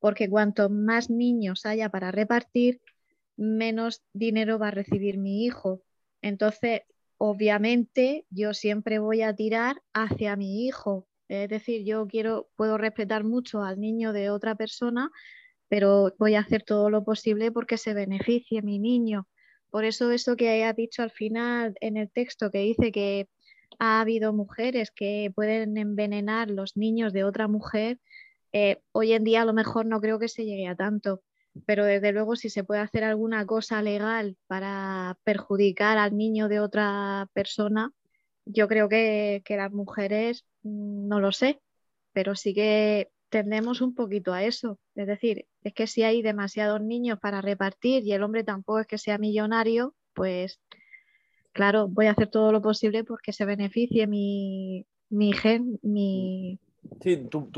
[0.00, 2.80] Porque cuanto más niños haya para repartir,
[3.36, 5.82] menos dinero va a recibir mi hijo.
[6.22, 6.82] Entonces,
[7.18, 11.06] obviamente yo siempre voy a tirar hacia mi hijo.
[11.28, 15.10] Es decir, yo quiero, puedo respetar mucho al niño de otra persona,
[15.68, 19.28] pero voy a hacer todo lo posible porque se beneficie mi niño.
[19.70, 23.28] Por eso eso que haya dicho al final en el texto que dice que
[23.78, 28.00] ha habido mujeres que pueden envenenar los niños de otra mujer,
[28.52, 31.22] eh, hoy en día a lo mejor no creo que se llegue a tanto
[31.66, 36.60] pero desde luego si se puede hacer alguna cosa legal para perjudicar al niño de
[36.60, 37.92] otra persona,
[38.44, 41.60] yo creo que, las mujeres mm, no lo sé,
[42.12, 44.78] pero sí que tendemos un poquito a eso.
[44.94, 48.86] Es decir, es que si hay demasiados niños para repartir y el hombre tampoco es
[48.86, 50.60] que sea millonario, pues
[51.52, 56.60] claro, voy a hacer todo lo posible porque se beneficie mi, mi gen, mi,
[57.02, 57.48] Sí, tu,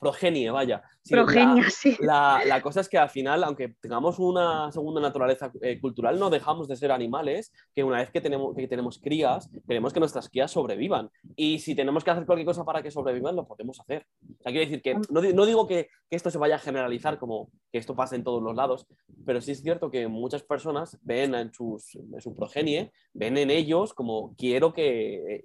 [0.00, 0.82] progenie, vaya.
[1.10, 1.96] Progenia, sí.
[2.00, 6.68] La, cosa es que al final, aunque tengamos una segunda naturaleza eh, cultural, no dejamos
[6.68, 10.50] de ser animales que una vez que tenemos, que tenemos crías, queremos que nuestras crías
[10.50, 11.10] sobrevivan.
[11.36, 14.06] Y si tenemos que hacer cualquier cosa para que sobrevivan, lo podemos hacer.
[14.22, 17.18] O sea, quiero decir que no, no digo que, que, esto se vaya a generalizar
[17.18, 18.86] como que esto pase en todos los lados,
[19.24, 23.50] pero sí es cierto que muchas personas ven en, sus, en su progenie, ven en
[23.50, 25.44] ellos como quiero que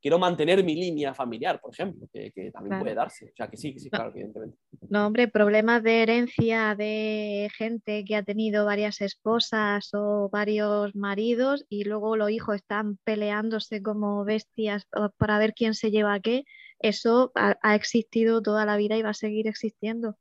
[0.00, 3.26] quiero mantener mi línea familiar, por ejemplo, que, que también puede darse.
[3.26, 4.58] O sea, que sí, que sí, claro, evidentemente.
[4.88, 11.64] No, hombre, problemas de herencia de gente que ha tenido varias esposas o varios maridos
[11.68, 14.86] y luego los hijos están peleándose como bestias
[15.16, 16.44] para ver quién se lleva qué,
[16.78, 20.16] eso ha, existido toda la vida y va a seguir existiendo.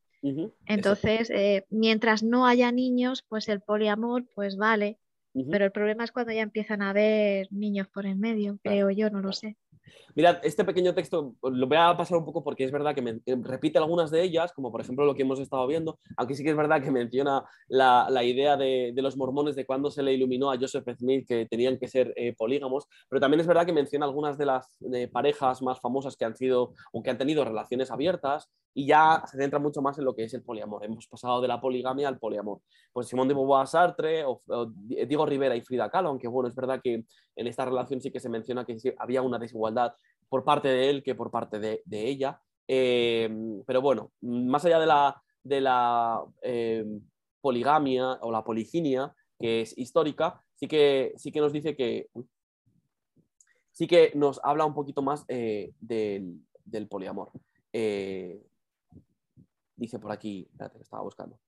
[0.66, 4.98] Entonces, eh, mientras no haya niños, pues el poliamor, pues vale,
[5.52, 9.10] pero el problema es cuando ya empiezan a haber niños por en medio, creo yo,
[9.10, 9.56] no lo sé.
[10.16, 13.20] Mirad, este pequeño texto lo voy a pasar un poco porque es verdad que me,
[13.44, 16.50] repite algunas de ellas, como por ejemplo lo que hemos estado viendo, aunque sí que
[16.50, 20.58] es verdad que menciona la, idea de, los mormones de cuando se le iluminó a
[20.58, 24.38] Joseph Smith que tenían que ser eh, polígamos, pero también es verdad que menciona algunas
[24.38, 24.78] de las
[25.12, 29.38] parejas más famosas que han sido o que han tenido relaciones abiertas y ya se
[29.38, 30.86] centra mucho más en lo que es el poliamor.
[30.86, 32.62] Hemos pasado de la poligamia al poliamor.
[32.94, 34.44] Pues Simón de Beauvoir Sartre, o,
[34.78, 37.04] Diego Rivera y Frida Kahlo, aunque bueno, es verdad que
[37.38, 39.94] en esta relación sí que se menciona que había una desigualdad
[40.28, 42.42] por parte de él que por parte de, ella.
[42.68, 43.30] Eh,
[43.66, 46.84] pero bueno, más allá de la, de la eh,
[47.40, 52.10] poligamia o la poliginia, que es histórica, sí que, sí que nos dice que
[53.72, 57.32] sí que nos habla un poquito más eh, del, del, poliamor.
[59.76, 61.40] dice por aquí, espérate, que estaba buscando.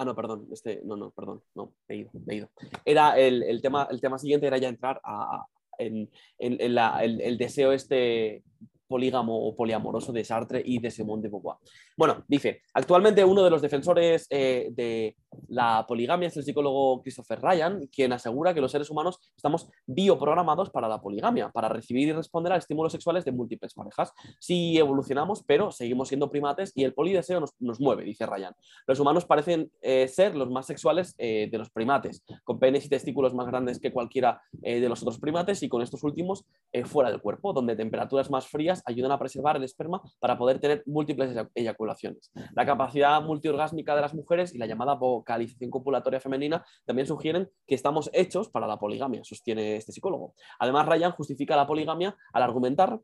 [0.00, 2.48] Ah, no, perdón, este, no, no, perdón, no, he ido, he ido.
[2.86, 5.44] Era el, tema, el tema siguiente era ya entrar a,
[5.76, 6.08] en,
[6.38, 8.42] el, deseo este
[8.86, 11.58] polígamo o poliamoroso de Sartre y de Simone de Beauvoir.
[11.98, 15.16] Bueno, dice, actualmente uno de los defensores eh, de
[15.48, 20.70] la poligamia es el psicólogo Christopher Ryan, quien asegura que los seres humanos estamos bioprogramados
[20.70, 24.12] para la poligamia, para recibir y responder a estímulos sexuales de múltiples parejas.
[24.38, 28.54] Sí evolucionamos, pero seguimos siendo primates y el polideseo nos, mueve, dice Ryan.
[28.86, 32.88] Los humanos parecen eh, ser los más sexuales eh, de los primates, con penes y
[32.88, 36.44] testículos más grandes que cualquiera de los otros primates y con estos últimos
[36.84, 40.82] fuera del cuerpo, donde temperaturas más frías ayudan a preservar el esperma para poder tener
[40.86, 42.30] múltiples eyaculaciones.
[42.54, 47.74] La capacidad multiorgásmica de las mujeres y la llamada focalización copulatoria femenina también sugieren que
[47.74, 50.34] estamos hechos para la poligamia, sostiene este psicólogo.
[50.58, 53.00] Además, Ryan justifica la poligamia al argumentar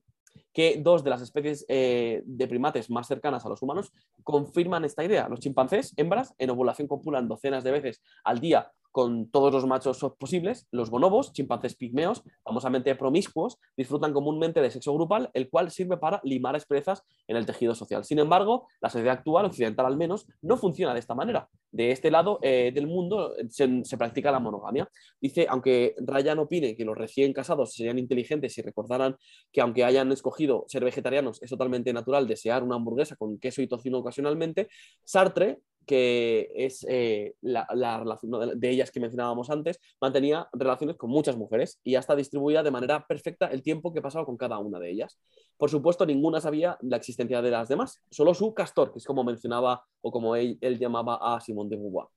[0.52, 5.04] que dos de las especies eh, de primates más cercanas a los humanos confirman esta
[5.04, 5.28] idea.
[5.28, 9.98] Los chimpancés, hembras, en ovulación copulan docenas de veces al día con todos los machos
[10.18, 15.98] posibles, los bonobos, chimpancés pigmeos, famosamente promiscuos, disfrutan comúnmente de sexo grupal, el cual sirve
[15.98, 18.06] para limar asperezas en el tejido social.
[18.06, 21.46] Sin embargo, la sociedad actual, occidental al menos, no funciona de esta manera.
[21.70, 24.88] De este lado eh, del mundo se, practica la monogamia.
[25.20, 29.14] Dice, aunque Ryan opine que los recién casados serían inteligentes si recordaran
[29.52, 33.66] que aunque hayan escogido ser vegetarianos, es totalmente natural desear una hamburguesa con queso y
[33.66, 34.70] tocino ocasionalmente,
[35.04, 37.66] Sartre que es eh, la,
[37.98, 42.62] relación de ellas que mencionábamos antes, mantenía relaciones con muchas mujeres y ya está distribuida
[42.62, 45.18] de manera perfecta el tiempo que pasaba con cada una de ellas.
[45.56, 49.22] Por supuesto, ninguna sabía la existencia de las demás, solo su castor, que es como
[49.22, 52.08] mencionaba o como él, llamaba a Simón de Beauvoir.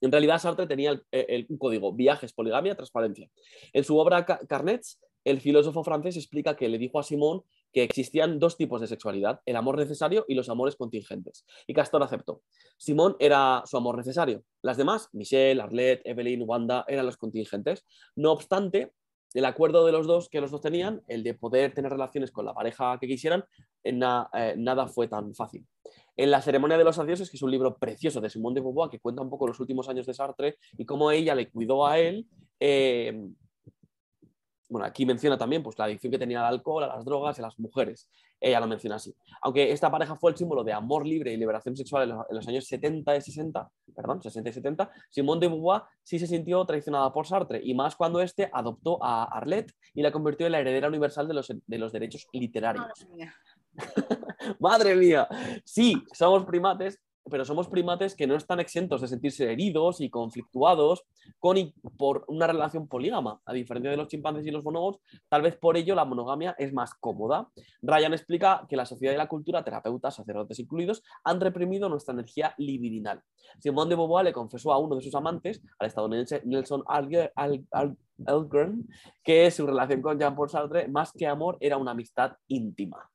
[0.00, 3.28] En realidad, Sartre tenía el, código viajes, poligamia, transparencia.
[3.72, 8.38] En su obra Carnets, el filósofo francés explica que le dijo a Simón que existían
[8.38, 11.44] dos tipos de sexualidad, el amor necesario y los amores contingentes.
[11.66, 12.42] Y Castor aceptó.
[12.76, 14.42] Simón era su amor necesario.
[14.62, 17.84] Las demás, Michelle, Arlette, Evelyn, Wanda, eran los contingentes.
[18.14, 18.92] No obstante,
[19.34, 22.46] el acuerdo de los dos que los dos tenían, el de poder tener relaciones con
[22.46, 23.44] la pareja que quisieran,
[23.84, 25.66] en eh, nada fue tan fácil.
[26.16, 28.88] En La ceremonia de los adioses, que es un libro precioso de Simón de Beauvoir
[28.88, 31.98] que cuenta un poco los últimos años de Sartre y cómo ella le cuidó a
[31.98, 32.26] él,
[32.58, 33.28] eh,
[34.68, 37.42] bueno, aquí menciona también pues, la adicción que tenía al alcohol, a las drogas y
[37.42, 38.08] a las mujeres.
[38.40, 39.14] Ella lo menciona así.
[39.42, 42.66] Aunque esta pareja fue el símbolo de amor libre y liberación sexual en los, años
[42.66, 47.26] 70 y 60, perdón, 60 y 70, Simone de Beauvoir sí se sintió traicionada por
[47.26, 51.28] Sartre, y más cuando éste adoptó a Arlette y la convirtió en la heredera universal
[51.28, 52.86] de los, de los derechos literarios.
[54.58, 55.28] Madre mía.
[55.64, 57.00] Sí, somos primates,
[57.30, 61.04] pero somos primates que no están exentos de sentirse heridos y conflictuados
[61.38, 63.40] con y por una relación polígama.
[63.44, 64.98] A diferencia de los chimpancés y los bonobos,
[65.28, 67.48] tal vez por ello la monogamia es más cómoda.
[67.82, 72.54] Ryan explica que la sociedad y la cultura, terapeutas, sacerdotes incluidos, han reprimido nuestra energía
[72.58, 73.22] libidinal.
[73.60, 78.88] Simón de Beauvoir le confesó a uno de sus amantes, al estadounidense Nelson Algren,
[79.22, 83.10] que su relación con Jean-Paul Sartre, más que amor, era una amistad íntima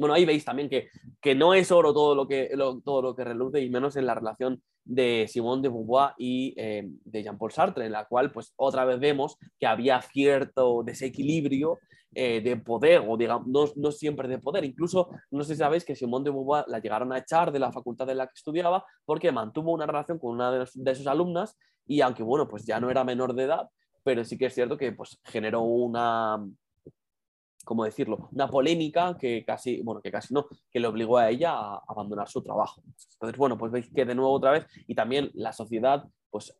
[0.00, 0.88] bueno, ahí veis también que,
[1.20, 2.50] que no es oro todo lo que,
[2.84, 6.88] todo lo que reluce, y menos en la relación de Simone de Beauvoir y eh,
[7.04, 11.78] de Jean-Paul Sartre, en la cual, pues, otra vez vemos que había cierto desequilibrio
[12.12, 14.64] eh, de poder, o digamos, no, no, siempre de poder.
[14.64, 17.70] Incluso, no sé si sabéis que Simone de Beauvoir la llegaron a echar de la
[17.70, 21.56] facultad en la que estudiaba porque mantuvo una relación con una de, de sus alumnas
[21.86, 23.68] y aunque, bueno, pues ya no era menor de edad,
[24.02, 26.38] pero sí que es cierto que pues, generó una,
[27.70, 28.28] ¿cómo decirlo?
[28.32, 32.28] Una polémica que casi, bueno, que casi no, que le obligó a ella a abandonar
[32.28, 32.82] su trabajo.
[33.12, 36.52] Entonces, bueno, pues veis que de nuevo otra vez, y también la sociedad, pues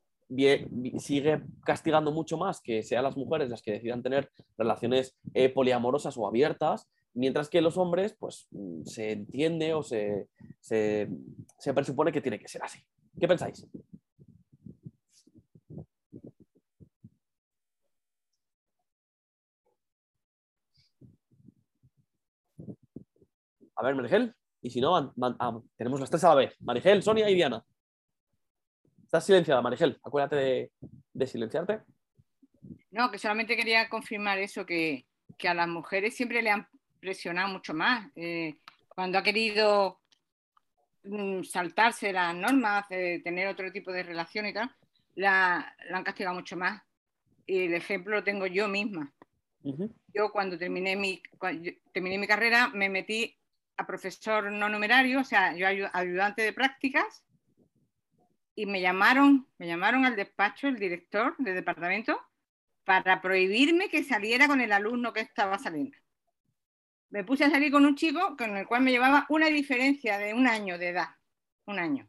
[0.99, 6.17] sigue castigando mucho más que sean las mujeres las que decidan tener relaciones eh, poliamorosas
[6.17, 8.47] o abiertas, mientras que los hombres, pues
[8.85, 10.29] se entiende o se,
[10.61, 12.79] se presupone que tiene que ser así.
[13.19, 13.67] ¿Qué pensáis?
[23.81, 24.35] A ver, Marigel.
[24.61, 26.55] Y si no, ah, tenemos las tres a la vez.
[26.61, 27.65] Marigel, Sonia y Diana.
[29.03, 29.99] Estás silenciada, Marigel.
[30.05, 30.71] Acuérdate
[31.15, 31.81] de, silenciarte.
[32.91, 35.07] No, que solamente quería confirmar eso, que,
[35.49, 36.69] a las mujeres siempre le han
[37.01, 38.11] presionado mucho más.
[38.17, 39.99] Eh, cuando ha querido
[41.05, 44.71] mm, saltarse las normas, tener otro tipo de relación y tal,
[45.15, 46.83] la, han castigado mucho más.
[47.47, 49.11] Y el ejemplo lo tengo yo misma.
[50.13, 53.40] Yo cuando terminé mi, cuando terminé mi carrera me metí
[53.81, 57.25] a profesor no numerario, o sea, yo ayudante de prácticas,
[58.55, 62.21] y me llamaron, me llamaron al despacho, el director del departamento,
[62.85, 65.97] para prohibirme que saliera con el alumno que estaba saliendo.
[67.09, 70.35] Me puse a salir con un chico con el cual me llevaba una diferencia de
[70.35, 71.09] un año de edad,
[71.65, 72.07] un año.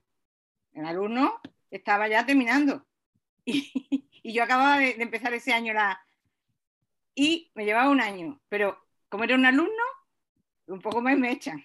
[0.74, 1.40] El alumno
[1.70, 2.86] estaba ya terminando
[3.46, 6.02] y, yo acababa de, de, empezar ese año la...
[7.16, 8.78] Y me llevaba un año, pero
[9.08, 9.84] como era un alumno,
[10.74, 11.64] un poco más me echan.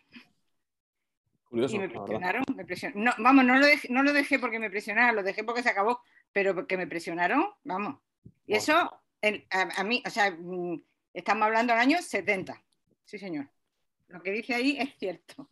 [1.49, 3.05] Curioso, y me presionaron, me presionaron.
[3.05, 5.71] No, vamos, no lo, dejé, no lo dejé porque me presionaron, lo dejé porque se
[5.71, 6.01] acabó,
[6.33, 7.99] pero porque me presionaron, vamos.
[8.47, 10.83] Y eso, a, mí, o sea, mm,
[11.15, 12.63] estamos hablando del año 70.
[13.05, 13.49] Sí, señor.
[14.09, 15.49] Lo que dice ahí es cierto.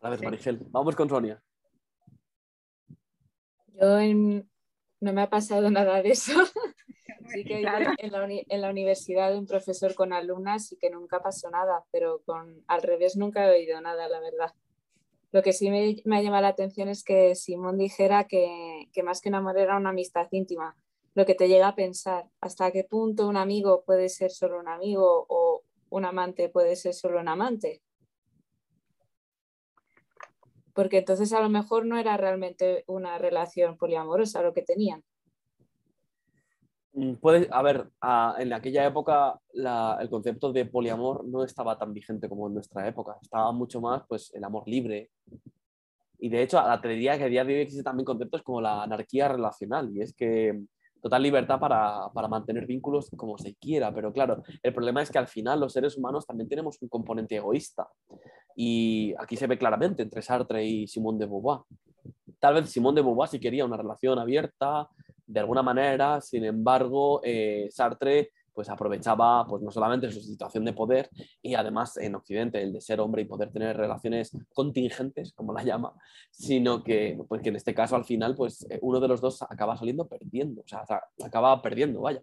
[0.00, 1.42] A ver, Marigel, vamos con Sonia.
[3.80, 4.00] Yo
[5.00, 6.32] no me ha pasado nada de eso.
[7.28, 11.50] Sí que en, la en, la universidad un profesor con alumnas y que nunca pasó
[11.50, 14.52] nada, pero con al revés nunca he oído nada, la verdad.
[15.32, 19.02] Lo que sí me, me ha llamado la atención es que Simón dijera que, que
[19.02, 20.76] más que un amor era una amistad íntima,
[21.14, 24.68] lo que te llega a pensar, hasta qué punto un amigo puede ser solo un
[24.68, 27.82] amigo o un amante puede ser solo un amante.
[30.74, 35.04] Porque entonces a lo mejor no era realmente una relación poliamorosa lo que tenían.
[36.96, 37.90] Mm, puede, a ver,
[38.38, 43.16] en aquella época el concepto de poliamor no estaba tan vigente como en nuestra época.
[43.20, 45.10] Estaba mucho más pues, el amor libre.
[46.18, 48.82] Y de hecho, la teoría que a día de hoy existen también conceptos como la
[48.82, 49.94] anarquía relacional.
[49.94, 50.58] Y es que
[51.02, 53.94] total libertad para, para, mantener vínculos como se quiera.
[53.94, 57.36] Pero claro, el problema es que al final los seres humanos también tenemos un componente
[57.36, 57.86] egoísta.
[58.56, 61.60] Y aquí se ve claramente entre Sartre y Simone de Beauvoir.
[62.38, 64.88] Tal vez Simone de Beauvoir sí quería una relación abierta,
[65.26, 70.72] de alguna manera, sin embargo, eh, Sartre pues aprovechaba pues no solamente su situación de
[70.72, 71.10] poder
[71.42, 75.62] y además en Occidente el de ser hombre y poder tener relaciones contingentes, como la
[75.62, 75.92] llama,
[76.30, 79.42] sino que, pues, que en este caso al final pues eh, uno de los dos
[79.42, 80.84] acaba saliendo perdiendo, o sea,
[81.22, 82.22] acaba perdiendo, vaya.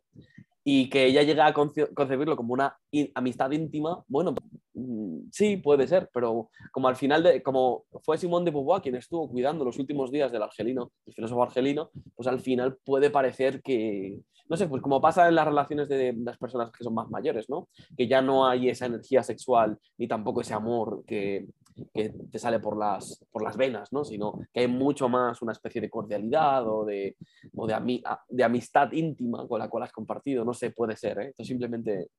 [0.63, 2.77] Y que ella llega a concebirlo como una
[3.15, 4.33] amistad íntima, bueno,
[4.73, 8.95] mm, sí, puede ser, pero como al final, de, como fue Simón de Beauvoir quien
[8.95, 13.61] estuvo cuidando los últimos días del argelino, el filósofo argelino, pues al final puede parecer
[13.61, 17.09] que, no sé, pues como pasa en las relaciones de las personas que son más
[17.09, 17.67] mayores, ¿no?
[17.97, 21.47] Que ya no hay esa energía sexual ni tampoco ese amor que,
[21.93, 24.03] que te sale por las, por las venas, ¿no?
[24.03, 27.17] Sino que hay mucho más una especie de cordialidad o de,
[27.55, 31.27] o de, de amistad íntima con la cual has compartido, no sé, puede ser, ¿eh?
[31.29, 32.09] Esto es simplemente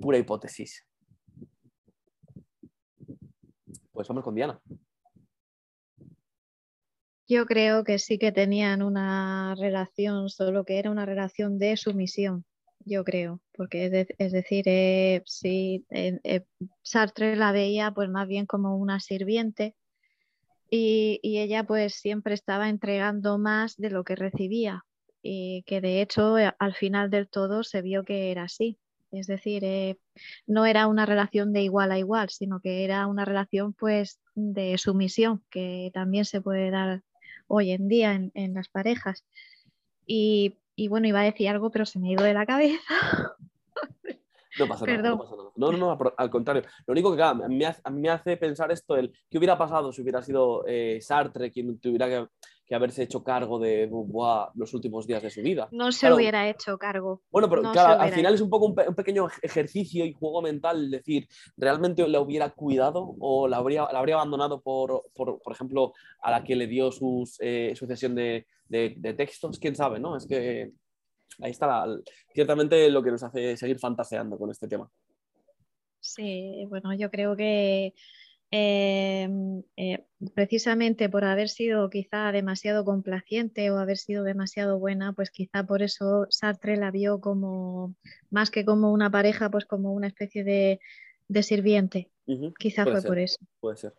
[0.00, 0.86] pura hipótesis.
[3.92, 4.60] Pues vamos con Diana.
[7.28, 12.44] Yo creo que sí que tenían una relación, solo que era una relación de sumisión,
[12.86, 16.44] yo creo, porque es, decir, eh, sí, eh, eh,
[16.82, 19.74] Sartre la veía pues más bien como una sirviente
[20.70, 24.84] y, ella pues siempre estaba entregando más de lo que recibía
[25.20, 28.78] y que de hecho al final del todo se vio que era así.
[29.12, 29.98] Es decir,
[30.46, 34.76] no era una relación de igual a igual, sino que era una relación pues de
[34.78, 37.02] sumisión, que también se puede dar
[37.48, 39.24] hoy en día en, las parejas.
[40.06, 40.58] Y,
[40.88, 42.80] bueno, iba a decir algo, pero se me ha ido de la cabeza.
[44.58, 45.50] No pasa nada, no pasa nada.
[45.56, 46.62] No, no, al contrario.
[46.86, 47.62] Lo único que a, mí,
[47.92, 52.08] me hace pensar esto, el qué hubiera pasado si hubiera sido eh, Sartre quien tuviera
[52.08, 52.26] que
[52.66, 55.68] que haberse hecho cargo de Beauvoir los últimos días de su vida.
[55.70, 57.22] No se hubiera hecho cargo.
[57.30, 61.28] Bueno, pero claro, al final es un poco un, pequeño ejercicio y juego mental, decir,
[61.56, 66.30] ¿realmente la hubiera cuidado o la habría, la habría abandonado por, por, por, ejemplo, a
[66.32, 69.58] la que le dio sus, eh, su de, de, textos?
[69.60, 70.16] ¿Quién sabe, no?
[70.16, 70.72] Es que
[71.40, 71.86] ahí está
[72.34, 74.90] ciertamente lo que nos hace seguir fantaseando con este tema.
[76.00, 77.94] Sí, bueno, yo creo que
[78.52, 80.04] Em, eh,
[80.34, 85.82] precisamente por haber sido quizá demasiado complaciente o haber sido demasiado buena, pues quizá por
[85.82, 87.96] eso Sartre la vio como,
[88.30, 90.80] más que como una pareja, pues como una especie de,
[91.42, 92.10] sirviente.
[92.58, 93.38] Quizá fue por eso.
[93.60, 93.94] Puede ser.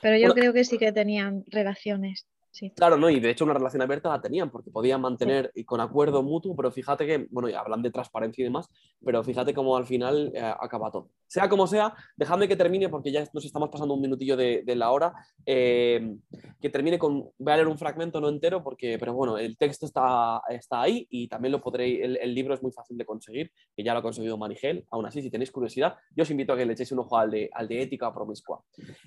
[0.00, 2.26] Pero yo creo que sí que tenían relaciones.
[2.74, 5.80] Claro, no, y de hecho una relación abierta la tenían porque podían mantener y con
[5.80, 8.68] acuerdo mutuo, pero fíjate que, bueno, y hablan de transparencia y demás,
[9.04, 11.10] pero fíjate cómo al final eh, acaba todo.
[11.26, 14.90] Sea como sea, dejadme que termine porque ya nos estamos pasando un minutillo de, la
[14.90, 15.12] hora,
[15.46, 16.16] eh,
[16.60, 19.86] que termine con, voy a leer un fragmento no entero porque, pero bueno, el texto
[19.86, 23.84] está, está ahí y también lo podréis, el, libro es muy fácil de conseguir, que
[23.84, 26.66] ya lo ha conseguido Marigel, aún así, si tenéis curiosidad, yo os invito a que
[26.66, 28.62] le echéis un ojo al de, al de Ética Promiscua.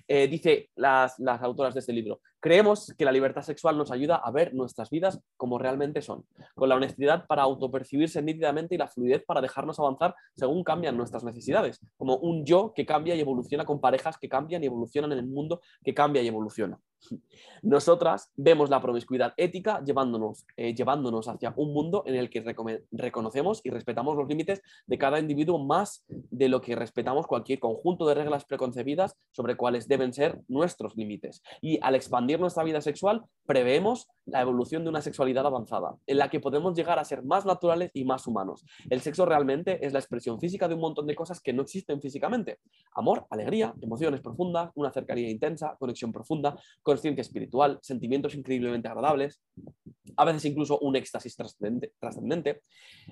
[0.08, 4.18] Eh, dice las, las autoras de este libro, creemos que la libertad sexual nos ayuda
[4.18, 8.88] a ver nuestras vidas como realmente son, con la honestidad para autopercibirse nítidamente y la
[8.88, 13.66] fluidez para dejarnos avanzar según cambian nuestras necesidades, como un yo que cambia y evoluciona
[13.66, 16.80] con parejas que cambian y evolucionan en el mundo que cambia y evoluciona.
[17.62, 22.44] Nosotras vemos la promiscuidad ética llevándonos, eh, llevándonos hacia un mundo en el que
[22.92, 28.06] reconocemos y respetamos los límites de cada individuo más de lo que respetamos cualquier conjunto
[28.06, 31.42] de reglas preconcebidas sobre cuáles deben ser nuestros límites.
[31.62, 36.30] Y al expandir nuestra vida sexual, preveemos la evolución de una sexualidad avanzada, en la
[36.30, 38.64] que podemos llegar a ser más naturales y más humanos.
[38.90, 42.02] El sexo realmente es la expresión física de un montón de cosas que no existen
[42.02, 42.60] físicamente.
[42.96, 49.42] Amor, alegría, emociones profundas, una cercanía intensa, conexión profunda, consciencia espiritual, sentimientos increíblemente agradables.
[50.16, 52.62] a veces incluso un éxtasis trascendente.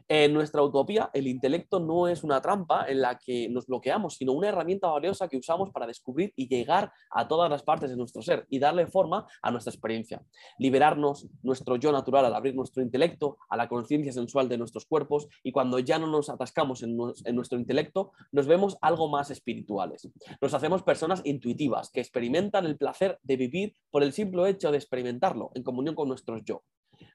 [0.07, 4.33] En nuestra utopía, el intelecto no es una trampa en la que nos bloqueamos, sino
[4.33, 8.21] una herramienta valiosa que usamos para descubrir y llegar a todas las partes de nuestro
[8.21, 10.20] ser y darle forma a nuestra experiencia.
[10.57, 15.27] Liberarnos nuestro yo natural al abrir nuestro intelecto a la conciencia sensual de nuestros cuerpos
[15.43, 20.09] y cuando ya no nos atascamos en, en nuestro intelecto, nos vemos algo más espirituales.
[20.41, 24.77] Nos hacemos personas intuitivas que experimentan el placer de vivir por el simple hecho de
[24.77, 26.63] experimentarlo en comunión con nuestros yo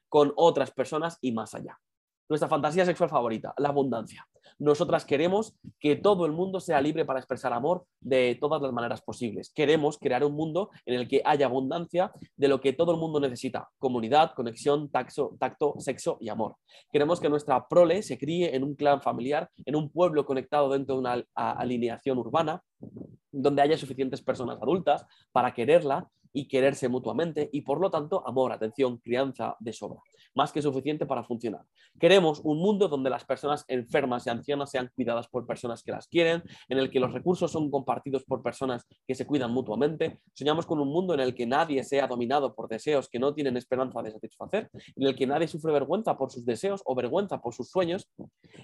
[0.09, 1.79] con otras personas y más allá.
[2.29, 4.27] Nuestra fantasía sexual favorita, la abundancia.
[4.59, 9.01] Nosotras queremos que todo el mundo sea libre para expresar amor de todas las maneras
[9.01, 9.51] posibles.
[9.53, 13.19] Queremos crear un mundo en el que haya abundancia de lo que todo el mundo
[13.19, 13.69] necesita.
[13.77, 16.55] Comunidad, conexión, tacto, sexo y amor.
[16.91, 20.95] Queremos que nuestra prole se críe en un clan familiar, en un pueblo conectado dentro
[20.95, 22.63] de una alineación urbana,
[23.31, 26.07] donde haya suficientes personas adultas para quererla
[26.37, 29.99] y quererse mutuamente y por lo tanto amor, atención, crianza de sobra,
[30.35, 31.63] más que suficiente para funcionar.
[31.99, 36.07] Queremos un mundo donde las personas enfermas y ancianas sean cuidadas por personas que las
[36.07, 40.19] quieren, en el que los recursos son compartidos por personas que se cuidan mutuamente.
[40.35, 43.57] Soñamos con un mundo en el que nadie sea dominado por deseos que no tienen
[43.57, 47.55] esperanza de satisfacer, en el que nadie sufre vergüenza por sus deseos o vergüenza por
[47.55, 48.07] sus sueños,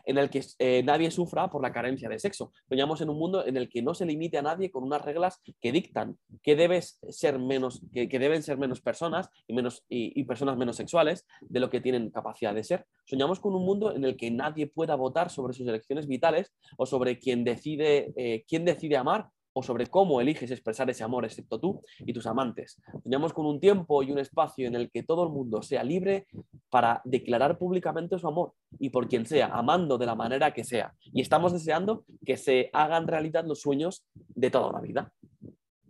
[0.05, 2.51] en el que eh, nadie sufra por la carencia de sexo.
[2.69, 5.41] Soñamos en un mundo en el que no se limite a nadie con unas reglas
[5.59, 10.57] que dictan que debes ser menos que, deben ser menos personas y, menos, y, personas
[10.57, 12.85] menos sexuales de lo que tienen capacidad de ser.
[13.05, 16.85] Soñamos con un mundo en el que nadie pueda votar sobre sus elecciones vitales o
[16.85, 21.59] sobre quién decide, eh, quién decide amar o sobre cómo eliges expresar ese amor, excepto
[21.59, 22.81] tú y tus amantes.
[23.03, 26.27] Soñamos con un tiempo y un espacio en el que todo el mundo sea libre
[26.69, 30.93] para declarar públicamente su amor y por quien sea, amando de la manera que sea.
[31.13, 35.13] Y estamos deseando que se hagan realidad los sueños de toda la vida.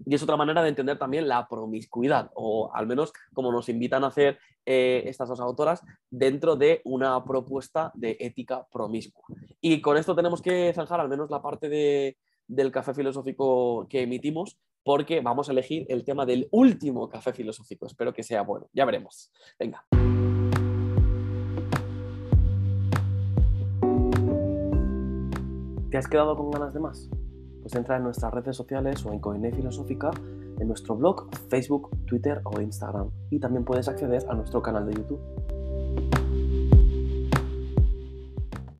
[0.05, 4.03] Y es otra manera de entender también la promiscuidad, o al menos como nos invitan
[4.03, 9.23] a hacer eh, estas dos autoras, dentro de una propuesta de ética promiscua.
[9.61, 12.15] Y con esto tenemos que zanjar al menos la parte
[12.47, 17.85] del café filosófico que emitimos, porque vamos a elegir el tema del último café filosófico.
[17.85, 19.31] Espero que sea bueno, ya veremos.
[19.57, 19.85] Venga.
[25.89, 27.09] ¿Te has quedado con ganas de más?
[27.64, 30.11] Pues entra en nuestras redes sociales o en Coine Filosófica,
[30.60, 33.10] en nuestro blog, Facebook, Twitter o Instagram.
[33.31, 35.22] Y también puedes acceder a nuestro canal de YouTube.